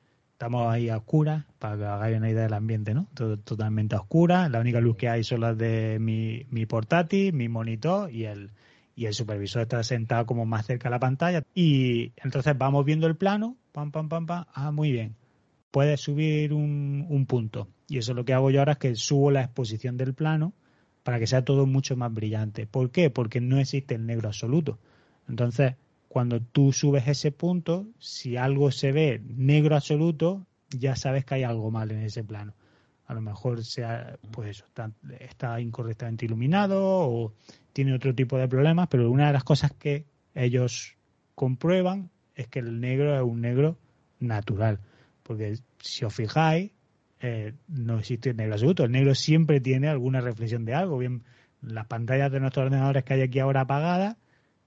estamos 0.44 0.74
ahí 0.74 0.90
a 0.90 0.98
oscuras, 0.98 1.46
para 1.58 1.78
que 1.78 1.86
hagáis 1.86 2.18
una 2.18 2.30
idea 2.30 2.44
del 2.44 2.54
ambiente, 2.54 2.94
¿no? 2.94 3.08
Todo, 3.14 3.38
totalmente 3.38 3.96
a 3.96 4.00
oscuras. 4.00 4.52
La 4.52 4.60
única 4.60 4.82
luz 4.82 4.98
que 4.98 5.08
hay 5.08 5.24
son 5.24 5.40
las 5.40 5.58
de 5.58 6.00
mi, 6.00 6.46
mi 6.50 6.66
portátil, 6.66 7.32
mi 7.32 7.48
monitor 7.48 8.12
y 8.12 8.26
el, 8.26 8.52
y 8.94 9.06
el 9.06 9.14
supervisor 9.14 9.62
está 9.62 9.82
sentado 9.84 10.26
como 10.26 10.46
más 10.46 10.66
cerca 10.66 10.90
a 10.90 10.92
la 10.92 11.00
pantalla. 11.00 11.44
Y 11.56 12.12
entonces 12.18 12.58
vamos 12.58 12.84
viendo 12.84 13.08
el 13.08 13.16
plano, 13.16 13.56
pam, 13.72 13.92
pam, 13.92 14.10
pam, 14.10 14.26
pam. 14.26 14.46
Ah, 14.54 14.72
muy 14.72 14.92
bien 14.92 15.16
puedes 15.72 16.02
subir 16.02 16.54
un, 16.54 17.08
un 17.10 17.26
punto. 17.26 17.68
Y 17.88 17.98
eso 17.98 18.14
lo 18.14 18.26
que 18.26 18.34
hago 18.34 18.52
yo 18.52 18.60
ahora 18.60 18.74
es 18.74 18.78
que 18.78 18.96
subo 18.96 19.32
la 19.32 19.42
exposición 19.42 19.98
del 19.98 20.14
plano 20.14 20.54
para 21.02 21.18
que 21.18 21.26
sea 21.26 21.44
todo 21.44 21.66
mucho 21.66 21.96
más 21.96 22.14
brillante. 22.14 22.68
¿Por 22.68 22.92
qué? 22.92 23.10
Porque 23.10 23.42
no 23.42 23.58
existe 23.58 23.96
el 23.96 24.06
negro 24.06 24.28
absoluto. 24.28 24.78
Entonces, 25.28 25.74
cuando 26.14 26.42
tú 26.42 26.72
subes 26.74 27.08
ese 27.08 27.32
punto, 27.32 27.88
si 27.98 28.38
algo 28.38 28.70
se 28.70 28.92
ve 28.92 29.20
negro 29.26 29.76
absoluto, 29.76 30.46
ya 30.70 30.96
sabes 30.96 31.26
que 31.26 31.34
hay 31.34 31.44
algo 31.44 31.72
mal 31.72 31.90
en 31.90 32.04
ese 32.04 32.24
plano. 32.24 32.54
A 33.08 33.16
lo 33.16 33.22
mejor 33.22 33.66
sea, 33.66 34.20
pues 34.30 34.52
eso, 34.52 34.66
está, 34.68 34.92
está 35.20 35.60
incorrectamente 35.60 36.26
iluminado 36.26 36.84
o 36.84 37.34
tiene 37.74 37.96
otro 37.96 38.14
tipo 38.14 38.38
de 38.38 38.48
problemas, 38.48 38.90
pero 38.90 39.10
una 39.10 39.26
de 39.26 39.34
las 39.34 39.44
cosas 39.44 39.72
que 39.74 40.06
ellos 40.36 40.98
comprueban 41.34 42.12
es 42.36 42.48
que 42.48 42.60
el 42.60 42.80
negro 42.80 43.16
es 43.16 43.24
un 43.24 43.42
negro 43.42 43.80
natural. 44.20 44.82
Porque 45.24 45.58
si 45.80 46.06
os 46.06 46.14
fijáis, 46.14 46.74
eh, 47.22 47.54
no 47.68 47.98
existe 47.98 48.36
negro 48.36 48.54
absoluto. 48.54 48.84
El 48.84 48.92
negro 48.92 49.16
siempre 49.16 49.62
tiene 49.62 49.88
alguna 49.90 50.22
reflexión 50.22 50.64
de 50.64 50.76
algo. 50.76 51.00
Bien, 51.00 51.24
las 51.64 51.88
pantallas 51.88 52.32
de 52.32 52.40
nuestros 52.40 52.68
ordenadores 52.68 53.04
que 53.04 53.16
hay 53.16 53.22
aquí 53.22 53.40
ahora 53.40 53.62
apagadas 53.62 54.18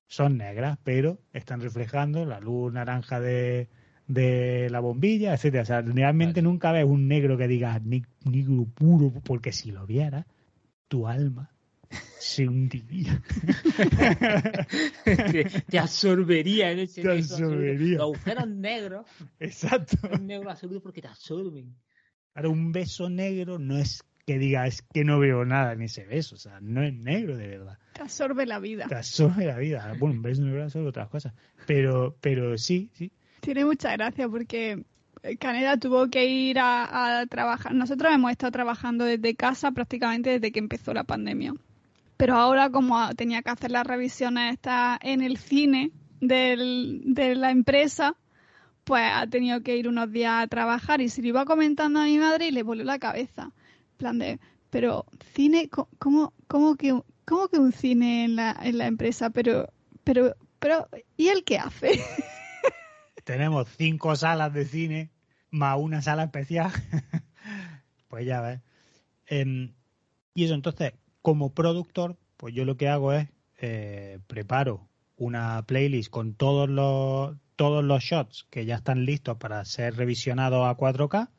son 0.07 0.37
negras, 0.37 0.79
pero 0.85 1.19
están 1.33 1.61
reflejando 1.61 2.25
la 2.25 2.41
luz 2.41 2.73
naranja 2.73 3.21
de, 3.21 3.69
de 4.07 4.69
la 4.71 4.81
bombilla, 4.81 5.35
etcétera. 5.35 5.63
O 5.63 5.67
sea, 5.67 5.83
realmente 5.83 6.43
nunca 6.43 6.73
ves 6.73 6.85
un 6.85 7.09
negro 7.09 7.37
que 7.37 7.49
diga 7.49 7.81
negro 7.81 8.67
puro, 8.75 9.13
porque 9.25 9.53
si 9.53 9.73
lo 9.73 9.87
vieras, 9.87 10.27
tu 10.89 11.07
alma 11.07 11.51
se 12.19 12.47
hundiría. 12.47 13.23
te, 15.69 15.79
absorbería 15.79 16.73
en 16.73 16.81
ese 16.81 17.03
te 17.03 17.11
absorbería. 17.11 17.99
Los 17.99 18.03
agujeros 18.03 18.49
negros. 18.49 19.07
Exacto. 19.41 19.97
Un 20.13 20.27
negro 20.27 20.51
absoluto 20.51 20.83
porque 20.83 21.03
te 21.03 21.09
absorben. 21.09 21.75
Ahora, 22.35 22.51
un 22.51 22.71
beso 22.71 23.09
negro 23.09 23.59
no 23.59 23.79
es 23.79 24.05
que 24.27 24.39
diga, 24.39 24.67
es 24.67 24.83
que 24.83 25.05
no 25.05 25.19
veo 25.21 25.45
nada 25.45 25.73
en 25.73 25.83
ese 25.83 26.05
beso. 26.05 26.35
O 26.35 26.39
sea, 26.39 26.59
no 26.61 26.83
es 26.83 26.93
negro 26.93 27.37
de 27.37 27.47
verdad. 27.47 27.79
Te 27.93 28.03
absorbe 28.03 28.45
la 28.45 28.59
vida. 28.59 28.87
Te 28.89 28.97
absorbe 28.97 29.47
la 29.47 29.57
vida. 29.57 29.95
Bueno, 29.99 30.17
un 30.17 30.23
beso 30.23 30.43
negro 30.43 30.65
absorbe 30.65 30.89
otras 30.89 31.09
cosas. 31.09 31.33
Pero, 31.67 32.17
pero 32.21 32.59
sí, 32.59 32.91
sí. 32.95 33.13
Tiene 33.41 33.65
mucha 33.65 33.93
gracia 33.93 34.29
porque 34.29 34.83
Caneda 35.39 35.77
tuvo 35.77 36.09
que 36.11 36.27
ir 36.27 36.59
a, 36.59 37.21
a, 37.21 37.27
trabajar. 37.27 37.73
Nosotros 37.75 38.13
hemos 38.13 38.33
estado 38.33 38.51
trabajando 38.51 39.05
desde 39.05 39.37
casa 39.37 39.71
prácticamente 39.71 40.31
desde 40.31 40.51
que 40.51 40.59
empezó 40.59 40.93
la 40.93 41.05
pandemia. 41.05 41.55
Pero 42.17 42.35
ahora, 42.35 42.71
como 42.71 43.15
tenía 43.15 43.43
que 43.43 43.51
hacer 43.51 43.71
las 43.71 43.87
revisiones 43.87 44.55
está 44.55 44.99
en 45.01 45.23
el 45.23 45.37
cine 45.37 45.93
del, 46.21 47.03
de 47.05 47.35
la 47.37 47.51
empresa, 47.51 48.17
pues 48.85 49.05
ha 49.05 49.27
tenido 49.27 49.63
que 49.63 49.77
ir 49.77 49.87
unos 49.89 50.11
días 50.11 50.43
a 50.43 50.47
trabajar 50.47 51.01
y 51.01 51.09
se 51.09 51.23
lo 51.23 51.29
iba 51.29 51.45
comentando 51.45 52.01
a 52.01 52.05
mi 52.05 52.19
madre 52.19 52.49
y 52.49 52.51
le 52.51 52.63
volvió 52.63 52.85
la 52.85 52.99
cabeza. 52.99 53.53
Plan 53.97 54.19
de, 54.19 54.39
pero 54.71 55.07
cine, 55.35 55.69
¿cómo, 55.69 56.33
cómo, 56.49 56.77
que, 56.77 57.01
cómo 57.25 57.49
que 57.49 57.59
un 57.59 57.73
cine 57.73 58.25
en 58.25 58.37
la, 58.37 58.57
en 58.63 58.79
la 58.79 58.87
empresa? 58.87 59.31
Pero, 59.31 59.73
pero, 60.05 60.35
pero, 60.59 60.89
¿y 61.17 61.29
él 61.29 61.45
qué 61.45 61.59
hace? 61.59 62.01
Tenemos 63.25 63.69
cinco 63.77 64.15
salas 64.17 64.53
de 64.53 64.65
cine 64.65 65.11
más 65.51 65.79
una 65.79 66.03
sala 66.03 66.25
especial. 66.25 66.71
pues 68.09 68.27
ya 68.27 68.41
ves. 68.41 68.61
Eh, 69.29 69.73
y 70.35 70.45
eso 70.45 70.55
entonces, 70.55 70.93
como 71.23 71.55
productor, 71.55 72.17
pues 72.37 72.55
yo 72.55 72.65
lo 72.65 72.77
que 72.77 72.89
hago 72.89 73.13
es 73.13 73.29
eh, 73.59 74.19
preparo 74.27 74.89
una 75.17 75.63
playlist 75.67 76.11
con 76.11 76.35
todos 76.35 76.69
los 76.69 77.37
todos 77.57 77.83
los 77.83 78.03
shots 78.03 78.47
que 78.51 78.67
ya 78.67 78.77
están 78.77 79.07
listos 79.07 79.39
para 79.39 79.65
ser 79.65 79.97
revisionados 79.97 80.67
a 80.67 80.77
4K 80.77 81.31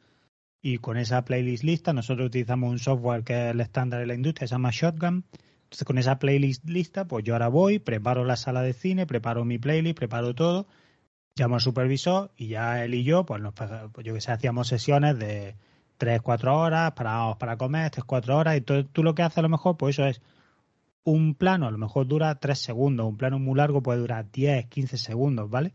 y 0.62 0.78
con 0.80 0.98
esa 0.98 1.24
playlist 1.24 1.64
lista 1.64 1.94
nosotros 1.94 2.28
utilizamos 2.28 2.72
un 2.72 2.80
software 2.80 3.24
que 3.24 3.34
es 3.34 3.54
el 3.54 3.62
estándar 3.62 4.00
de 4.00 4.08
la 4.08 4.16
industria, 4.16 4.48
se 4.48 4.56
llama 4.56 4.72
Shotgun. 4.72 5.26
Entonces 5.64 5.86
con 5.86 5.98
esa 5.98 6.18
playlist 6.20 6.66
lista, 6.66 7.06
pues 7.08 7.26
yo 7.26 7.34
ahora 7.34 7.50
voy, 7.50 7.80
preparo 7.80 8.24
la 8.24 8.38
sala 8.38 8.62
de 8.62 8.74
cine, 8.74 9.06
preparo 9.06 9.44
mi 9.46 9.58
playlist, 9.58 9.98
preparo 9.98 10.34
todo, 10.34 10.68
llamo 11.36 11.56
al 11.56 11.62
supervisor 11.62 12.32
y 12.38 12.48
ya 12.48 12.84
él 12.84 12.94
y 12.94 13.04
yo, 13.04 13.26
pues, 13.26 13.42
nos, 13.42 13.54
pues 13.54 14.06
yo 14.06 14.14
que 14.14 14.22
sé, 14.22 14.32
hacíamos 14.32 14.68
sesiones 14.68 15.20
de 15.20 15.56
3, 15.98 16.22
4 16.22 16.58
horas, 16.58 16.92
parados 16.94 17.38
para 17.38 17.58
comer, 17.58 17.90
3, 17.92 18.04
4 18.06 18.38
horas, 18.38 18.58
y 18.58 18.62
todo, 18.62 18.86
tú 18.86 19.04
lo 19.04 19.16
que 19.16 19.24
haces 19.24 19.40
a 19.40 19.42
lo 19.42 19.50
mejor, 19.50 19.78
pues 19.78 19.96
eso 19.96 20.06
es 20.06 20.22
un 21.04 21.36
plano, 21.36 21.68
a 21.68 21.72
lo 21.72 21.78
mejor 21.78 22.08
dura 22.08 22.36
3 22.36 22.58
segundos, 22.58 23.08
un 23.08 23.18
plano 23.18 23.40
muy 23.40 23.56
largo 23.56 23.82
puede 23.82 24.00
durar 24.00 24.32
10, 24.32 24.68
15 24.68 24.98
segundos, 24.98 25.50
¿vale? 25.50 25.74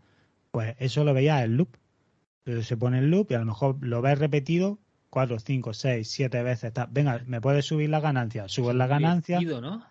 Pues 0.51 0.74
eso 0.78 1.05
lo 1.05 1.14
veías 1.14 1.45
en 1.45 1.57
loop. 1.57 1.76
Se 2.45 2.76
pone 2.76 2.99
en 2.99 3.11
loop 3.11 3.30
y 3.30 3.34
a 3.34 3.38
lo 3.38 3.45
mejor 3.45 3.76
lo 3.80 4.03
ves 4.03 4.18
repetido 4.18 4.78
4, 5.11 5.38
5, 5.38 5.74
6, 5.74 6.11
7 6.11 6.43
veces. 6.43 6.64
Está. 6.64 6.88
Venga, 6.90 7.22
¿me 7.26 7.40
puedes 7.40 7.66
subir 7.66 7.90
la 7.90 8.01
ganancia? 8.01 8.49
Subes 8.49 8.74
la 8.74 8.86
ganancia. 8.86 9.40
¿no? 9.40 9.84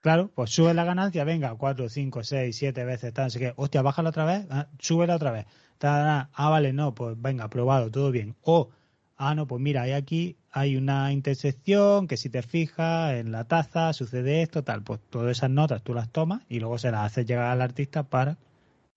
Claro, 0.00 0.30
pues 0.34 0.50
sube 0.50 0.72
la 0.74 0.84
ganancia, 0.84 1.24
venga, 1.24 1.54
4, 1.56 1.88
5, 1.88 2.22
6, 2.22 2.56
7 2.56 2.84
veces, 2.84 3.04
está, 3.08 3.24
así 3.24 3.40
que, 3.40 3.52
hostia, 3.56 3.82
bájala 3.82 4.10
otra 4.10 4.24
vez, 4.24 4.46
ah, 4.48 4.68
súbela 4.78 5.16
otra 5.16 5.32
vez. 5.32 5.46
ah, 5.82 6.28
vale, 6.36 6.72
no, 6.72 6.94
pues 6.94 7.20
venga, 7.20 7.48
probado, 7.50 7.90
todo 7.90 8.12
bien. 8.12 8.36
O 8.42 8.70
ah, 9.16 9.34
no, 9.34 9.46
pues 9.46 9.60
mira, 9.60 9.82
hay 9.82 9.92
aquí 9.92 10.36
hay 10.50 10.76
una 10.76 11.12
intersección 11.12 12.06
que 12.08 12.16
si 12.16 12.30
te 12.30 12.42
fijas 12.42 13.14
en 13.14 13.32
la 13.32 13.44
taza 13.44 13.92
sucede 13.92 14.42
esto, 14.42 14.64
tal, 14.64 14.82
pues 14.82 15.00
todas 15.10 15.36
esas 15.36 15.50
notas 15.50 15.82
tú 15.82 15.94
las 15.94 16.10
tomas 16.10 16.42
y 16.48 16.60
luego 16.60 16.78
se 16.78 16.90
las 16.90 17.04
haces 17.04 17.26
llegar 17.26 17.46
al 17.50 17.60
artista 17.60 18.04
para 18.04 18.38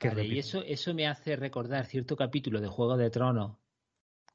vale, 0.09 0.25
y 0.25 0.39
eso, 0.39 0.63
eso 0.63 0.93
me 0.93 1.07
hace 1.07 1.35
recordar 1.35 1.85
cierto 1.85 2.15
capítulo 2.15 2.61
de 2.61 2.67
Juego 2.67 2.97
de 2.97 3.09
Tronos. 3.09 3.57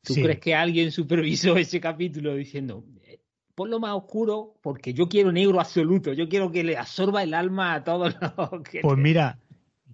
¿Tú 0.02 0.14
sí. 0.14 0.22
crees 0.22 0.38
que 0.38 0.54
alguien 0.54 0.92
supervisó 0.92 1.56
ese 1.56 1.80
capítulo 1.80 2.34
diciendo, 2.34 2.84
eh, 3.02 3.20
ponlo 3.54 3.80
más 3.80 3.94
oscuro 3.94 4.54
porque 4.62 4.94
yo 4.94 5.08
quiero 5.08 5.32
negro 5.32 5.60
absoluto, 5.60 6.12
yo 6.12 6.28
quiero 6.28 6.52
que 6.52 6.62
le 6.62 6.76
absorba 6.76 7.22
el 7.22 7.34
alma 7.34 7.74
a 7.74 7.84
todos 7.84 8.14
los 8.20 8.62
que... 8.70 8.80
Pues 8.80 8.98
mira, 8.98 9.38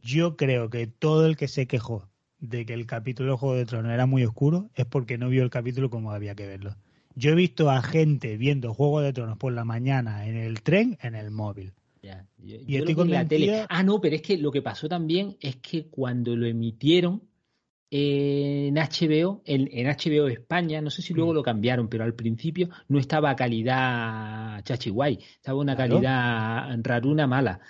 yo 0.02 0.36
creo 0.36 0.68
que 0.68 0.86
todo 0.86 1.26
el 1.26 1.36
que 1.36 1.48
se 1.48 1.66
quejó 1.66 2.08
de 2.38 2.66
que 2.66 2.74
el 2.74 2.86
capítulo 2.86 3.32
de 3.32 3.38
Juego 3.38 3.54
de 3.54 3.66
Tronos 3.66 3.92
era 3.92 4.04
muy 4.04 4.24
oscuro 4.24 4.68
es 4.74 4.84
porque 4.84 5.16
no 5.16 5.28
vio 5.28 5.44
el 5.44 5.50
capítulo 5.50 5.90
como 5.90 6.10
había 6.10 6.34
que 6.34 6.46
verlo. 6.46 6.76
Yo 7.14 7.30
he 7.30 7.34
visto 7.34 7.70
a 7.70 7.82
gente 7.82 8.36
viendo 8.36 8.74
Juego 8.74 9.00
de 9.00 9.12
Tronos 9.12 9.38
por 9.38 9.52
la 9.52 9.64
mañana 9.64 10.26
en 10.26 10.36
el 10.36 10.62
tren, 10.62 10.98
en 11.02 11.14
el 11.14 11.30
móvil. 11.30 11.72
Ya, 12.03 12.26
yo, 12.38 12.57
y 12.57 12.72
yo 12.72 12.78
estoy 12.80 12.94
con 12.94 13.11
la 13.11 13.26
tele. 13.26 13.64
Ah, 13.68 13.82
no, 13.82 14.00
pero 14.00 14.16
es 14.16 14.22
que 14.22 14.36
lo 14.36 14.50
que 14.50 14.61
pasó 14.61 14.88
también 14.88 15.36
es 15.40 15.57
que 15.57 15.86
cuando 15.86 16.34
lo 16.34 16.46
emitieron 16.46 17.22
en 17.94 18.74
HBO, 18.74 19.42
en, 19.44 19.68
en 19.70 19.86
HBO 19.86 20.26
España, 20.26 20.80
no 20.80 20.90
sé 20.90 21.03
si 21.03 21.12
luego 21.14 21.32
mm. 21.32 21.34
lo 21.34 21.42
cambiaron, 21.42 21.88
pero 21.88 22.05
al 22.05 22.14
principio 22.14 22.70
no 22.88 22.98
estaba 22.98 23.30
a 23.30 23.36
calidad 23.36 24.64
chachiguay, 24.64 25.18
estaba 25.36 25.61
una 25.61 25.76
claro. 25.76 25.94
calidad 25.94 26.80
raruna 26.82 27.26
mala. 27.26 27.61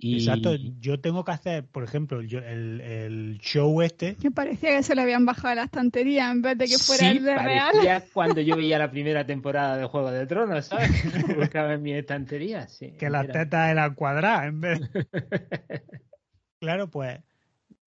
Y... 0.00 0.18
Exacto, 0.18 0.54
yo 0.54 1.00
tengo 1.00 1.24
que 1.24 1.32
hacer, 1.32 1.64
por 1.64 1.82
ejemplo, 1.82 2.20
el, 2.20 2.32
el, 2.32 2.80
el, 2.80 3.38
show 3.40 3.82
este. 3.82 4.14
Que 4.14 4.30
parecía 4.30 4.76
que 4.76 4.84
se 4.84 4.94
le 4.94 5.02
habían 5.02 5.26
bajado 5.26 5.56
la 5.56 5.64
estantería 5.64 6.30
en 6.30 6.40
vez 6.40 6.56
de 6.56 6.66
que 6.66 6.78
fuera 6.78 7.10
sí, 7.10 7.16
el 7.16 7.24
de 7.24 7.36
real. 7.36 7.72
cuando 8.12 8.40
yo 8.40 8.56
veía 8.56 8.78
la 8.78 8.92
primera 8.92 9.26
temporada 9.26 9.76
de 9.76 9.86
Juego 9.86 10.12
de 10.12 10.24
Tronos, 10.26 10.66
¿sabes? 10.66 10.90
Buscaba 11.36 11.74
en 11.74 11.82
mi 11.82 11.94
estantería, 11.94 12.68
sí. 12.68 12.92
Que 12.92 13.10
las 13.10 13.26
tetas 13.26 13.70
eran 13.70 13.94
cuadradas 13.94 14.46
en 14.46 14.60
vez. 14.60 14.80
claro, 16.60 16.88
pues 16.88 17.18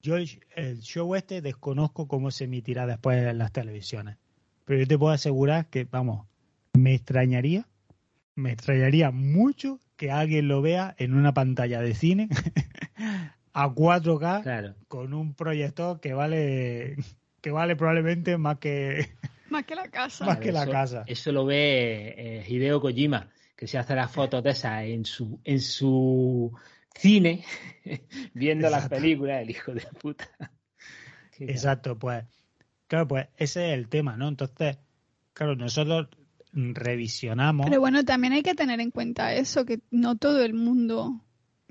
yo 0.01 0.17
el, 0.17 0.29
el, 0.57 0.81
show 0.81 1.15
este 1.15 1.41
desconozco 1.41 2.09
cómo 2.09 2.29
se 2.31 2.43
emitirá 2.43 2.85
después 2.87 3.25
en 3.25 3.37
las 3.37 3.53
televisiones. 3.53 4.17
Pero 4.65 4.81
yo 4.81 4.87
te 4.87 4.97
puedo 4.97 5.13
asegurar 5.13 5.67
que, 5.67 5.85
vamos, 5.85 6.27
me 6.73 6.93
extrañaría, 6.93 7.65
me 8.35 8.51
extrañaría 8.51 9.11
mucho 9.11 9.79
que 10.01 10.09
alguien 10.09 10.47
lo 10.47 10.63
vea 10.63 10.95
en 10.97 11.13
una 11.13 11.31
pantalla 11.31 11.79
de 11.79 11.93
cine 11.93 12.27
a 13.53 13.67
4K 13.69 14.41
claro. 14.41 14.73
con 14.87 15.13
un 15.13 15.35
proyector 15.35 15.99
que 15.99 16.15
vale 16.15 16.95
que 17.39 17.51
vale 17.51 17.75
probablemente 17.75 18.35
más 18.39 18.57
que 18.57 19.09
más 19.51 19.63
que 19.65 19.75
la 19.75 19.91
casa. 19.91 20.25
Más 20.25 20.39
que 20.39 20.49
eso, 20.49 20.57
la 20.57 20.67
casa. 20.67 21.03
Eso 21.05 21.31
lo 21.31 21.45
ve 21.45 22.15
eh, 22.17 22.45
Hideo 22.47 22.81
Kojima, 22.81 23.29
que 23.55 23.67
se 23.67 23.77
hace 23.77 23.93
las 23.93 24.11
fotos 24.11 24.41
de 24.41 24.49
esas 24.49 24.85
en 24.85 25.05
su 25.05 25.39
en 25.43 25.61
su 25.61 26.51
cine 26.95 27.45
viendo 28.33 28.69
Exacto. 28.69 28.95
las 28.95 29.01
películas, 29.01 29.43
el 29.43 29.51
hijo 29.51 29.71
de 29.71 29.81
puta. 30.01 30.27
Exacto, 31.37 31.99
pues 31.99 32.25
claro, 32.87 33.07
pues 33.07 33.27
ese 33.37 33.67
es 33.67 33.77
el 33.77 33.87
tema, 33.87 34.17
¿no? 34.17 34.29
Entonces, 34.29 34.79
claro, 35.33 35.55
nosotros 35.55 36.07
revisionamos. 36.53 37.67
Pero 37.67 37.79
bueno, 37.79 38.03
también 38.03 38.33
hay 38.33 38.43
que 38.43 38.55
tener 38.55 38.79
en 38.79 38.91
cuenta 38.91 39.33
eso, 39.33 39.65
que 39.65 39.79
no 39.89 40.17
todo 40.17 40.43
el 40.43 40.53
mundo. 40.53 41.21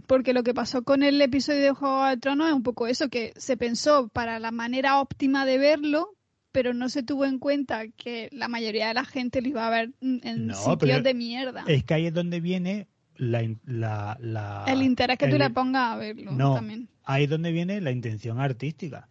Porque 0.06 0.32
lo 0.32 0.42
que 0.42 0.54
pasó 0.54 0.82
con 0.82 1.02
el 1.02 1.20
episodio 1.22 1.62
de 1.62 1.70
Juego 1.70 2.04
de 2.06 2.16
Tronos 2.16 2.48
es 2.48 2.54
un 2.54 2.62
poco 2.62 2.86
eso, 2.86 3.08
que 3.08 3.32
se 3.36 3.56
pensó 3.56 4.08
para 4.08 4.40
la 4.40 4.50
manera 4.50 5.00
óptima 5.00 5.46
de 5.46 5.58
verlo, 5.58 6.16
pero 6.50 6.74
no 6.74 6.88
se 6.88 7.02
tuvo 7.02 7.26
en 7.26 7.38
cuenta 7.38 7.86
que 7.88 8.28
la 8.32 8.48
mayoría 8.48 8.88
de 8.88 8.94
la 8.94 9.04
gente 9.04 9.40
lo 9.40 9.48
iba 9.48 9.66
a 9.66 9.70
ver 9.70 9.92
en 10.00 10.48
no, 10.48 10.54
sitios 10.54 11.02
de 11.04 11.14
mierda. 11.14 11.64
Es 11.68 11.84
que 11.84 11.94
ahí 11.94 12.06
es 12.06 12.14
donde 12.14 12.40
viene 12.40 12.88
la, 13.14 13.42
la, 13.64 14.16
la 14.20 14.64
el 14.66 14.82
interés 14.82 15.18
que 15.18 15.26
el, 15.26 15.30
tú 15.30 15.38
le 15.38 15.50
pongas 15.50 15.94
a 15.94 15.96
verlo. 15.96 16.32
No, 16.32 16.54
también. 16.54 16.88
ahí 17.04 17.24
es 17.24 17.30
donde 17.30 17.52
viene 17.52 17.80
la 17.80 17.92
intención 17.92 18.40
artística. 18.40 19.08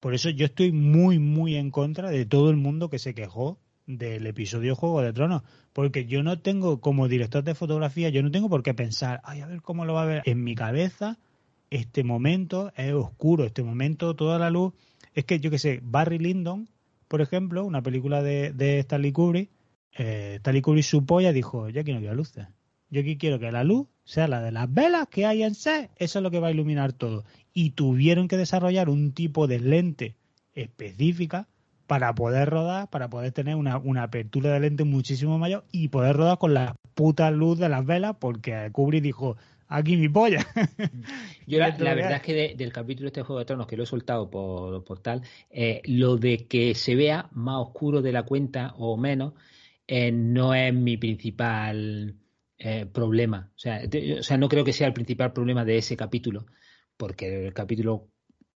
Por 0.00 0.14
eso 0.14 0.30
yo 0.30 0.46
estoy 0.46 0.72
muy, 0.72 1.18
muy 1.18 1.56
en 1.56 1.70
contra 1.70 2.10
de 2.10 2.24
todo 2.24 2.50
el 2.50 2.56
mundo 2.56 2.88
que 2.88 2.98
se 2.98 3.14
quejó 3.14 3.58
del 3.86 4.26
episodio 4.26 4.74
Juego 4.74 5.02
de 5.02 5.12
Tronos, 5.12 5.42
porque 5.72 6.06
yo 6.06 6.22
no 6.22 6.38
tengo, 6.38 6.80
como 6.80 7.08
director 7.08 7.44
de 7.44 7.54
fotografía, 7.54 8.08
yo 8.08 8.22
no 8.22 8.30
tengo 8.30 8.48
por 8.48 8.62
qué 8.62 8.74
pensar, 8.74 9.20
ay, 9.24 9.40
a 9.40 9.46
ver 9.46 9.62
cómo 9.62 9.84
lo 9.84 9.94
va 9.94 10.02
a 10.02 10.06
ver. 10.06 10.22
En 10.24 10.42
mi 10.42 10.54
cabeza, 10.54 11.18
este 11.70 12.04
momento 12.04 12.72
es 12.76 12.92
oscuro, 12.92 13.44
este 13.44 13.62
momento, 13.62 14.14
toda 14.14 14.38
la 14.38 14.50
luz. 14.50 14.72
Es 15.14 15.24
que 15.24 15.40
yo 15.40 15.50
que 15.50 15.58
sé, 15.58 15.80
Barry 15.82 16.18
Lyndon, 16.18 16.68
por 17.08 17.20
ejemplo, 17.20 17.64
una 17.64 17.82
película 17.82 18.22
de, 18.22 18.52
de 18.52 18.80
Stanley 18.80 19.12
Kubrick, 19.12 19.50
eh, 19.96 20.36
Stanley 20.36 20.62
Kubrick 20.62 20.84
su 20.84 21.04
polla 21.04 21.32
dijo, 21.32 21.68
yo 21.68 21.80
aquí 21.80 21.92
no 21.92 22.00
quiero 22.00 22.14
luces. 22.14 22.46
Yo 22.90 23.00
aquí 23.00 23.16
quiero 23.16 23.38
que 23.38 23.50
la 23.50 23.64
luz 23.64 23.88
sea 24.04 24.28
la 24.28 24.40
de 24.40 24.52
las 24.52 24.72
velas 24.72 25.08
que 25.08 25.26
hay 25.26 25.42
en 25.42 25.54
set, 25.54 25.90
eso 25.96 26.18
es 26.18 26.22
lo 26.22 26.30
que 26.30 26.38
va 26.38 26.48
a 26.48 26.52
iluminar 26.52 26.92
todo. 26.92 27.24
Y 27.52 27.70
tuvieron 27.70 28.28
que 28.28 28.36
desarrollar 28.36 28.88
un 28.88 29.12
tipo 29.12 29.46
de 29.46 29.58
lente 29.58 30.16
específica 30.54 31.48
para 31.86 32.14
poder 32.14 32.48
rodar, 32.48 32.88
para 32.88 33.08
poder 33.08 33.32
tener 33.32 33.56
una, 33.56 33.78
una 33.78 34.04
apertura 34.04 34.52
de 34.52 34.60
lente 34.60 34.84
muchísimo 34.84 35.38
mayor 35.38 35.64
y 35.72 35.88
poder 35.88 36.16
rodar 36.16 36.38
con 36.38 36.54
la 36.54 36.76
puta 36.94 37.30
luz 37.30 37.58
de 37.58 37.68
las 37.68 37.84
velas, 37.84 38.16
porque 38.18 38.70
Kubrick 38.72 39.02
dijo, 39.02 39.36
aquí 39.68 39.96
mi 39.96 40.08
polla. 40.08 40.46
Yo 41.46 41.58
la, 41.58 41.76
la 41.78 41.94
verdad 41.94 42.16
es 42.16 42.22
que 42.22 42.34
de, 42.34 42.54
del 42.56 42.72
capítulo 42.72 43.06
de 43.06 43.08
este 43.08 43.22
Juego 43.22 43.40
de 43.40 43.44
Tronos, 43.44 43.66
que 43.66 43.76
lo 43.76 43.82
he 43.82 43.86
soltado 43.86 44.30
por, 44.30 44.84
por 44.84 45.00
tal, 45.00 45.22
eh, 45.50 45.82
lo 45.84 46.16
de 46.16 46.46
que 46.46 46.74
se 46.74 46.94
vea 46.94 47.28
más 47.32 47.56
oscuro 47.58 48.02
de 48.02 48.12
la 48.12 48.22
cuenta 48.22 48.74
o 48.78 48.96
menos, 48.96 49.34
eh, 49.86 50.12
no 50.12 50.54
es 50.54 50.72
mi 50.72 50.96
principal 50.96 52.16
eh, 52.58 52.86
problema. 52.86 53.50
O 53.54 53.58
sea, 53.58 53.86
de, 53.86 54.20
o 54.20 54.22
sea, 54.22 54.36
no 54.36 54.48
creo 54.48 54.64
que 54.64 54.72
sea 54.72 54.86
el 54.86 54.94
principal 54.94 55.32
problema 55.32 55.64
de 55.64 55.78
ese 55.78 55.96
capítulo, 55.96 56.46
porque 56.96 57.46
el 57.46 57.52
capítulo 57.52 58.08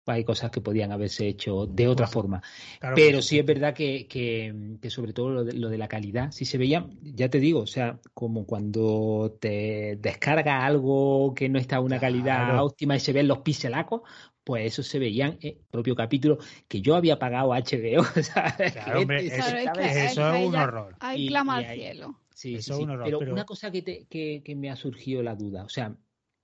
hay 0.06 0.24
cosas 0.24 0.50
que 0.50 0.60
podían 0.60 0.92
haberse 0.92 1.26
hecho 1.26 1.66
de 1.66 1.88
otra 1.88 2.06
forma. 2.06 2.42
Claro, 2.78 2.94
Pero 2.96 3.22
sí 3.22 3.38
es 3.38 3.44
verdad 3.44 3.74
que, 3.74 4.06
que, 4.06 4.78
que 4.80 4.90
sobre 4.90 5.12
todo 5.12 5.30
lo 5.30 5.44
de, 5.44 5.52
lo 5.54 5.68
de, 5.68 5.78
la 5.78 5.88
calidad, 5.88 6.30
si 6.32 6.44
se 6.44 6.58
veía, 6.58 6.86
ya 7.02 7.28
te 7.28 7.40
digo, 7.40 7.60
o 7.60 7.66
sea, 7.66 7.98
como 8.14 8.46
cuando 8.46 9.36
te 9.40 9.96
descarga 10.00 10.64
algo 10.64 11.34
que 11.34 11.48
no 11.48 11.58
está 11.58 11.76
a 11.76 11.80
una 11.80 11.98
calidad 11.98 12.46
claro. 12.46 12.64
óptima 12.64 12.96
y 12.96 13.00
se 13.00 13.12
ven 13.12 13.28
los 13.28 13.38
pixelacos, 13.38 14.02
pues 14.44 14.66
eso 14.66 14.82
se 14.82 14.98
veía 14.98 15.26
en 15.26 15.38
el 15.40 15.58
propio 15.70 15.96
capítulo 15.96 16.38
que 16.68 16.80
yo 16.80 16.94
había 16.94 17.18
pagado 17.18 17.48
HBO. 17.50 18.04
¿sabes? 18.22 18.72
Claro, 18.72 19.00
hombre, 19.00 19.26
eso, 19.26 19.56
es, 19.56 19.70
que 19.72 20.04
eso 20.04 20.34
es 20.34 20.46
un 20.46 20.54
horror. 20.54 20.96
Hay 21.00 21.26
clama 21.26 21.56
al 21.56 21.74
cielo. 21.74 22.20
Sí, 22.32 22.54
eso 22.54 22.74
sí, 22.74 22.80
es 22.80 22.84
un 22.84 22.90
horror, 22.90 23.04
pero, 23.06 23.18
pero, 23.18 23.32
una 23.32 23.44
cosa 23.44 23.70
que, 23.70 23.82
te, 23.82 24.04
que, 24.04 24.42
que 24.44 24.54
me 24.54 24.70
ha 24.70 24.76
surgido 24.76 25.22
la 25.22 25.34
duda, 25.34 25.64
o 25.64 25.68
sea, 25.68 25.96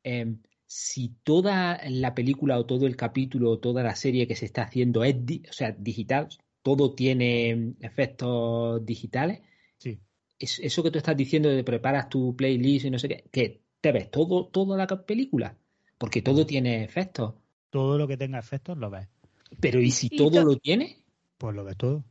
eh, 0.05 0.35
si 0.75 1.11
toda 1.23 1.83
la 1.91 2.15
película 2.15 2.59
o 2.59 2.65
todo 2.65 2.87
el 2.87 2.97
capítulo 2.97 3.51
o 3.51 3.59
toda 3.59 3.83
la 3.83 3.95
serie 3.95 4.27
que 4.27 4.37
se 4.37 4.47
está 4.47 4.63
haciendo 4.63 5.05
es 5.05 5.27
di 5.27 5.43
o 5.47 5.53
sea, 5.53 5.71
digital, 5.73 6.29
todo 6.63 6.95
tiene 6.95 7.75
efectos 7.81 8.85
digitales, 8.87 9.43
sí. 9.77 10.01
es, 10.39 10.61
eso 10.61 10.83
que 10.83 10.91
tú 10.91 10.97
estás 10.97 11.15
diciendo 11.15 11.51
de 11.51 11.63
preparas 11.63 12.09
tu 12.09 12.35
playlist 12.35 12.87
y 12.87 12.91
no 12.91 12.99
sé 12.99 13.09
qué, 13.09 13.25
que 13.31 13.61
te 13.83 13.93
ves 13.93 14.11
todo, 14.11 14.47
toda 14.47 14.79
la 14.79 14.87
película, 14.87 15.59
porque 15.99 16.23
todo 16.23 16.47
tiene 16.47 16.83
efectos. 16.85 17.35
Todo 17.69 17.99
lo 17.99 18.09
que 18.09 18.17
tenga 18.17 18.39
efectos 18.39 18.79
lo 18.79 18.89
ves. 18.89 19.09
Pero 19.61 19.79
¿y 19.79 19.91
si 19.91 20.09
y 20.11 20.17
todo 20.17 20.41
to 20.41 20.45
lo 20.45 20.57
tiene? 20.57 21.03
Pues 21.37 21.55
lo 21.55 21.65
ves 21.65 21.77
todo. 21.77 21.97
O 21.97 22.05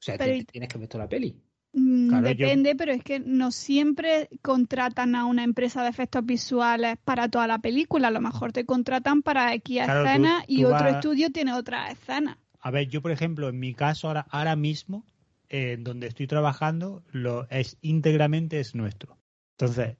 sea, 0.00 0.18
Pero 0.18 0.44
tienes 0.44 0.68
que 0.68 0.78
ver 0.78 0.88
toda 0.88 1.04
la 1.04 1.08
peli. 1.08 1.36
Claro, 1.72 2.26
Depende, 2.26 2.70
yo... 2.70 2.76
pero 2.76 2.92
es 2.92 3.04
que 3.04 3.20
no 3.20 3.50
siempre 3.50 4.28
contratan 4.42 5.14
a 5.14 5.26
una 5.26 5.44
empresa 5.44 5.82
de 5.82 5.90
efectos 5.90 6.24
visuales 6.24 6.96
para 7.04 7.28
toda 7.28 7.46
la 7.46 7.58
película. 7.58 8.08
A 8.08 8.10
lo 8.10 8.20
mejor 8.20 8.52
te 8.52 8.64
contratan 8.64 9.22
para 9.22 9.52
X 9.54 9.84
claro, 9.84 10.04
escenas 10.04 10.44
y 10.46 10.64
otro 10.64 10.88
estudio 10.88 11.30
tiene 11.30 11.52
otra 11.52 11.90
escena. 11.90 12.38
A 12.60 12.70
ver, 12.70 12.88
yo 12.88 13.02
por 13.02 13.12
ejemplo, 13.12 13.48
en 13.48 13.60
mi 13.60 13.74
caso 13.74 14.08
ahora, 14.08 14.26
ahora 14.30 14.56
mismo, 14.56 15.04
eh, 15.50 15.76
donde 15.78 16.08
estoy 16.08 16.26
trabajando, 16.26 17.02
lo 17.10 17.48
es 17.50 17.76
íntegramente 17.82 18.60
es 18.60 18.74
nuestro. 18.74 19.18
Entonces, 19.58 19.96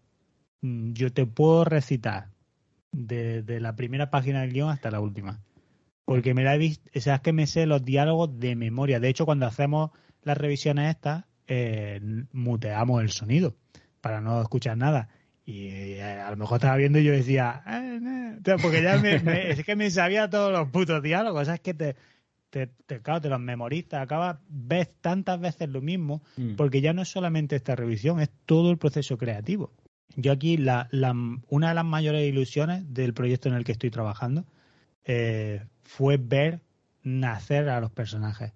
mm, 0.63 0.93
yo 0.93 1.13
te 1.13 1.27
puedo 1.27 1.65
recitar 1.65 2.31
desde 2.93 3.43
de 3.43 3.61
la 3.61 3.77
primera 3.77 4.11
página 4.11 4.41
del 4.41 4.53
guion 4.53 4.71
hasta 4.71 4.91
la 4.91 5.01
última. 5.01 5.41
Porque 6.05 6.33
me 6.33 6.43
la 6.43 6.55
he 6.55 6.59
visto, 6.59 6.89
o 6.95 7.01
sea, 7.01 7.17
es 7.17 7.21
que 7.21 7.33
me 7.33 7.47
sé 7.47 7.67
los 7.67 7.85
diálogos 7.85 8.39
de 8.41 8.57
memoria. 8.57 8.99
De 8.99 9.09
hecho, 9.09 9.27
cuando 9.27 9.47
hacemos 9.47 9.91
las 10.23 10.39
revisiones 10.39 10.91
estas, 10.91 11.25
eh, 11.49 12.01
muteamos 12.33 13.03
el 13.03 13.11
sonido 13.11 13.57
para 14.01 14.21
no 14.21 14.41
escuchar 14.41 14.77
nada. 14.77 15.09
Y 15.45 15.69
eh, 15.69 16.03
a 16.03 16.31
lo 16.31 16.37
mejor 16.37 16.57
estaba 16.59 16.77
viendo 16.77 16.99
y 16.99 17.05
yo 17.05 17.13
decía, 17.13 17.63
eh, 17.67 18.01
eh. 18.45 18.57
porque 18.61 18.83
ya 18.83 18.99
me, 18.99 19.19
me, 19.21 19.51
es 19.51 19.65
que 19.65 19.77
me 19.77 19.91
sabía 19.91 20.29
todos 20.29 20.53
los 20.53 20.69
putos 20.69 21.03
diálogos, 21.03 21.43
o 21.43 21.45
sea, 21.47 21.55
es 21.55 21.61
que 21.61 21.73
te, 21.73 21.97
te, 22.51 22.67
te, 22.67 23.01
claro, 23.01 23.23
te 23.23 23.31
los 23.31 23.41
memoristas, 23.41 24.03
acabas, 24.03 24.37
ves 24.49 24.91
tantas 25.01 25.41
veces 25.41 25.71
lo 25.71 25.81
mismo, 25.81 26.23
mm. 26.37 26.57
porque 26.57 26.83
ya 26.83 26.93
no 26.93 27.01
es 27.01 27.09
solamente 27.09 27.57
esta 27.57 27.77
revisión, 27.77 28.21
es 28.21 28.31
todo 28.45 28.71
el 28.71 28.77
proceso 28.77 29.17
creativo. 29.17 29.73
Yo 30.17 30.33
aquí, 30.33 30.57
la, 30.57 30.89
la, 30.91 31.15
una 31.49 31.69
de 31.69 31.75
las 31.75 31.85
mayores 31.85 32.29
ilusiones 32.29 32.93
del 32.93 33.15
proyecto 33.15 33.49
en 33.49 33.55
el 33.55 33.65
que 33.65 33.73
estoy 33.73 33.91
trabajando 33.91 34.45
eh, 35.05 35.65
fue 35.83 36.17
ver 36.17 36.61
nacer 37.03 37.69
a 37.69 37.81
los 37.81 37.91
personajes. 37.91 38.53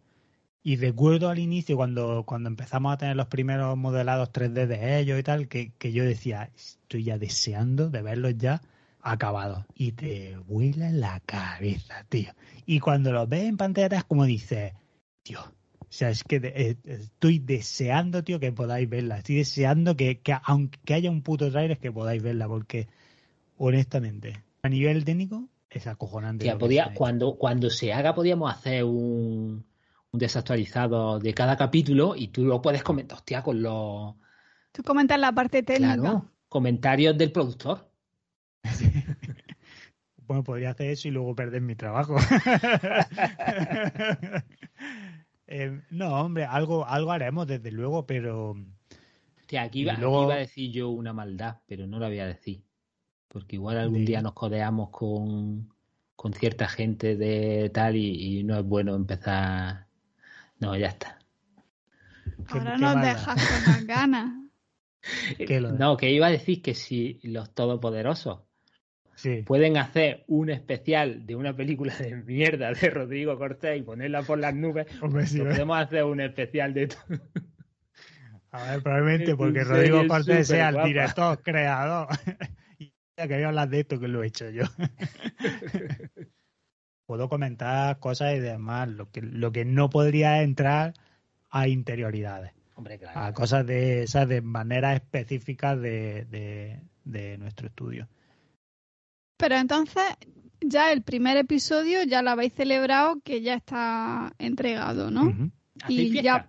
Y 0.65 0.77
recuerdo 0.77 1.29
al 1.29 1.41
inicio, 1.41 1.77
cuando, 1.77 2.25
cuando 2.25 2.49
empezamos 2.49 2.93
a 2.93 2.97
tener 2.97 3.17
los 3.17 3.27
primeros 3.27 3.77
modelados 3.77 4.33
3D 4.33 4.67
de 4.67 5.01
ellos 5.01 5.19
y 5.19 5.23
tal, 5.25 5.49
que, 5.49 5.73
que 5.79 5.93
yo 5.93 6.05
decía, 6.05 6.51
estoy 6.55 7.05
ya 7.05 7.19
deseando 7.19 7.91
de 7.91 8.03
verlos 8.03 8.35
ya 8.39 8.63
acabados. 9.01 9.65
Y 9.75 9.93
te 9.93 10.37
vuela 10.47 10.91
la 10.91 11.21
cabeza, 11.21 12.07
tío. 12.09 12.33
Y 12.65 12.79
cuando 12.79 13.11
los 13.13 13.29
ves 13.29 13.43
en 13.43 13.57
pantalla 13.57 13.97
es 13.97 14.05
como 14.05 14.25
dices, 14.25 14.73
tío, 15.25 15.41
o 15.41 15.87
sea, 15.95 16.11
es 16.11 16.23
que 16.23 16.37
eh, 16.43 16.77
estoy 16.85 17.41
deseando, 17.41 18.23
tío, 18.23 18.39
que 18.39 18.53
podáis 18.53 18.89
verla. 18.89 19.19
Estoy 19.19 19.37
deseando 19.37 19.97
que, 19.97 20.21
que 20.21 20.35
aunque 20.45 20.95
haya 20.95 21.11
un 21.11 21.23
puto 21.23 21.51
trailer, 21.51 21.79
que 21.79 21.91
podáis 21.91 22.23
verla, 22.23 22.47
porque 22.47 22.89
honestamente, 23.59 24.45
a 24.63 24.69
nivel 24.69 25.05
técnico, 25.05 25.49
es 25.69 25.89
acojonante. 25.89 26.45
Tía, 26.45 26.57
podía, 26.57 26.95
cuando, 26.95 27.35
cuando 27.35 27.69
se 27.69 27.93
haga, 27.93 28.15
podíamos 28.15 28.53
hacer 28.55 28.85
un 28.85 29.65
desactualizado 30.13 31.19
de 31.19 31.33
cada 31.33 31.57
capítulo 31.57 32.15
y 32.15 32.29
tú 32.29 32.45
lo 32.45 32.61
puedes 32.61 32.83
comentar, 32.83 33.17
hostia, 33.17 33.43
con 33.43 33.63
los... 33.63 34.15
Tú 34.71 34.83
comentas 34.83 35.19
la 35.19 35.33
parte 35.33 35.63
técnica. 35.63 35.97
Claro, 35.97 36.31
comentarios 36.49 37.17
del 37.17 37.33
productor. 37.33 37.91
bueno, 40.27 40.45
podría 40.45 40.71
hacer 40.71 40.91
eso 40.91 41.09
y 41.09 41.13
luego 41.13 41.35
perder 41.35 41.63
mi 41.63 41.75
trabajo. 41.75 42.17
eh, 45.47 45.81
no, 45.91 46.21
hombre, 46.21 46.45
algo, 46.45 46.87
algo 46.87 47.11
haremos 47.11 47.47
desde 47.47 47.73
luego, 47.73 48.07
pero... 48.07 48.55
Hostia, 49.41 49.63
aquí 49.63 49.81
iba, 49.81 49.95
luego... 49.95 50.19
aquí 50.19 50.25
iba, 50.27 50.35
a 50.35 50.39
decir 50.39 50.73
yo 50.73 50.91
una 50.91 51.15
maldad, 51.15 51.57
pero 51.67 51.87
no 51.87 51.99
la 51.99 52.09
voy 52.09 52.19
a 52.19 52.27
decir. 52.27 52.63
Porque 53.29 53.57
igual 53.57 53.79
algún 53.79 54.01
sí. 54.01 54.07
día 54.07 54.21
nos 54.21 54.35
codeamos 54.35 54.91
con, 54.91 55.73
con 56.17 56.35
cierta 56.35 56.69
gente 56.69 57.17
de 57.17 57.71
tal 57.71 57.97
y, 57.97 58.41
y 58.41 58.45
no 58.45 58.59
es 58.59 58.65
bueno 58.65 58.95
empezar 58.95 59.87
no, 60.63 60.77
ya 60.77 60.87
está. 60.87 61.19
Ahora 62.47 62.79
nos 62.79 63.03
dejas 63.03 63.35
con 63.35 63.73
las 63.73 63.87
ganas. 63.87 64.33
no, 65.77 65.97
que 65.97 66.11
iba 66.13 66.29
a 66.29 66.31
decir 66.31 66.63
que 66.63 66.75
si 66.75 67.19
los 67.25 67.53
todopoderosos 67.53 68.43
sí. 69.17 69.43
pueden 69.43 69.77
hacer 69.77 70.23
un 70.29 70.51
especial 70.51 71.27
de 71.27 71.35
una 71.35 71.57
película 71.57 71.97
de 71.97 72.15
mierda 72.15 72.73
de 72.73 72.91
Rodrigo 72.91 73.37
Cortés 73.37 73.81
y 73.81 73.83
ponerla 73.83 74.23
por 74.23 74.39
las 74.39 74.55
nubes, 74.55 74.87
Hombre, 75.01 75.27
sí, 75.27 75.41
podemos 75.41 75.77
hacer 75.79 76.05
un 76.05 76.21
especial 76.21 76.73
de 76.73 76.87
todo. 76.87 77.21
A 78.53 78.71
ver, 78.71 78.83
probablemente 78.85 79.35
porque 79.37 79.65
Rodrigo 79.65 80.07
Cortés 80.07 80.47
sea 80.47 80.69
el 80.69 80.85
director, 80.85 81.43
creador. 81.43 82.07
y 82.79 82.95
ya 83.17 83.27
que 83.27 83.45
hablar 83.45 83.69
de 83.69 83.81
esto 83.81 83.99
que 83.99 84.07
lo 84.07 84.23
he 84.23 84.29
hecho 84.29 84.49
yo. 84.49 84.63
Puedo 87.07 87.29
comentar 87.29 87.99
cosas 87.99 88.35
y 88.35 88.41
demás. 88.41 88.89
Lo 88.89 89.11
que, 89.11 89.23
lo 89.23 89.53
que 89.53 89.65
no 89.65 89.91
podría 89.91 90.43
entrar 90.43 90.95
a 91.51 91.69
interioridades. 91.69 92.53
Hombre, 92.75 92.99
claro. 92.99 93.21
A 93.21 93.33
cosas 93.33 93.67
de 93.67 94.03
esas 94.05 94.29
de 94.29 94.41
manera 94.41 94.95
específica 94.95 95.77
de, 95.77 96.25
de, 96.25 96.81
de, 97.05 97.39
nuestro 97.39 97.69
estudio. 97.69 98.09
Pero 99.37 99.57
entonces, 99.57 100.03
ya 100.61 100.93
el 100.93 101.03
primer 101.03 101.37
episodio 101.37 102.03
ya 102.05 102.23
lo 102.23 102.31
habéis 102.31 102.55
celebrado 102.55 103.21
que 103.23 103.43
ya 103.43 103.55
está 103.55 104.33
entregado, 104.39 105.11
¿no? 105.11 105.25
Uh 105.25 105.33
-huh. 105.33 105.53
Y 105.89 106.23
ya. 106.23 106.49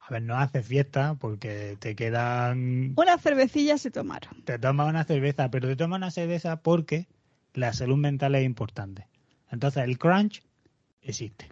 A 0.00 0.10
ver, 0.10 0.22
no 0.22 0.36
hace 0.36 0.62
fiesta 0.62 1.14
porque 1.14 1.76
te 1.78 1.94
quedan. 1.94 2.94
Una 2.96 3.18
cervecilla 3.18 3.78
se 3.78 3.90
tomaron. 3.90 4.42
Te 4.44 4.58
tomas 4.58 4.88
una 4.88 5.04
cerveza, 5.04 5.50
pero 5.50 5.68
te 5.68 5.76
tomas 5.76 5.98
una 5.98 6.10
cerveza 6.10 6.60
porque 6.60 7.06
la 7.54 7.72
salud 7.72 7.96
mental 7.96 8.34
es 8.34 8.44
importante. 8.44 9.06
Entonces 9.52 9.84
el 9.84 9.98
crunch 9.98 10.42
existe. 11.00 11.46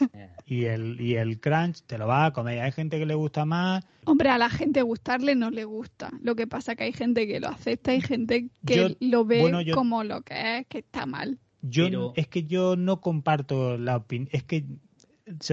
Y 0.46 0.66
el, 0.66 1.00
y 1.00 1.14
el 1.14 1.40
crunch 1.40 1.82
te 1.86 1.96
lo 1.96 2.06
va 2.06 2.26
a 2.26 2.32
comer. 2.32 2.60
Hay 2.60 2.72
gente 2.72 2.98
que 2.98 3.06
le 3.06 3.14
gusta 3.14 3.46
más. 3.46 3.82
Hombre, 4.04 4.28
a 4.28 4.36
la 4.36 4.50
gente 4.50 4.82
gustarle 4.82 5.34
no 5.34 5.50
le 5.50 5.64
gusta. 5.64 6.10
Lo 6.20 6.36
que 6.36 6.46
pasa 6.46 6.72
es 6.72 6.78
que 6.78 6.84
hay 6.84 6.92
gente 6.92 7.26
que 7.26 7.40
lo 7.40 7.48
acepta 7.48 7.94
y 7.94 8.02
gente 8.02 8.50
que 8.66 8.76
yo, 8.76 8.88
lo 9.00 9.24
ve 9.24 9.40
bueno, 9.40 9.62
yo, 9.62 9.74
como 9.74 10.04
lo 10.04 10.20
que 10.20 10.58
es, 10.58 10.66
que 10.66 10.80
está 10.80 11.06
mal. 11.06 11.38
Yo 11.62 11.84
pero... 11.86 12.12
es 12.16 12.28
que 12.28 12.44
yo 12.44 12.76
no 12.76 13.00
comparto 13.00 13.78
la 13.78 13.96
opinión. 13.96 14.28
Es 14.32 14.42
que 14.42 14.66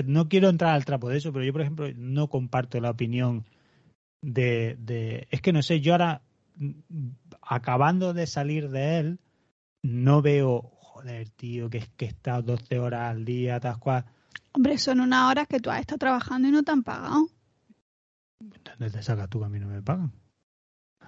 no 0.05 0.27
quiero 0.27 0.49
entrar 0.49 0.73
al 0.73 0.83
trapo 0.83 1.07
de 1.07 1.19
eso, 1.19 1.31
pero 1.31 1.45
yo, 1.45 1.53
por 1.53 1.61
ejemplo, 1.61 1.87
no 1.95 2.27
comparto 2.27 2.81
la 2.81 2.89
opinión 2.89 3.45
de, 4.21 4.75
de. 4.77 5.27
Es 5.31 5.41
que 5.41 5.53
no 5.53 5.61
sé, 5.61 5.79
yo 5.79 5.93
ahora, 5.93 6.21
acabando 7.41 8.13
de 8.13 8.27
salir 8.27 8.69
de 8.69 8.99
él, 8.99 9.19
no 9.83 10.21
veo 10.21 10.73
joder, 11.01 11.29
tío, 11.29 11.69
que 11.69 11.79
es 11.79 11.89
que 11.89 12.05
he 12.05 12.07
estado 12.09 12.41
12 12.41 12.79
horas 12.79 13.11
al 13.11 13.25
día, 13.25 13.59
tal 13.59 13.79
cual. 13.79 14.05
Hombre, 14.53 14.77
son 14.77 14.99
unas 14.99 15.29
horas 15.31 15.47
que 15.47 15.59
tú 15.59 15.69
has 15.69 15.79
estado 15.79 15.99
trabajando 15.99 16.47
y 16.47 16.51
no 16.51 16.63
te 16.63 16.71
han 16.71 16.83
pagado. 16.83 17.27
¿Dónde 18.39 18.89
te 18.89 19.03
sacas 19.03 19.29
tú 19.29 19.39
que 19.39 19.45
a 19.45 19.49
mí 19.49 19.59
no 19.59 19.67
me 19.67 19.81
pagan? 19.81 20.11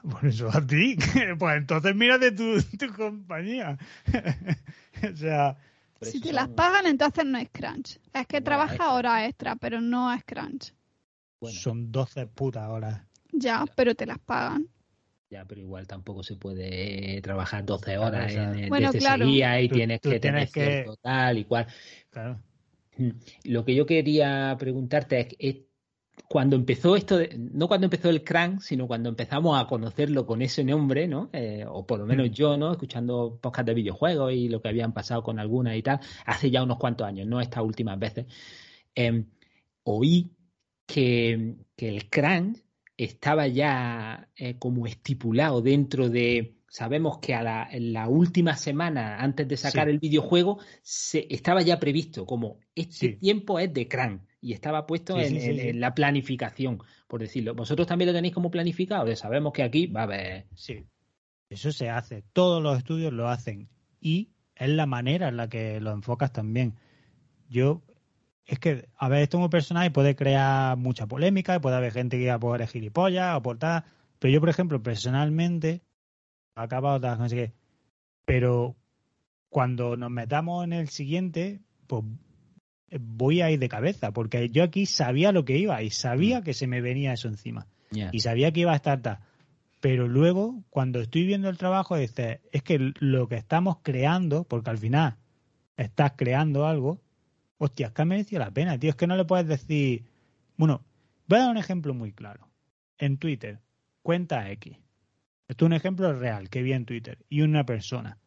Por 0.10 0.26
eso 0.26 0.50
a 0.50 0.66
ti. 0.66 0.98
Pues 1.40 1.58
entonces 1.58 1.96
mírate 1.96 2.32
tu, 2.32 2.62
tu 2.78 2.94
compañía. 2.94 3.78
o 5.14 5.16
sea, 5.16 5.58
si 6.02 6.20
te 6.20 6.34
las 6.34 6.50
pagan, 6.50 6.86
entonces 6.86 7.26
no 7.26 7.38
es 7.38 7.50
crunch. 7.50 8.00
Es 8.14 8.28
que 8.28 8.42
trabaja 8.42 8.94
horas 8.94 9.28
extra, 9.28 9.56
pero 9.56 9.80
no 9.80 10.12
es 10.14 10.24
crunch. 10.26 10.74
Son 11.42 11.92
12 11.92 12.28
putas 12.28 12.70
horas. 12.70 13.02
Ya, 13.32 13.66
pero 13.76 13.96
te 13.96 14.06
las 14.06 14.20
pagan. 14.20 14.68
Ya, 15.34 15.46
pero 15.46 15.62
igual 15.62 15.88
tampoco 15.88 16.22
se 16.22 16.36
puede 16.36 17.20
trabajar 17.24 17.66
12 17.66 17.98
horas 17.98 18.32
en, 18.36 18.70
bueno, 18.70 18.92
claro. 18.92 19.28
y 19.28 19.68
tienes 19.68 20.00
que 20.00 20.20
tener 20.20 20.48
que... 20.50 20.86
tal 21.02 21.40
y 21.40 21.46
cual. 21.46 21.66
Claro. 22.12 22.40
Mm. 22.98 23.10
Lo 23.46 23.66
que 23.66 23.74
yo 23.74 23.88
quería 23.88 24.56
preguntarte 24.60 25.36
es, 25.40 25.56
cuando 26.30 26.56
empezó 26.56 26.96
esto, 26.96 27.18
no 27.36 27.68
cuando 27.68 27.86
empezó 27.86 28.12
el 28.12 28.24
crank, 28.24 28.60
sino 28.62 28.86
cuando 28.86 29.10
empezamos 29.10 29.60
a 29.60 29.66
conocerlo 29.66 30.28
con 30.28 30.44
ese 30.44 30.64
nombre, 30.64 31.08
¿no? 31.08 31.32
Eh, 31.34 31.66
o 31.68 31.84
por 31.88 31.98
lo 31.98 32.06
menos 32.06 32.30
mm. 32.30 32.34
yo, 32.34 32.56
¿no? 32.56 32.72
Escuchando 32.72 33.40
podcast 33.42 33.66
de 33.66 33.74
videojuegos 33.74 34.34
y 34.34 34.50
lo 34.50 34.62
que 34.62 34.70
habían 34.70 34.94
pasado 34.94 35.24
con 35.24 35.40
algunas 35.40 35.76
y 35.76 35.82
tal, 35.82 36.00
hace 36.28 36.52
ya 36.52 36.62
unos 36.62 36.78
cuantos 36.78 37.08
años, 37.08 37.26
no 37.26 37.42
estas 37.42 37.64
últimas 37.64 37.98
veces, 37.98 38.28
em, 38.94 39.26
oí 39.82 40.30
que, 40.86 41.56
el 41.78 42.10
crank 42.12 42.60
estaba 42.98 43.48
ya 43.48 44.30
eh, 44.36 44.58
como 44.60 44.88
estipulado 44.88 45.62
dentro 45.62 46.10
de 46.10 46.56
sabemos 46.74 47.20
que 47.20 47.36
a 47.36 47.44
la, 47.44 47.68
en 47.72 47.94
la 47.94 48.08
última 48.08 48.56
semana 48.56 49.20
antes 49.20 49.48
de 49.48 49.58
sacar 49.58 49.90
el 49.90 50.00
videojuego 50.00 50.60
se, 50.82 51.28
estaba 51.30 51.62
ya 51.62 51.80
previsto 51.80 52.26
como 52.26 52.58
este 52.74 53.10
tiempo 53.10 53.60
es 53.60 53.72
de 53.72 53.88
crank 53.88 54.24
y 54.42 54.54
estaba 54.54 54.88
puesto 54.88 55.18
en, 55.20 55.80
la 55.80 55.94
planificación, 55.94 56.80
por 57.08 57.22
decirlo. 57.22 57.54
¿Vosotros 57.54 57.88
también 57.88 58.08
lo 58.08 58.14
tenéis 58.14 58.34
como 58.34 58.50
planificado? 58.50 59.16
sabemos 59.16 59.54
que 59.54 59.64
aquí 59.64 59.86
va 59.88 60.02
a 60.02 60.04
haber... 60.04 60.48
Sí, 60.56 60.84
eso 61.50 61.72
se 61.72 61.90
hace. 61.90 62.24
Todos 62.34 62.62
los 62.62 62.78
estudios 62.78 63.14
lo 63.14 63.30
hacen 63.30 63.70
y 64.02 64.32
es 64.56 64.70
la 64.70 64.88
manera 64.88 65.30
en 65.30 65.38
la 65.38 65.48
que 65.48 65.80
lo 65.80 65.92
enfocas 65.92 66.34
también. 66.34 66.76
Yo, 67.48 67.84
es 68.46 68.60
que, 68.60 68.90
a 68.98 69.10
ver, 69.10 69.24
esto 69.24 69.38
como 69.38 69.50
personaje 69.50 69.92
puede 69.92 70.16
crear 70.16 70.78
mucha 70.78 71.08
polémica, 71.08 71.62
puede 71.62 71.78
haber 71.78 71.94
gente 71.94 72.18
que 72.18 72.22
diga, 72.22 72.40
pues 72.40 72.60
eres 72.60 72.72
gilipollas 72.72 73.38
o 73.38 73.42
por 73.42 73.58
tal, 73.58 73.84
pero 74.20 74.34
yo, 74.34 74.40
por 74.40 74.50
ejemplo, 74.50 74.82
personalmente 74.82 75.82
acaba 76.56 76.94
otra, 76.94 77.16
no 77.16 77.30
sé 77.30 77.36
qué. 77.36 77.54
Pero 78.26 78.76
cuando 79.50 79.98
nos 79.98 80.12
metamos 80.12 80.64
en 80.64 80.74
el 80.74 80.90
siguiente, 80.90 81.62
pues 81.88 82.04
voy 83.00 83.42
a 83.42 83.52
ir 83.52 83.60
de 83.60 83.70
cabeza, 83.70 84.12
porque 84.12 84.50
yo 84.50 84.64
aquí 84.64 84.86
sabía 84.86 85.32
lo 85.32 85.46
que 85.46 85.58
iba 85.58 85.82
y 85.82 85.90
sabía 85.90 86.42
mm. 86.42 86.44
que 86.44 86.54
se 86.54 86.68
me 86.68 86.82
venía 86.82 87.14
eso 87.14 87.28
encima. 87.28 87.68
Y 88.12 88.22
sabía 88.22 88.52
que 88.52 88.62
iba 88.62 88.74
a 88.74 88.78
estar 88.78 89.04
tal. 89.04 89.20
Pero 89.80 90.08
luego, 90.08 90.64
cuando 90.72 91.00
estoy 91.00 91.28
viendo 91.28 91.48
el 91.48 91.60
trabajo, 91.60 91.96
dices, 91.96 92.40
es 92.52 92.64
que 92.64 92.94
lo 93.00 93.28
que 93.28 93.36
estamos 93.36 93.78
creando, 93.84 94.46
porque 94.46 94.72
al 94.72 94.80
final 94.80 95.18
estás 95.78 96.14
creando 96.16 96.66
algo, 96.66 97.03
hostia, 97.64 97.88
es 97.88 97.94
que 97.94 98.02
ha 98.02 98.06
merecido 98.06 98.40
la 98.40 98.52
pena, 98.52 98.78
tío. 98.78 98.90
Es 98.90 98.96
que 98.96 99.08
no 99.08 99.16
le 99.16 99.26
puedes 99.26 99.48
decir. 99.48 100.04
Bueno, 100.58 100.84
voy 101.28 101.40
a 101.40 101.42
dar 101.44 101.52
un 101.52 101.58
ejemplo 101.58 101.94
muy 101.94 102.12
claro. 102.12 102.50
En 102.98 103.18
Twitter, 103.18 103.60
cuenta 104.02 104.50
X. 104.52 104.78
Esto 105.48 105.66
es 105.66 105.68
un 105.68 105.74
ejemplo 105.74 106.14
real 106.14 106.50
que 106.50 106.62
vi 106.62 106.74
en 106.74 106.86
Twitter. 106.86 107.18
Y 107.30 107.42
una 107.42 107.66
persona. 107.66 108.18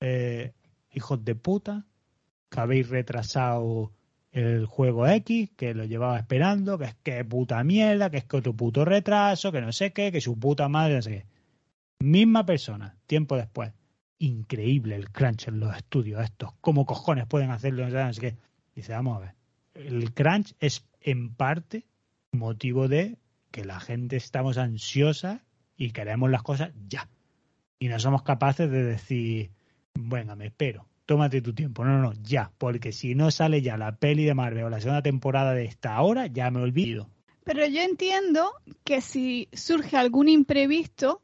Eh, 0.00 0.52
hijos 0.92 1.24
de 1.24 1.34
puta, 1.34 1.86
que 2.50 2.60
habéis 2.60 2.88
retrasado 2.88 3.92
el 4.32 4.66
juego 4.66 5.06
X, 5.06 5.50
que 5.56 5.74
lo 5.74 5.84
llevaba 5.84 6.18
esperando, 6.18 6.78
que 6.78 6.84
es 6.84 6.94
que 7.02 7.24
puta 7.24 7.62
mierda, 7.64 8.10
que 8.10 8.18
es 8.18 8.24
que 8.24 8.36
otro 8.36 8.54
puto 8.54 8.84
retraso, 8.84 9.50
que 9.50 9.62
no 9.62 9.72
sé 9.72 9.92
qué, 9.92 10.12
que 10.12 10.20
su 10.20 10.38
puta 10.38 10.68
madre, 10.68 10.96
no 10.96 11.02
sé 11.02 11.10
qué. 11.10 11.26
Misma 12.00 12.44
persona, 12.44 12.98
tiempo 13.06 13.36
después. 13.36 13.72
Increíble 14.18 14.96
el 14.96 15.10
crunch 15.10 15.48
en 15.48 15.60
los 15.60 15.74
estudios 15.76 16.22
estos. 16.22 16.52
¿Cómo 16.60 16.84
cojones 16.84 17.26
pueden 17.26 17.50
hacerlo? 17.50 17.88
No 17.88 18.12
sé 18.12 18.20
qué. 18.20 18.36
Dice, 18.76 18.92
vamos 18.92 19.16
a 19.16 19.20
ver. 19.20 19.34
El 19.74 20.12
crunch 20.12 20.54
es 20.60 20.86
en 21.00 21.34
parte 21.34 21.86
motivo 22.30 22.88
de 22.88 23.18
que 23.50 23.64
la 23.64 23.80
gente 23.80 24.16
estamos 24.16 24.58
ansiosa 24.58 25.42
y 25.76 25.90
queremos 25.90 26.30
las 26.30 26.42
cosas 26.42 26.72
ya. 26.86 27.08
Y 27.78 27.88
no 27.88 27.98
somos 27.98 28.22
capaces 28.22 28.70
de 28.70 28.84
decir, 28.84 29.50
venga, 29.94 30.36
me 30.36 30.46
espero, 30.46 30.86
tómate 31.06 31.40
tu 31.40 31.54
tiempo. 31.54 31.84
No, 31.84 31.98
no, 31.98 32.02
no, 32.02 32.12
ya, 32.22 32.52
porque 32.58 32.92
si 32.92 33.14
no 33.14 33.30
sale 33.30 33.62
ya 33.62 33.78
la 33.78 33.96
peli 33.96 34.24
de 34.24 34.34
Marvel 34.34 34.64
o 34.64 34.70
la 34.70 34.80
segunda 34.80 35.02
temporada 35.02 35.54
de 35.54 35.64
esta 35.64 36.00
hora, 36.02 36.26
ya 36.26 36.50
me 36.50 36.60
olvido. 36.60 37.08
Pero 37.44 37.66
yo 37.66 37.80
entiendo 37.80 38.50
que 38.84 39.00
si 39.00 39.48
surge 39.52 39.96
algún 39.96 40.28
imprevisto, 40.28 41.22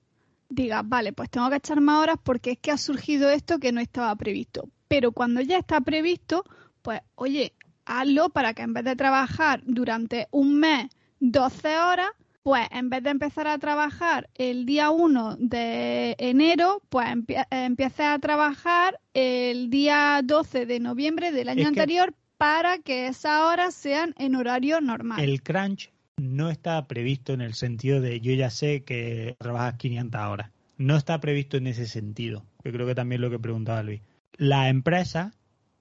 diga, 0.49 0.83
vale, 0.83 1.13
pues 1.13 1.29
tengo 1.29 1.51
que 1.51 1.57
echar 1.57 1.81
más 1.81 2.03
horas 2.03 2.17
porque 2.23 2.53
es 2.53 2.59
que 2.59 2.71
ha 2.71 2.79
surgido 2.79 3.29
esto 3.29 3.59
que 3.59 3.73
no 3.73 3.81
estaba 3.81 4.15
previsto. 4.17 4.69
Pero 4.89 5.13
cuando 5.13 5.41
ya 5.41 5.59
está 5.59 5.81
previsto, 5.81 6.45
pues 6.83 7.01
oye, 7.15 7.55
hazlo 7.85 8.31
para 8.31 8.55
que 8.55 8.63
en 8.63 8.73
vez 8.73 8.85
de 8.85 8.97
trabajar 8.97 9.63
durante 9.65 10.29
un 10.31 10.59
mes 10.59 10.89
12 11.21 11.79
horas, 11.79 12.11
pues 12.43 12.67
en 12.73 12.91
vez 12.91 13.03
de 13.03 13.11
empezar 13.11 13.47
a 13.47 13.59
trabajar 13.59 14.29
el 14.35 14.67
día 14.67 14.91
1 14.91 15.37
de 15.39 16.17
enero, 16.19 16.83
pues 16.89 17.09
empieces 17.51 18.07
a 18.07 18.19
trabajar 18.19 19.01
el 19.15 19.71
día 19.71 20.21
12 20.25 20.67
de 20.67 20.81
noviembre 20.81 21.31
del 21.31 21.49
año 21.49 21.69
anterior 21.69 22.15
para 22.37 22.79
que 22.79 23.07
esas 23.07 23.41
horas 23.43 23.75
sean 23.75 24.15
en 24.19 24.35
horario 24.35 24.81
normal. 24.81 25.21
El 25.21 25.43
crunch 25.43 25.93
no 26.17 26.51
está 26.51 26.87
previsto 26.89 27.33
en 27.33 27.41
el 27.41 27.55
sentido 27.55 28.01
de 28.01 28.21
yo 28.21 28.33
ya 28.33 28.51
sé 28.51 28.83
que 28.83 29.37
trabajas 29.39 29.75
500 29.75 30.21
horas. 30.23 30.51
No 30.77 30.97
está 30.97 31.21
previsto 31.21 31.57
en 31.57 31.69
ese 31.69 31.87
sentido. 31.87 32.45
Yo 32.65 32.73
creo 32.73 32.87
que 32.87 32.97
también 32.97 33.21
lo 33.21 33.31
que 33.31 33.39
preguntaba 33.39 33.85
Luis. 33.85 34.01
Las 34.37 34.69
empresas 34.69 35.33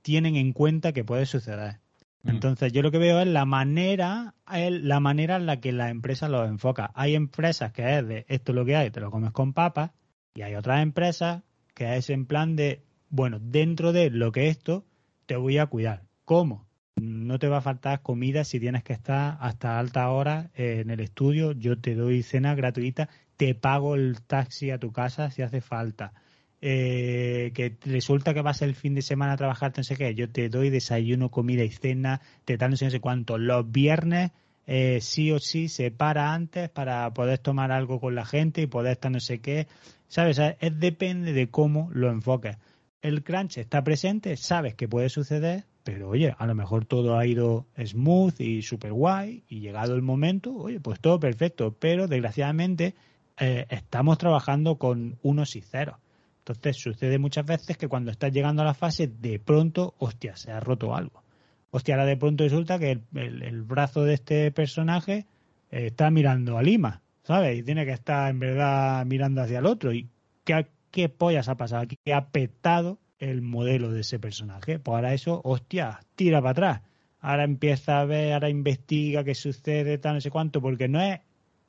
tienen 0.01 0.35
en 0.35 0.53
cuenta 0.53 0.93
que 0.93 1.03
puede 1.03 1.25
suceder. 1.25 1.79
Mm. 2.23 2.29
Entonces, 2.29 2.71
yo 2.71 2.81
lo 2.81 2.91
que 2.91 2.97
veo 2.97 3.19
es 3.19 3.27
la 3.27 3.45
manera, 3.45 4.35
la 4.47 4.99
manera 4.99 5.37
en 5.37 5.45
la 5.45 5.59
que 5.59 5.71
la 5.71 5.89
empresa 5.89 6.29
lo 6.29 6.45
enfoca. 6.45 6.91
Hay 6.95 7.15
empresas 7.15 7.71
que 7.71 7.97
es 7.97 8.07
de 8.07 8.25
esto 8.27 8.51
es 8.51 8.55
lo 8.55 8.65
que 8.65 8.75
hay, 8.75 8.91
te 8.91 8.99
lo 8.99 9.11
comes 9.11 9.31
con 9.31 9.53
papas, 9.53 9.91
y 10.33 10.43
hay 10.43 10.55
otras 10.55 10.81
empresas 10.81 11.43
que 11.73 11.97
es 11.97 12.09
en 12.09 12.25
plan 12.25 12.55
de, 12.55 12.83
bueno, 13.09 13.39
dentro 13.39 13.91
de 13.91 14.09
lo 14.09 14.31
que 14.31 14.49
esto, 14.49 14.85
te 15.25 15.35
voy 15.35 15.57
a 15.57 15.67
cuidar. 15.67 16.03
¿Cómo? 16.25 16.67
No 16.95 17.39
te 17.39 17.47
va 17.47 17.57
a 17.57 17.61
faltar 17.61 18.01
comida 18.01 18.43
si 18.43 18.59
tienes 18.59 18.83
que 18.83 18.93
estar 18.93 19.37
hasta 19.39 19.79
alta 19.79 20.09
hora 20.09 20.51
en 20.53 20.89
el 20.89 20.99
estudio, 20.99 21.53
yo 21.53 21.79
te 21.79 21.95
doy 21.95 22.21
cena 22.21 22.53
gratuita, 22.53 23.09
te 23.37 23.55
pago 23.55 23.95
el 23.95 24.21
taxi 24.21 24.71
a 24.71 24.77
tu 24.77 24.91
casa 24.91 25.31
si 25.31 25.41
hace 25.41 25.61
falta 25.61 26.13
eh, 26.62 27.51
que 27.55 27.76
resulta 27.86 28.36
que 28.36 28.41
vas 28.41 28.62
el 28.62 28.76
fin 28.76 28.93
de 28.93 29.01
semana 29.01 29.34
a 29.34 29.38
trabajar, 29.38 29.74
no 29.76 29.84
sé 29.84 29.95
qué, 29.95 30.14
yo 30.14 30.30
te 30.30 30.47
doy 30.47 30.70
desayuno, 30.70 31.32
comida 31.32 31.64
y 31.64 31.72
cena, 31.72 32.22
te 32.45 32.57
dan 32.57 32.72
no 32.72 32.78
sé, 32.78 32.99
cuánto. 32.99 33.39
Los 33.39 33.72
viernes 33.72 34.32
eh, 34.68 34.99
sí 35.01 35.32
o 35.32 35.39
sí 35.39 35.70
se 35.70 35.89
para 35.89 36.34
antes 36.34 36.70
para 36.70 37.12
poder 37.14 37.39
tomar 37.39 37.72
algo 37.72 37.99
con 37.99 38.14
la 38.14 38.26
gente 38.26 38.62
y 38.62 38.68
poder 38.68 38.93
estar 38.93 39.12
no 39.12 39.20
sé 39.20 39.39
qué. 39.39 39.68
¿Sabes? 40.07 40.39
Es, 40.39 40.80
depende 40.80 41.34
de 41.34 41.49
cómo 41.49 41.89
lo 41.93 42.12
enfoques. 42.12 42.57
El 43.01 43.24
crunch 43.24 43.57
está 43.57 43.84
presente, 43.84 44.38
sabes 44.38 44.76
que 44.76 44.88
puede 44.88 45.09
suceder, 45.09 45.66
pero 45.84 46.09
oye, 46.09 46.36
a 46.38 46.45
lo 46.45 46.53
mejor 46.53 46.86
todo 46.86 47.18
ha 47.18 47.26
ido 47.26 47.66
smooth 47.84 48.39
y 48.39 48.62
super 48.62 48.93
guay 48.93 49.43
y 49.47 49.62
llegado 49.62 49.95
el 49.95 50.03
momento, 50.03 50.53
oye, 50.53 50.80
pues 50.80 50.99
todo 50.99 51.20
perfecto, 51.20 51.76
pero 51.80 52.07
desgraciadamente 52.07 52.93
eh, 53.39 53.66
estamos 53.70 54.20
trabajando 54.20 54.76
con 54.78 55.18
unos 55.24 55.55
y 55.55 55.62
ceros. 55.62 55.95
Entonces 56.41 56.77
sucede 56.77 57.19
muchas 57.19 57.45
veces 57.45 57.77
que 57.77 57.87
cuando 57.87 58.09
estás 58.09 58.31
llegando 58.31 58.63
a 58.63 58.65
la 58.65 58.73
fase, 58.73 59.07
de 59.07 59.39
pronto, 59.39 59.93
hostia, 59.99 60.35
se 60.35 60.51
ha 60.51 60.59
roto 60.59 60.95
algo. 60.95 61.23
Hostia, 61.69 61.95
ahora 61.95 62.05
de 62.05 62.17
pronto 62.17 62.43
resulta 62.43 62.79
que 62.79 62.99
el, 63.13 63.61
brazo 63.61 64.03
de 64.03 64.15
este 64.15 64.51
personaje 64.51 65.27
eh, 65.69 65.85
está 65.87 66.09
mirando 66.09 66.57
a 66.57 66.63
Lima, 66.63 67.01
¿sabes? 67.23 67.59
Y 67.59 67.63
tiene 67.63 67.85
que 67.85 67.91
estar 67.91 68.29
en 68.31 68.39
verdad 68.39 69.05
mirando 69.05 69.41
hacia 69.41 69.59
el 69.59 69.67
otro. 69.67 69.93
¿Y 69.93 70.09
qué, 70.43 70.67
qué 70.89 71.09
pollas 71.09 71.47
ha 71.47 71.55
pasado? 71.55 71.85
¿Qué 71.87 72.13
ha 72.13 72.29
petado 72.29 72.97
el 73.19 73.43
modelo 73.43 73.91
de 73.91 74.01
ese 74.01 74.17
personaje? 74.17 74.79
Pues 74.79 74.95
ahora 74.95 75.13
eso, 75.13 75.41
hostia, 75.43 75.99
tira 76.15 76.41
para 76.41 76.51
atrás. 76.51 76.81
Ahora 77.19 77.43
empieza 77.43 78.01
a 78.01 78.05
ver, 78.05 78.33
ahora 78.33 78.49
investiga 78.49 79.23
qué 79.23 79.35
sucede, 79.35 79.99
tal, 79.99 80.15
no 80.15 80.21
sé 80.21 80.31
cuánto, 80.31 80.59
porque 80.59 80.87
no 80.87 80.99
es 80.99 81.19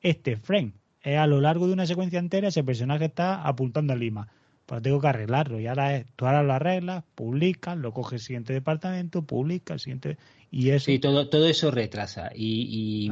este 0.01 0.35
frame. 0.35 0.73
Es 1.01 1.19
a 1.19 1.27
lo 1.27 1.39
largo 1.41 1.67
de 1.67 1.73
una 1.73 1.85
secuencia 1.85 2.17
entera 2.17 2.47
ese 2.47 2.63
personaje 2.63 3.05
está 3.05 3.43
apuntando 3.43 3.93
a 3.93 3.95
Lima 3.95 4.29
pues 4.73 4.81
tengo 4.81 4.99
que 4.99 5.07
arreglarlo. 5.07 5.59
Y 5.59 5.67
ahora 5.67 5.95
es, 5.95 6.07
tú 6.15 6.25
ahora 6.25 6.41
lo 6.41 6.51
arreglas, 6.51 7.03
publicas, 7.13 7.77
lo 7.77 7.93
coges 7.93 8.13
el 8.13 8.25
siguiente 8.25 8.53
departamento, 8.53 9.21
publica 9.21 9.75
el 9.75 9.79
siguiente. 9.79 10.17
Y 10.49 10.71
eso. 10.71 10.85
Sí, 10.85 10.97
todo, 10.97 11.29
todo 11.29 11.47
eso 11.47 11.69
retrasa. 11.69 12.31
Y, 12.33 13.11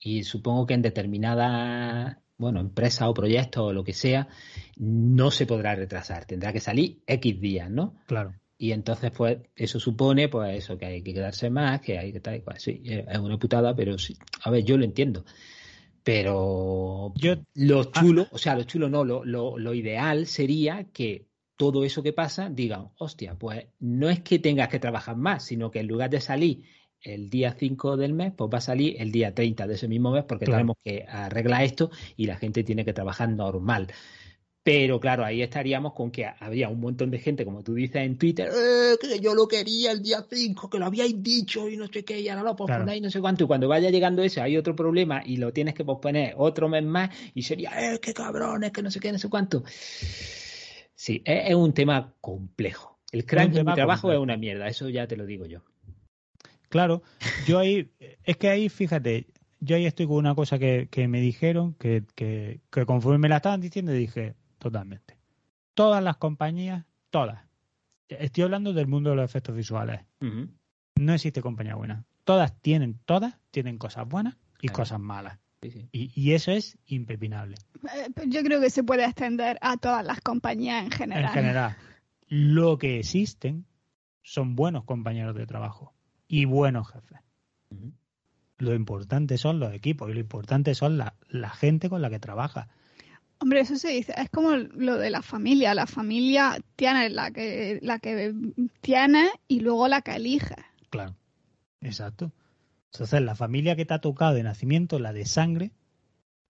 y, 0.00 0.24
supongo 0.24 0.66
que 0.66 0.72
en 0.72 0.80
determinada 0.80 2.22
bueno, 2.38 2.60
empresa 2.60 3.10
o 3.10 3.12
proyecto 3.12 3.66
o 3.66 3.72
lo 3.74 3.84
que 3.84 3.92
sea, 3.92 4.28
no 4.78 5.30
se 5.30 5.44
podrá 5.44 5.74
retrasar. 5.74 6.24
Tendrá 6.24 6.54
que 6.54 6.60
salir 6.60 7.02
X 7.06 7.38
días, 7.38 7.70
¿no? 7.70 7.94
Claro. 8.06 8.32
Y 8.56 8.72
entonces, 8.72 9.10
pues, 9.10 9.40
eso 9.54 9.78
supone, 9.78 10.30
pues, 10.30 10.56
eso, 10.56 10.78
que 10.78 10.86
hay 10.86 11.02
que 11.02 11.12
quedarse 11.12 11.50
más, 11.50 11.82
que 11.82 11.98
hay 11.98 12.14
que 12.14 12.20
tal, 12.20 12.40
pues, 12.40 12.62
sí, 12.62 12.80
es 12.82 13.18
una 13.18 13.38
putada, 13.38 13.76
pero 13.76 13.98
sí. 13.98 14.16
A 14.42 14.50
ver, 14.50 14.64
yo 14.64 14.78
lo 14.78 14.86
entiendo. 14.86 15.26
Pero 16.04 17.12
yo, 17.16 17.36
lo 17.54 17.84
chulo, 17.84 18.26
o 18.32 18.38
sea, 18.38 18.56
lo 18.56 18.64
chulo 18.64 18.88
no, 18.88 19.04
lo, 19.04 19.24
lo, 19.24 19.56
lo 19.58 19.74
ideal 19.74 20.26
sería 20.26 20.84
que 20.92 21.26
todo 21.56 21.84
eso 21.84 22.02
que 22.02 22.12
pasa 22.12 22.48
digan, 22.50 22.88
hostia, 22.98 23.36
pues 23.38 23.66
no 23.78 24.10
es 24.10 24.20
que 24.20 24.38
tengas 24.40 24.68
que 24.68 24.80
trabajar 24.80 25.16
más, 25.16 25.44
sino 25.44 25.70
que 25.70 25.78
en 25.80 25.86
lugar 25.86 26.10
de 26.10 26.20
salir 26.20 26.64
el 27.00 27.30
día 27.30 27.54
5 27.58 27.96
del 27.96 28.14
mes, 28.14 28.32
pues 28.36 28.50
va 28.52 28.58
a 28.58 28.60
salir 28.60 28.96
el 28.98 29.12
día 29.12 29.34
30 29.34 29.66
de 29.66 29.74
ese 29.74 29.88
mismo 29.88 30.10
mes 30.12 30.24
porque 30.24 30.44
Claro. 30.44 30.58
tenemos 30.58 30.76
que 30.84 31.04
arreglar 31.08 31.62
esto 31.64 31.90
y 32.16 32.26
la 32.26 32.36
gente 32.36 32.64
tiene 32.64 32.84
que 32.84 32.92
trabajar 32.92 33.28
normal. 33.28 33.88
Pero 34.64 35.00
claro, 35.00 35.24
ahí 35.24 35.42
estaríamos 35.42 35.92
con 35.92 36.12
que 36.12 36.24
habría 36.24 36.68
un 36.68 36.78
montón 36.78 37.10
de 37.10 37.18
gente, 37.18 37.44
como 37.44 37.64
tú 37.64 37.74
dices 37.74 37.96
en 37.96 38.16
Twitter, 38.16 38.48
"Eh, 38.48 38.96
que 39.00 39.18
yo 39.18 39.34
lo 39.34 39.48
quería 39.48 39.90
el 39.90 40.00
día 40.02 40.24
5, 40.30 40.70
que 40.70 40.78
lo 40.78 40.86
habíais 40.86 41.20
dicho 41.20 41.68
y 41.68 41.76
no 41.76 41.88
sé 41.88 42.04
qué, 42.04 42.20
y 42.20 42.28
ahora 42.28 42.44
lo 42.44 42.54
posponéis, 42.54 43.02
no 43.02 43.10
sé 43.10 43.20
cuánto. 43.20 43.42
Y 43.42 43.46
cuando 43.48 43.66
vaya 43.66 43.90
llegando 43.90 44.22
eso, 44.22 44.40
hay 44.40 44.56
otro 44.56 44.76
problema 44.76 45.20
y 45.26 45.38
lo 45.38 45.52
tienes 45.52 45.74
que 45.74 45.84
posponer 45.84 46.34
otro 46.36 46.68
mes 46.68 46.84
más 46.84 47.10
y 47.34 47.42
sería, 47.42 47.70
eh, 47.94 47.98
qué 48.00 48.14
cabrones, 48.14 48.70
que 48.70 48.82
no 48.82 48.90
sé 48.92 49.00
qué, 49.00 49.10
no 49.10 49.18
sé 49.18 49.28
cuánto. 49.28 49.64
Sí, 50.94 51.22
es, 51.24 51.48
es 51.50 51.54
un 51.56 51.72
tema 51.72 52.14
complejo. 52.20 53.00
El 53.10 53.26
crunch 53.26 53.56
en 53.56 53.66
mi 53.66 53.74
trabajo 53.74 54.02
complejo. 54.02 54.22
es 54.22 54.24
una 54.24 54.36
mierda, 54.36 54.68
eso 54.68 54.88
ya 54.88 55.08
te 55.08 55.16
lo 55.16 55.26
digo 55.26 55.44
yo. 55.46 55.62
Claro, 56.68 57.02
yo 57.46 57.58
ahí, 57.58 57.90
es 58.24 58.36
que 58.36 58.48
ahí, 58.48 58.68
fíjate, 58.68 59.26
yo 59.60 59.76
ahí 59.76 59.86
estoy 59.86 60.06
con 60.06 60.16
una 60.16 60.34
cosa 60.34 60.58
que, 60.58 60.88
que 60.90 61.08
me 61.08 61.20
dijeron, 61.20 61.74
que, 61.74 62.04
que, 62.14 62.60
que 62.70 62.86
conforme 62.86 63.18
me 63.18 63.28
la 63.28 63.36
estaban 63.36 63.60
diciendo, 63.60 63.92
dije, 63.92 64.34
totalmente. 64.62 65.18
Todas 65.74 66.02
las 66.04 66.16
compañías, 66.18 66.84
todas. 67.10 67.42
Estoy 68.08 68.44
hablando 68.44 68.72
del 68.72 68.86
mundo 68.86 69.10
de 69.10 69.16
los 69.16 69.24
efectos 69.24 69.56
visuales. 69.56 70.02
No 70.94 71.12
existe 71.12 71.42
compañía 71.42 71.74
buena. 71.74 72.04
Todas 72.24 72.54
tienen, 72.62 73.00
todas 73.04 73.34
tienen 73.50 73.76
cosas 73.78 74.06
buenas 74.08 74.36
y 74.60 74.68
Claro. 74.68 74.76
cosas 74.76 75.00
malas. 75.00 75.38
Sí, 75.62 75.70
sí. 75.72 75.88
Y, 75.90 76.12
y 76.14 76.32
eso 76.34 76.52
es 76.52 76.78
impepinable. 76.86 77.56
Eh, 77.84 78.08
Yo 78.28 78.42
creo 78.42 78.60
que 78.60 78.70
se 78.70 78.84
puede 78.84 79.04
extender 79.04 79.58
a 79.60 79.76
todas 79.76 80.04
las 80.04 80.20
compañías 80.20 80.84
en 80.84 80.90
general. 80.92 81.24
En 81.24 81.30
general, 81.30 81.76
lo 82.28 82.78
que 82.78 83.00
existen 83.00 83.66
son 84.22 84.54
buenos 84.54 84.84
compañeros 84.84 85.34
de 85.34 85.46
trabajo 85.46 85.92
y 86.28 86.44
buenos 86.44 86.88
jefes. 86.88 87.18
Lo 88.58 88.74
importante 88.74 89.38
son 89.38 89.58
los 89.58 89.72
equipos 89.72 90.08
y 90.10 90.14
lo 90.14 90.20
importante 90.20 90.74
son 90.76 90.98
la, 90.98 91.14
la 91.28 91.50
gente 91.50 91.88
con 91.88 92.00
la 92.02 92.10
que 92.10 92.20
trabaja. 92.20 92.68
Hombre, 93.42 93.58
eso 93.58 93.74
se 93.74 93.88
dice, 93.88 94.14
es 94.16 94.30
como 94.30 94.52
lo 94.52 94.98
de 94.98 95.10
la 95.10 95.20
familia. 95.20 95.74
La 95.74 95.88
familia 95.88 96.58
tiene 96.76 97.10
la 97.10 97.32
que, 97.32 97.80
la 97.82 97.98
que 97.98 98.32
tiene 98.80 99.30
y 99.48 99.58
luego 99.58 99.88
la 99.88 100.00
que 100.00 100.12
elige. 100.14 100.54
Claro. 100.90 101.16
Exacto. 101.80 102.30
Entonces, 102.92 103.20
la 103.20 103.34
familia 103.34 103.74
que 103.74 103.84
te 103.84 103.94
ha 103.94 104.00
tocado 104.00 104.34
de 104.34 104.44
nacimiento, 104.44 105.00
la 105.00 105.12
de 105.12 105.26
sangre, 105.26 105.72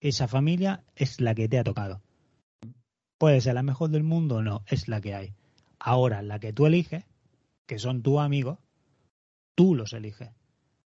esa 0.01 0.29
familia 0.29 0.85
es 0.95 1.19
la 1.19 1.35
que 1.35 1.49
te 1.49 1.59
ha 1.59 1.65
tocado. 1.65 2.03
Puede 3.17 3.41
ser 3.41 3.55
la 3.55 3.63
mejor 3.63 3.89
del 3.89 4.03
mundo 4.03 4.37
o 4.37 4.43
no, 4.43 4.63
es 4.67 4.87
la 4.87 5.01
que 5.01 5.15
hay. 5.15 5.35
Ahora, 5.79 6.21
la 6.21 6.41
que 6.41 6.53
tú 6.53 6.67
eliges, 6.67 7.07
que 7.65 7.79
son 7.79 8.03
tus 8.03 8.19
amigos, 8.21 8.59
tú 9.55 9.75
los 9.75 9.95
eliges. 9.95 10.29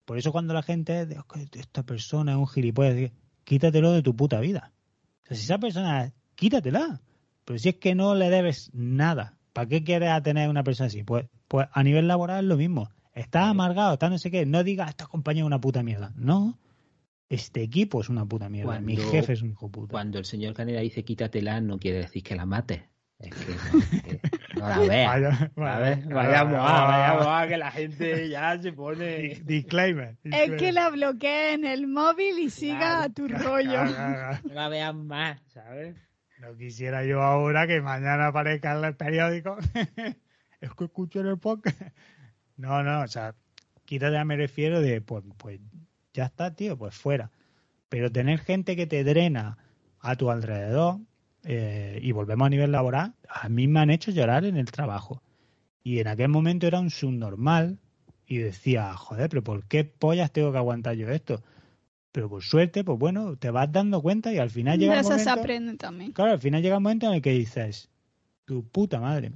Por 0.06 0.16
eso 0.16 0.32
cuando 0.32 0.54
la 0.54 0.62
gente 0.62 1.02
es 1.02 1.08
de, 1.10 1.16
"Es 1.16 1.50
que 1.50 1.60
esta 1.60 1.82
persona 1.82 2.32
es 2.32 2.38
un 2.38 2.48
gilipollas, 2.48 3.12
quítatelo 3.44 3.92
de 3.92 4.00
tu 4.02 4.16
puta 4.16 4.40
vida. 4.40 4.72
Si 5.30 5.44
esa 5.44 5.58
persona, 5.58 6.12
quítatela. 6.34 7.00
Pero 7.44 7.58
si 7.58 7.70
es 7.70 7.76
que 7.76 7.94
no 7.94 8.14
le 8.14 8.30
debes 8.30 8.70
nada, 8.72 9.38
¿para 9.52 9.66
qué 9.68 9.82
quieres 9.82 10.10
a 10.10 10.22
tener 10.22 10.48
una 10.48 10.62
persona 10.62 10.88
así? 10.88 11.02
Pues, 11.02 11.26
pues 11.48 11.68
a 11.72 11.82
nivel 11.82 12.06
laboral 12.08 12.44
es 12.44 12.48
lo 12.48 12.56
mismo. 12.56 12.90
Estás 13.14 13.46
amargado, 13.48 13.94
estás 13.94 14.10
no 14.10 14.18
sé 14.18 14.30
qué. 14.30 14.46
No 14.46 14.62
digas, 14.62 14.90
esta 14.90 15.06
compañía 15.06 15.42
es 15.42 15.46
una 15.46 15.60
puta 15.60 15.82
mierda. 15.82 16.12
No. 16.16 16.58
Este 17.28 17.62
equipo 17.62 18.00
es 18.00 18.08
una 18.08 18.26
puta 18.26 18.48
mierda. 18.48 18.80
Mi 18.80 18.94
Cuando- 18.96 19.12
jefe 19.12 19.32
es 19.34 19.42
un 19.42 19.50
hijo 19.50 19.68
puta. 19.68 19.90
Cuando 19.92 20.18
el 20.18 20.24
señor 20.24 20.54
Caneda 20.54 20.80
dice 20.80 21.04
quítatela, 21.04 21.60
no 21.60 21.78
quiere 21.78 21.98
decir 21.98 22.22
que 22.22 22.34
la 22.36 22.46
mates. 22.46 22.82
Es 23.20 23.34
que 23.34 23.52
no, 23.52 23.78
es 23.80 24.00
que 24.00 24.20
no 24.60 24.68
la 24.68 24.78
veas. 24.78 25.10
Vaya- 25.54 25.74
A 25.74 25.78
ver, 25.80 25.98
vaya- 26.06 26.42
vayamos 26.44 26.54
a, 26.70 26.84
vayamos 26.84 27.26
a, 27.28 27.48
que 27.48 27.56
la 27.58 27.70
gente 27.70 28.28
ya 28.30 28.58
se 28.60 28.72
pone. 28.72 29.16
Di- 29.18 29.34
Disclaimer. 29.44 30.16
Es 30.24 30.50
que 30.52 30.72
la 30.72 30.88
bloquee 30.88 31.52
en 31.54 31.64
el 31.66 31.86
móvil 31.86 32.38
y 32.38 32.48
siga 32.50 32.78
Claro. 32.78 33.02
a 33.02 33.08
tu 33.10 33.28
rollo. 33.28 33.82
Claro, 33.94 34.38
No 34.48 34.54
la 34.54 34.68
veas 34.68 34.94
más, 34.94 35.40
¿sabes? 35.48 35.96
No 36.40 36.56
quisiera 36.56 37.04
yo 37.04 37.20
ahora 37.22 37.66
que 37.66 37.82
mañana 37.82 38.28
aparezca 38.28 38.76
en 38.78 38.84
el 38.84 38.96
periódico. 38.96 39.58
es 40.60 40.72
que 40.74 40.84
escucho 40.84 41.20
en 41.20 41.26
el 41.26 41.38
podcast. 41.38 41.78
No, 42.56 42.82
no, 42.82 43.02
o 43.02 43.06
sea, 43.08 43.34
quítate 43.84 44.24
me 44.24 44.36
refiero 44.36 44.80
de, 44.80 45.02
pues, 45.02 45.24
pues 45.36 45.60
ya 46.14 46.24
está, 46.24 46.54
tío, 46.54 46.78
pues 46.78 46.94
fuera. 46.94 47.30
Pero 47.90 48.10
tener 48.10 48.38
gente 48.38 48.76
que 48.76 48.86
te 48.86 49.04
drena 49.04 49.58
a 50.00 50.16
tu 50.16 50.30
alrededor, 50.30 51.00
eh, 51.44 51.98
y 52.02 52.12
volvemos 52.12 52.46
a 52.46 52.50
nivel 52.50 52.72
laboral, 52.72 53.14
a 53.28 53.48
mí 53.48 53.66
me 53.68 53.80
han 53.80 53.90
hecho 53.90 54.10
llorar 54.10 54.44
en 54.44 54.56
el 54.56 54.70
trabajo. 54.70 55.22
Y 55.82 55.98
en 55.98 56.08
aquel 56.08 56.28
momento 56.28 56.66
era 56.66 56.80
un 56.80 56.90
subnormal 56.90 57.78
y 58.26 58.38
decía, 58.38 58.94
joder, 58.94 59.28
pero 59.30 59.42
¿por 59.42 59.64
qué 59.64 59.84
pollas 59.84 60.30
tengo 60.32 60.52
que 60.52 60.58
aguantar 60.58 60.94
yo 60.94 61.08
esto? 61.10 61.42
Pero 62.12 62.28
por 62.28 62.42
suerte, 62.42 62.84
pues 62.84 62.98
bueno, 62.98 63.36
te 63.36 63.50
vas 63.50 63.70
dando 63.72 64.02
cuenta 64.02 64.32
y 64.32 64.38
al 64.38 64.50
final 64.50 64.78
llega 64.78 64.92
De 64.94 64.98
el 65.00 65.04
eso 65.06 65.18
se 65.18 65.24
momento... 65.24 65.40
aprende 65.40 65.76
también. 65.76 66.12
Claro, 66.12 66.32
al 66.32 66.40
final 66.40 66.62
llega 66.62 66.76
un 66.76 66.82
momento 66.82 67.06
en 67.06 67.14
el 67.14 67.22
que 67.22 67.30
dices, 67.32 67.88
tu 68.44 68.64
puta 68.68 69.00
madre. 69.00 69.32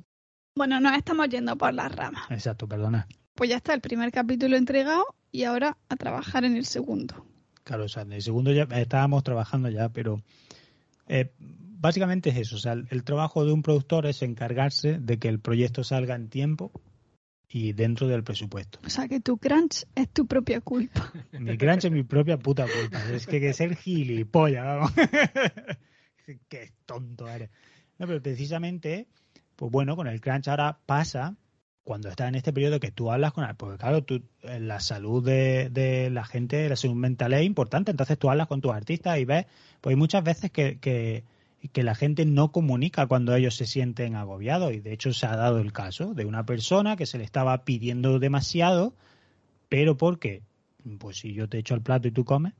Bueno, 0.56 0.80
nos 0.80 0.96
estamos 0.96 1.28
yendo 1.28 1.56
por 1.56 1.72
las 1.72 1.94
ramas. 1.94 2.30
Exacto, 2.30 2.68
perdona. 2.68 3.08
Pues 3.34 3.50
ya 3.50 3.56
está 3.56 3.74
el 3.74 3.80
primer 3.80 4.12
capítulo 4.12 4.56
entregado 4.56 5.04
y 5.32 5.44
ahora 5.44 5.76
a 5.88 5.96
trabajar 5.96 6.44
en 6.44 6.56
el 6.56 6.64
segundo. 6.66 7.26
Claro, 7.64 7.84
o 7.84 7.88
sea, 7.88 8.02
en 8.02 8.12
el 8.12 8.22
segundo 8.22 8.52
ya 8.52 8.64
estábamos 8.72 9.24
trabajando 9.24 9.70
ya, 9.70 9.88
pero 9.88 10.22
eh, 11.08 11.32
básicamente 11.84 12.30
es 12.30 12.38
eso. 12.38 12.56
O 12.56 12.58
sea, 12.58 12.72
el, 12.72 12.86
el 12.88 13.04
trabajo 13.04 13.44
de 13.44 13.52
un 13.52 13.62
productor 13.62 14.06
es 14.06 14.22
encargarse 14.22 14.98
de 14.98 15.18
que 15.18 15.28
el 15.28 15.38
proyecto 15.38 15.84
salga 15.84 16.14
en 16.14 16.30
tiempo 16.30 16.72
y 17.46 17.74
dentro 17.74 18.08
del 18.08 18.24
presupuesto. 18.24 18.78
O 18.86 18.88
sea 18.88 19.06
que 19.06 19.20
tu 19.20 19.36
crunch 19.36 19.84
es 19.94 20.08
tu 20.08 20.26
propia 20.26 20.62
culpa. 20.62 21.12
Mi 21.32 21.58
crunch 21.58 21.84
es 21.84 21.92
mi 21.92 22.02
propia 22.02 22.38
puta 22.38 22.64
culpa. 22.64 23.04
Es 23.12 23.26
que, 23.26 23.38
que 23.38 23.52
ser 23.52 23.76
gilipollas, 23.76 24.64
vamos. 24.64 24.92
Qué 26.48 26.72
tonto 26.86 27.28
eres. 27.28 27.50
No, 27.98 28.06
pero 28.06 28.22
precisamente, 28.22 29.06
pues 29.54 29.70
bueno, 29.70 29.94
con 29.94 30.06
el 30.06 30.22
crunch 30.22 30.48
ahora 30.48 30.78
pasa 30.86 31.36
cuando 31.82 32.08
estás 32.08 32.28
en 32.28 32.36
este 32.36 32.54
periodo 32.54 32.80
que 32.80 32.92
tú 32.92 33.12
hablas 33.12 33.34
con 33.34 33.46
porque 33.58 33.76
claro, 33.76 34.02
tú, 34.02 34.22
eh, 34.40 34.58
la 34.58 34.80
salud 34.80 35.22
de, 35.22 35.68
de 35.68 36.08
la 36.08 36.24
gente, 36.24 36.66
la 36.66 36.76
salud 36.76 36.96
mental 36.96 37.34
es 37.34 37.44
importante, 37.44 37.90
entonces 37.90 38.18
tú 38.18 38.30
hablas 38.30 38.46
con 38.46 38.62
tus 38.62 38.72
artistas 38.72 39.18
y 39.18 39.26
ves, 39.26 39.44
pues 39.82 39.92
hay 39.92 39.98
muchas 39.98 40.24
veces 40.24 40.50
que, 40.50 40.78
que, 40.78 41.24
que 41.68 41.82
la 41.82 41.94
gente 41.94 42.26
no 42.26 42.52
comunica 42.52 43.06
cuando 43.06 43.34
ellos 43.34 43.56
se 43.56 43.66
sienten 43.66 44.16
agobiados 44.16 44.72
y 44.72 44.80
de 44.80 44.92
hecho 44.92 45.12
se 45.12 45.26
ha 45.26 45.36
dado 45.36 45.58
el 45.58 45.72
caso 45.72 46.14
de 46.14 46.24
una 46.24 46.44
persona 46.44 46.96
que 46.96 47.06
se 47.06 47.18
le 47.18 47.24
estaba 47.24 47.64
pidiendo 47.64 48.18
demasiado, 48.18 48.94
pero 49.68 49.96
porque, 49.96 50.42
pues 50.98 51.18
si 51.18 51.32
yo 51.32 51.48
te 51.48 51.58
echo 51.58 51.74
el 51.74 51.80
plato 51.80 52.08
y 52.08 52.10
tú 52.10 52.24
comes, 52.24 52.52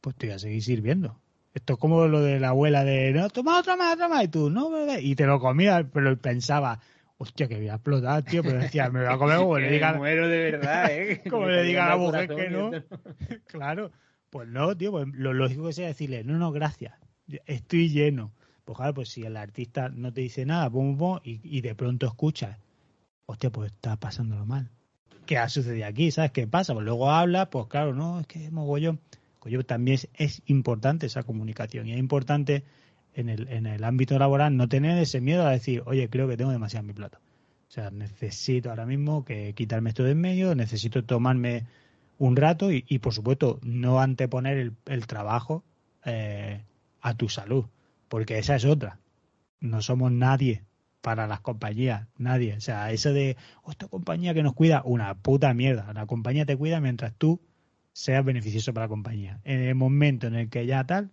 pues 0.00 0.16
te 0.16 0.26
voy 0.26 0.36
a 0.36 0.38
seguir 0.38 0.62
sirviendo. 0.62 1.18
Esto 1.54 1.74
es 1.74 1.78
como 1.78 2.06
lo 2.08 2.20
de 2.20 2.40
la 2.40 2.48
abuela 2.48 2.84
de, 2.84 3.12
no, 3.12 3.28
toma 3.30 3.58
otra 3.58 3.76
más, 3.76 3.94
otra 3.94 4.08
más, 4.08 4.24
y 4.24 4.28
tú, 4.28 4.50
no, 4.50 4.70
bebé, 4.70 5.00
y 5.00 5.14
te 5.14 5.24
lo 5.24 5.38
comías, 5.38 5.84
pero 5.92 6.16
pensaba, 6.18 6.80
hostia, 7.16 7.48
que 7.48 7.56
voy 7.56 7.68
a 7.68 7.74
explotar, 7.74 8.22
tío, 8.24 8.42
pero 8.42 8.58
decía, 8.58 8.90
me 8.90 9.04
voy 9.04 9.12
a 9.12 9.18
comer 9.18 9.38
como 9.38 9.58
le 9.60 9.70
digan, 9.70 9.98
muero 9.98 10.28
de 10.28 10.38
verdad, 10.38 10.86
¿eh? 10.90 11.22
Como 11.30 11.46
le 11.46 11.62
diga 11.62 11.86
a 11.86 11.90
la 11.90 11.96
mujer 11.96 12.28
que 12.28 12.50
no. 12.50 12.70
claro, 13.46 13.92
pues 14.30 14.48
no, 14.48 14.76
tío, 14.76 14.90
pues 14.90 15.06
lo 15.12 15.32
lógico 15.32 15.66
que 15.66 15.72
sea 15.72 15.86
decirle, 15.86 16.24
no, 16.24 16.38
no, 16.38 16.50
gracias, 16.52 16.94
estoy 17.46 17.88
lleno. 17.88 18.32
Pues 18.64 18.76
claro, 18.76 18.94
pues 18.94 19.10
si 19.10 19.22
el 19.22 19.36
artista 19.36 19.88
no 19.88 20.12
te 20.12 20.22
dice 20.22 20.46
nada, 20.46 20.70
pum, 20.70 20.96
pum, 20.96 21.18
y, 21.22 21.40
y 21.42 21.60
de 21.60 21.74
pronto 21.74 22.06
escuchas, 22.06 22.58
hostia, 23.26 23.50
pues 23.50 23.72
está 23.72 23.96
pasándolo 23.96 24.46
mal. 24.46 24.70
¿Qué 25.26 25.38
ha 25.38 25.48
sucedido 25.48 25.86
aquí? 25.86 26.10
¿Sabes 26.10 26.32
qué 26.32 26.46
pasa? 26.46 26.74
Pues 26.74 26.84
luego 26.84 27.10
habla, 27.10 27.50
pues 27.50 27.66
claro, 27.66 27.94
no, 27.94 28.20
es 28.20 28.26
que 28.26 28.50
mogollón. 28.50 29.00
Coño, 29.38 29.62
también 29.64 29.96
es, 29.96 30.08
es 30.14 30.42
importante 30.46 31.06
esa 31.06 31.22
comunicación 31.22 31.86
y 31.86 31.92
es 31.92 31.98
importante 31.98 32.64
en 33.14 33.28
el, 33.28 33.48
en 33.48 33.66
el 33.66 33.84
ámbito 33.84 34.18
laboral 34.18 34.56
no 34.56 34.68
tener 34.68 34.98
ese 34.98 35.20
miedo 35.20 35.46
a 35.46 35.50
decir, 35.50 35.82
oye, 35.86 36.08
creo 36.08 36.28
que 36.28 36.36
tengo 36.36 36.50
demasiado 36.50 36.80
en 36.82 36.86
mi 36.86 36.92
plato. 36.94 37.18
O 37.68 37.70
sea, 37.70 37.90
necesito 37.90 38.70
ahora 38.70 38.86
mismo 38.86 39.24
que 39.24 39.52
quitarme 39.54 39.90
esto 39.90 40.04
de 40.04 40.12
en 40.12 40.20
medio, 40.20 40.54
necesito 40.54 41.04
tomarme 41.04 41.66
un 42.18 42.36
rato 42.36 42.70
y, 42.70 42.84
y 42.88 43.00
por 43.00 43.12
supuesto, 43.12 43.58
no 43.62 44.00
anteponer 44.00 44.58
el, 44.58 44.72
el 44.86 45.06
trabajo 45.06 45.64
eh, 46.04 46.62
a 47.00 47.14
tu 47.14 47.28
salud, 47.28 47.66
porque 48.14 48.38
esa 48.38 48.54
es 48.54 48.64
otra. 48.64 49.00
No 49.58 49.82
somos 49.82 50.12
nadie 50.12 50.62
para 51.00 51.26
las 51.26 51.40
compañías, 51.40 52.06
nadie. 52.16 52.54
O 52.54 52.60
sea, 52.60 52.92
eso 52.92 53.12
de, 53.12 53.36
oh, 53.64 53.72
esta 53.72 53.88
compañía 53.88 54.34
que 54.34 54.44
nos 54.44 54.54
cuida, 54.54 54.82
una 54.84 55.16
puta 55.16 55.52
mierda. 55.52 55.92
La 55.92 56.06
compañía 56.06 56.46
te 56.46 56.56
cuida 56.56 56.80
mientras 56.80 57.12
tú 57.18 57.40
seas 57.92 58.24
beneficioso 58.24 58.72
para 58.72 58.84
la 58.84 58.88
compañía. 58.88 59.40
En 59.42 59.62
el 59.62 59.74
momento 59.74 60.28
en 60.28 60.36
el 60.36 60.48
que 60.48 60.64
ya 60.64 60.84
tal, 60.84 61.10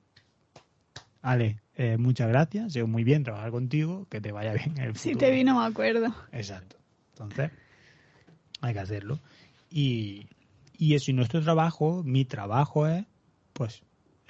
Ale, 1.23 1.59
eh, 1.73 1.97
muchas 1.97 2.27
gracias, 2.27 2.67
ha 2.67 2.69
sido 2.69 2.85
muy 2.85 3.03
bien 3.03 3.23
trabajar 3.23 3.49
contigo, 3.49 4.05
que 4.07 4.21
te 4.21 4.31
vaya 4.31 4.53
bien 4.53 4.77
en 4.77 4.83
el 4.83 4.95
Si 4.95 5.15
te 5.15 5.31
vino, 5.31 5.59
me 5.59 5.65
acuerdo. 5.65 6.13
Exacto. 6.31 6.75
Entonces, 7.13 7.49
hay 8.61 8.73
que 8.75 8.79
hacerlo. 8.79 9.19
Y, 9.71 10.27
y 10.77 10.93
eso, 10.93 11.09
y 11.09 11.15
nuestro 11.15 11.41
trabajo, 11.41 12.03
mi 12.03 12.25
trabajo 12.25 12.85
es, 12.85 13.05
pues, 13.53 13.81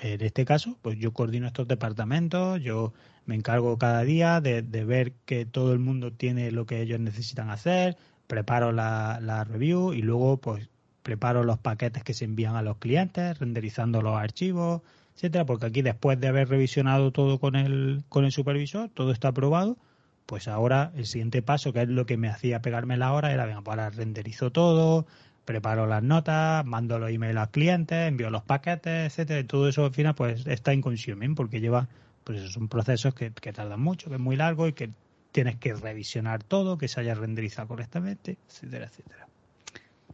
en 0.01 0.21
este 0.21 0.45
caso, 0.45 0.77
pues 0.81 0.97
yo 0.97 1.13
coordino 1.13 1.47
estos 1.47 1.67
departamentos, 1.67 2.59
yo 2.61 2.93
me 3.25 3.35
encargo 3.35 3.77
cada 3.77 4.01
día 4.03 4.41
de, 4.41 4.61
ver 4.61 5.13
que 5.25 5.45
todo 5.45 5.73
el 5.73 5.79
mundo 5.79 6.11
tiene 6.11 6.51
lo 6.51 6.65
que 6.65 6.81
ellos 6.81 6.99
necesitan 6.99 7.49
hacer, 7.49 7.97
preparo 8.27 8.71
la, 8.71 9.19
la 9.21 9.43
review 9.43 9.93
y 9.93 10.01
luego 10.01 10.37
pues 10.37 10.69
preparo 11.03 11.43
los 11.43 11.59
paquetes 11.59 12.03
que 12.03 12.13
se 12.13 12.25
envían 12.25 12.55
a 12.55 12.61
los 12.61 12.77
clientes, 12.77 13.37
renderizando 13.39 14.01
los 14.01 14.17
archivos, 14.17 14.81
etcétera, 15.15 15.45
porque 15.45 15.67
aquí 15.67 15.81
después 15.81 16.19
de 16.19 16.27
haber 16.27 16.49
revisionado 16.49 17.11
todo 17.11 17.39
con 17.39 17.55
el, 17.55 18.03
con 18.09 18.25
el 18.25 18.31
supervisor, 18.31 18.89
todo 18.89 19.11
está 19.11 19.29
aprobado, 19.29 19.77
pues 20.25 20.47
ahora 20.47 20.91
el 20.95 21.05
siguiente 21.05 21.41
paso, 21.41 21.73
que 21.73 21.81
es 21.81 21.89
lo 21.89 22.05
que 22.05 22.17
me 22.17 22.29
hacía 22.29 22.61
pegarme 22.61 22.97
la 22.97 23.13
hora, 23.13 23.31
era, 23.31 23.45
venga, 23.45 23.61
pues 23.61 23.77
ahora 23.77 23.89
renderizo 23.89 24.51
todo, 24.51 25.05
preparo 25.45 25.87
las 25.87 26.03
notas, 26.03 26.65
mando 26.65 26.99
los 26.99 27.09
emails 27.09 27.37
a 27.37 27.41
los 27.41 27.49
clientes, 27.49 28.07
envío 28.07 28.29
los 28.29 28.43
paquetes, 28.43 29.11
etcétera, 29.11 29.39
y 29.39 29.43
todo 29.43 29.67
eso 29.67 29.85
al 29.85 29.93
final 29.93 30.15
pues 30.15 30.45
está 30.47 30.73
en 30.73 30.81
consuming 30.81 31.35
porque 31.35 31.59
lleva, 31.59 31.87
pues 32.23 32.51
son 32.51 32.67
procesos 32.67 33.13
que, 33.13 33.31
que 33.31 33.53
tardan 33.53 33.81
mucho, 33.81 34.09
que 34.09 34.15
es 34.15 34.21
muy 34.21 34.35
largo 34.35 34.67
y 34.67 34.73
que 34.73 34.91
tienes 35.31 35.57
que 35.57 35.73
revisionar 35.73 36.43
todo, 36.43 36.77
que 36.77 36.87
se 36.87 36.99
haya 36.99 37.15
renderizado 37.15 37.67
correctamente, 37.67 38.37
etcétera, 38.47 38.85
etcétera. 38.85 39.27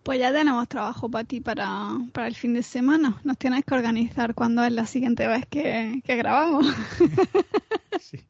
Pues 0.03 0.19
ya 0.19 0.31
tenemos 0.31 0.67
trabajo 0.69 1.09
para 1.09 1.25
ti 1.25 1.41
para, 1.41 1.89
para 2.13 2.27
el 2.27 2.35
fin 2.35 2.53
de 2.53 2.63
semana. 2.63 3.19
Nos 3.25 3.37
tienes 3.37 3.65
que 3.65 3.75
organizar 3.75 4.35
cuándo 4.35 4.63
es 4.63 4.71
la 4.71 4.85
siguiente 4.85 5.27
vez 5.27 5.45
que, 5.47 6.01
grabamos. 6.05 6.65
sí. 7.99 8.23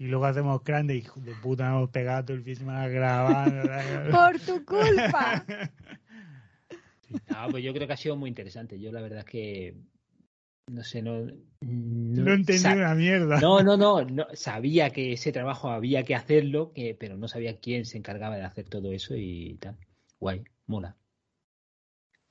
Y 0.00 0.06
luego 0.06 0.24
hacemos 0.24 0.64
grande, 0.64 0.96
hijo 0.96 1.20
de 1.20 1.34
puta, 1.34 1.68
nos 1.68 1.76
hemos 1.76 1.90
pegado 1.90 2.24
todo 2.24 2.36
el 2.38 2.42
fin 2.42 2.54
de 2.54 2.58
semana 2.60 2.88
grabando. 2.88 3.62
Por 4.10 4.40
tu 4.40 4.64
culpa. 4.64 5.44
No, 7.28 7.50
pues 7.50 7.62
yo 7.62 7.74
creo 7.74 7.86
que 7.86 7.92
ha 7.92 7.98
sido 7.98 8.16
muy 8.16 8.30
interesante. 8.30 8.80
Yo 8.80 8.92
la 8.92 9.02
verdad 9.02 9.18
es 9.18 9.24
que 9.26 9.76
no 10.68 10.82
sé, 10.84 11.02
no. 11.02 11.26
No, 11.60 12.32
entendí 12.32 12.66
una 12.66 12.94
mierda. 12.94 13.40
No, 13.40 13.62
no, 13.62 13.76
no, 13.76 14.02
no, 14.02 14.26
Sabía 14.32 14.88
que 14.88 15.12
ese 15.12 15.32
trabajo 15.32 15.68
había 15.68 16.02
que 16.02 16.14
hacerlo, 16.14 16.72
que, 16.72 16.96
pero 16.98 17.18
no 17.18 17.28
sabía 17.28 17.60
quién 17.60 17.84
se 17.84 17.98
encargaba 17.98 18.38
de 18.38 18.44
hacer 18.44 18.70
todo 18.70 18.92
eso 18.92 19.14
y 19.14 19.58
tal. 19.60 19.76
Guay, 20.18 20.44
mola. 20.66 20.96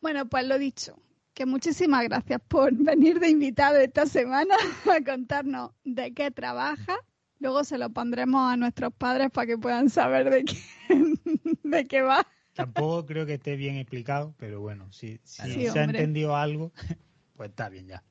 Bueno, 0.01 0.27
pues 0.27 0.47
lo 0.47 0.57
dicho, 0.57 0.99
que 1.35 1.45
muchísimas 1.45 2.03
gracias 2.05 2.41
por 2.47 2.73
venir 2.73 3.19
de 3.19 3.29
invitado 3.29 3.77
esta 3.77 4.07
semana 4.07 4.55
a 4.91 5.03
contarnos 5.03 5.69
de 5.83 6.15
qué 6.15 6.31
trabaja. 6.31 6.97
Luego 7.39 7.63
se 7.63 7.77
lo 7.77 7.89
pondremos 7.89 8.51
a 8.51 8.57
nuestros 8.57 8.93
padres 8.93 9.31
para 9.31 9.47
que 9.47 9.57
puedan 9.57 9.89
saber 9.89 10.29
de 10.29 10.43
qué, 10.43 10.57
de 11.63 11.85
qué 11.85 12.01
va. 12.01 12.25
Tampoco 12.53 13.05
creo 13.05 13.25
que 13.25 13.35
esté 13.35 13.55
bien 13.55 13.77
explicado, 13.77 14.35
pero 14.37 14.59
bueno, 14.59 14.91
si, 14.91 15.19
si 15.23 15.69
se 15.69 15.79
ha 15.79 15.83
entendido 15.83 16.35
algo, 16.35 16.73
pues 17.37 17.49
está 17.49 17.69
bien 17.69 17.87
ya. 17.87 18.03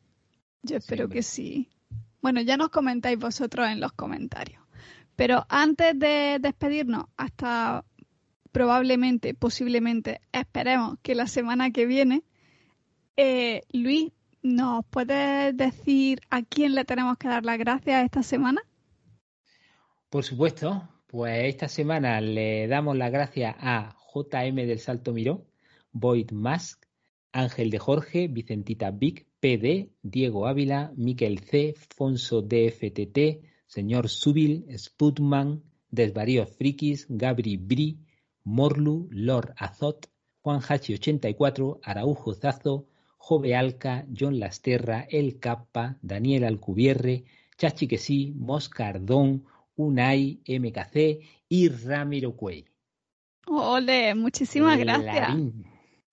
Yo 0.62 0.78
espero 0.78 1.08
que 1.08 1.22
sí. 1.22 1.68
Bueno, 2.22 2.40
ya 2.40 2.56
nos 2.56 2.70
comentáis 2.70 3.18
vosotros 3.18 3.68
en 3.68 3.80
los 3.80 3.92
comentarios. 3.92 4.62
Pero 5.16 5.44
antes 5.48 5.98
de 5.98 6.38
despedirnos, 6.40 7.06
hasta 7.16 7.84
probablemente, 8.52 9.34
posiblemente, 9.34 10.20
esperemos 10.32 10.98
que 11.02 11.14
la 11.14 11.26
semana 11.26 11.70
que 11.70 11.86
viene, 11.86 12.22
eh, 13.16 13.62
Luis, 13.72 14.12
¿nos 14.42 14.86
puedes 14.86 15.56
decir 15.56 16.20
a 16.30 16.42
quién 16.42 16.74
le 16.74 16.84
tenemos 16.84 17.18
que 17.18 17.28
dar 17.28 17.44
las 17.44 17.58
gracias 17.58 18.04
esta 18.04 18.22
semana? 18.22 18.62
Por 20.11 20.24
supuesto, 20.24 20.88
pues 21.06 21.48
esta 21.54 21.68
semana 21.68 22.18
le 22.22 22.66
damos 22.66 22.96
las 22.96 23.12
gracias 23.12 23.54
a 23.59 23.94
JM 24.14 24.56
del 24.56 24.78
Salto 24.78 25.12
Miró, 25.12 25.44
Void 25.92 26.30
Mask, 26.32 26.82
Ángel 27.30 27.68
de 27.68 27.78
Jorge, 27.78 28.26
Vicentita 28.28 28.90
Vic, 28.90 29.26
PD, 29.38 29.90
Diego 30.00 30.46
Ávila, 30.46 30.94
Miquel 30.96 31.40
C, 31.40 31.74
Fonso 31.94 32.40
DFTT, 32.40 33.44
Señor 33.66 34.09
Subil, 34.09 34.64
Sputman, 34.78 35.62
Desvaríos 35.90 36.56
Frikis, 36.56 37.04
Gabri 37.11 37.59
Bri, 37.59 37.98
Morlu, 38.44 39.09
Lord 39.11 39.52
Azot, 39.59 40.09
Juan 40.40 40.62
Hachi 40.66 40.94
84, 40.94 41.80
Araujo 41.82 42.32
Zazo, 42.32 42.86
Jove 43.18 43.54
Alca, 43.54 44.06
John 44.18 44.40
Lasterra, 44.40 45.06
El 45.11 45.38
Kappa, 45.38 45.98
Daniel 46.00 46.44
Alcubierre, 46.44 47.24
Chachi 47.59 47.86
Quesí, 47.86 48.32
Moscardón, 48.36 49.44
Unai, 49.78 50.40
MKC 50.46 51.20
y 51.48 51.68
Ramiro 51.68 52.34
Cuey. 52.34 52.64
Ole, 53.46 54.14
muchísimas 54.14 54.76
gracias. 54.76 55.30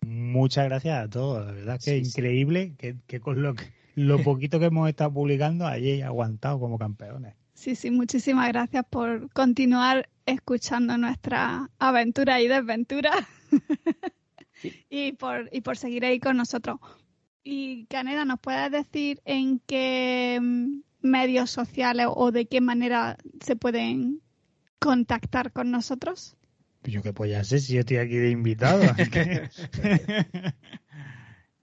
Muchas 0.01 0.65
gracias 0.65 1.03
a 1.03 1.09
todos, 1.09 1.45
la 1.45 1.51
verdad 1.51 1.79
que 1.83 1.97
es 1.97 2.07
increíble 2.07 2.75
que, 2.77 3.19
con 3.19 3.41
lo, 3.41 3.55
lo 3.95 4.21
poquito 4.21 4.59
que 4.59 4.65
hemos 4.65 4.87
estado 4.87 5.11
publicando 5.11 5.65
hayáis 5.65 6.03
aguantado 6.03 6.59
como 6.59 6.77
campeones. 6.77 7.33
Sí, 7.55 7.75
sí, 7.75 7.89
muchísimas 7.89 8.47
gracias 8.49 8.85
por 8.87 9.31
continuar 9.33 10.09
escuchando 10.27 10.95
nuestra 10.97 11.71
aventura 11.79 12.41
y 12.41 12.47
desventura 12.47 13.27
y, 14.89 15.13
por, 15.13 15.49
y 15.51 15.61
por 15.61 15.77
seguir 15.77 16.05
ahí 16.05 16.19
con 16.19 16.37
nosotros. 16.37 16.79
Y 17.43 17.85
Caneda, 17.85 18.25
¿nos 18.25 18.39
puedes 18.39 18.71
decir 18.71 19.21
en 19.25 19.59
qué 19.59 20.39
medios 21.05 21.51
sociales 21.51 22.07
o 22.09 22.31
de 22.31 22.47
qué 22.47 22.61
manera 22.61 23.17
se 23.43 23.55
pueden 23.55 24.21
contactar 24.79 25.51
con 25.51 25.69
nosotros? 25.71 26.35
Yo 26.83 27.01
qué 27.01 27.13
pues 27.13 27.31
ya 27.31 27.43
sé 27.43 27.57
si 27.59 27.73
yo 27.73 27.79
estoy 27.79 27.97
aquí 27.97 28.15
de 28.15 28.29
invitado. 28.29 28.83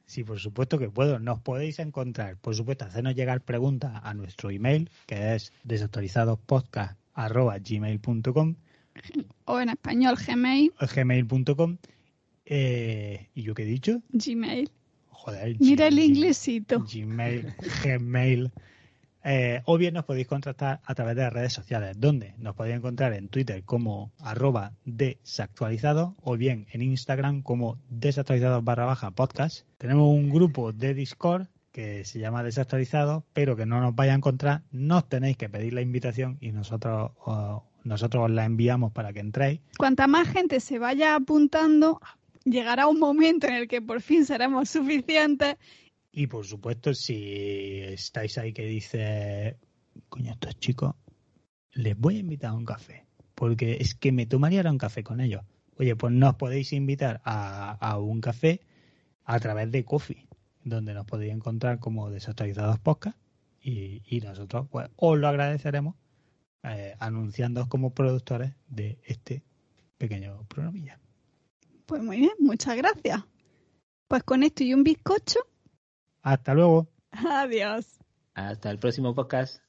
sí, 0.06 0.24
por 0.24 0.40
supuesto 0.40 0.78
que 0.78 0.90
puedo. 0.90 1.20
Nos 1.20 1.40
podéis 1.40 1.78
encontrar, 1.78 2.36
por 2.38 2.56
supuesto, 2.56 2.84
hacernos 2.84 3.14
llegar 3.14 3.40
preguntas 3.42 4.00
a 4.02 4.14
nuestro 4.14 4.50
email, 4.50 4.90
que 5.06 5.34
es 5.34 5.52
desactualizadospodcast.gmail.com 5.64 8.56
o 9.44 9.60
en 9.60 9.68
español 9.68 10.16
gmail. 10.16 10.72
Gmail.com. 10.94 11.78
Eh, 12.44 13.28
¿Y 13.34 13.42
yo 13.42 13.54
qué 13.54 13.62
he 13.62 13.66
dicho? 13.66 14.02
Gmail. 14.10 14.70
Joder, 15.08 15.56
Mira 15.60 15.86
el 15.86 15.98
inglesito. 15.98 16.80
Gmail, 16.80 17.54
Gmail. 17.84 18.50
Eh, 19.24 19.62
o 19.66 19.78
bien 19.78 19.94
nos 19.94 20.04
podéis 20.04 20.26
contactar 20.26 20.80
a 20.84 20.94
través 20.94 21.16
de 21.16 21.22
las 21.22 21.32
redes 21.32 21.52
sociales, 21.52 21.96
donde 21.98 22.34
nos 22.38 22.56
podéis 22.56 22.76
encontrar 22.76 23.12
en 23.12 23.28
Twitter 23.28 23.62
como 23.64 24.12
arroba 24.18 24.72
desactualizado 24.84 26.16
o 26.22 26.36
bien 26.36 26.66
en 26.72 26.82
Instagram 26.82 27.42
como 27.42 27.78
desactualizado 27.88 28.62
barra 28.62 28.84
baja 28.84 29.12
podcast. 29.12 29.66
Tenemos 29.78 30.08
un 30.08 30.30
grupo 30.30 30.72
de 30.72 30.94
Discord 30.94 31.46
que 31.70 32.04
se 32.04 32.18
llama 32.18 32.42
desactualizado, 32.42 33.24
pero 33.32 33.56
que 33.56 33.64
no 33.66 33.80
nos 33.80 33.94
vaya 33.94 34.12
a 34.12 34.16
encontrar, 34.16 34.62
nos 34.70 35.08
tenéis 35.08 35.36
que 35.36 35.48
pedir 35.48 35.72
la 35.72 35.80
invitación 35.80 36.36
y 36.40 36.52
nosotros, 36.52 37.12
nosotros 37.82 38.24
os 38.24 38.30
la 38.30 38.44
enviamos 38.44 38.92
para 38.92 39.12
que 39.12 39.20
entréis. 39.20 39.60
Cuanta 39.78 40.06
más 40.06 40.28
gente 40.28 40.60
se 40.60 40.78
vaya 40.78 41.14
apuntando, 41.14 42.00
llegará 42.44 42.86
un 42.86 42.98
momento 42.98 43.46
en 43.46 43.54
el 43.54 43.68
que 43.68 43.80
por 43.80 44.02
fin 44.02 44.26
seremos 44.26 44.68
suficientes 44.68 45.56
y 46.12 46.26
por 46.26 46.46
supuesto, 46.46 46.92
si 46.92 47.80
estáis 47.80 48.36
ahí 48.36 48.52
que 48.52 48.66
dice, 48.66 49.56
coño, 50.10 50.32
estos 50.32 50.58
chicos, 50.58 50.94
les 51.72 51.98
voy 51.98 52.16
a 52.16 52.20
invitar 52.20 52.50
a 52.50 52.54
un 52.54 52.66
café, 52.66 53.06
porque 53.34 53.78
es 53.80 53.94
que 53.94 54.12
me 54.12 54.26
tomaría 54.26 54.70
un 54.70 54.76
café 54.76 55.02
con 55.02 55.20
ellos. 55.20 55.42
Oye, 55.78 55.96
pues 55.96 56.12
nos 56.12 56.34
podéis 56.34 56.74
invitar 56.74 57.22
a, 57.24 57.98
un 57.98 58.20
café 58.20 58.60
a 59.24 59.40
través 59.40 59.72
de 59.72 59.84
Coffee, 59.84 60.28
donde 60.62 60.92
nos 60.92 61.06
podéis 61.06 61.32
encontrar 61.32 61.78
como 61.78 62.10
desactualizados 62.10 62.78
podcast 62.78 63.16
y, 63.62 64.02
y 64.04 64.20
nosotros 64.20 64.66
pues 64.70 64.90
os 64.96 65.18
lo 65.18 65.28
agradeceremos 65.28 65.96
eh, 66.62 66.94
anunciándoos 67.00 67.68
como 67.68 67.94
productores 67.94 68.52
de 68.68 69.00
este 69.04 69.42
pequeño 69.96 70.44
programilla. 70.46 71.00
Pues 71.86 72.02
muy 72.02 72.18
bien, 72.18 72.34
muchas 72.38 72.76
gracias. 72.76 73.24
Pues 74.08 74.22
con 74.24 74.42
esto 74.42 74.62
y 74.62 74.74
un 74.74 74.84
bizcocho 74.84 75.40
hasta 76.22 76.54
luego. 76.54 76.88
Adiós. 77.12 77.98
Hasta 78.34 78.70
el 78.70 78.78
próximo 78.78 79.14
podcast. 79.14 79.61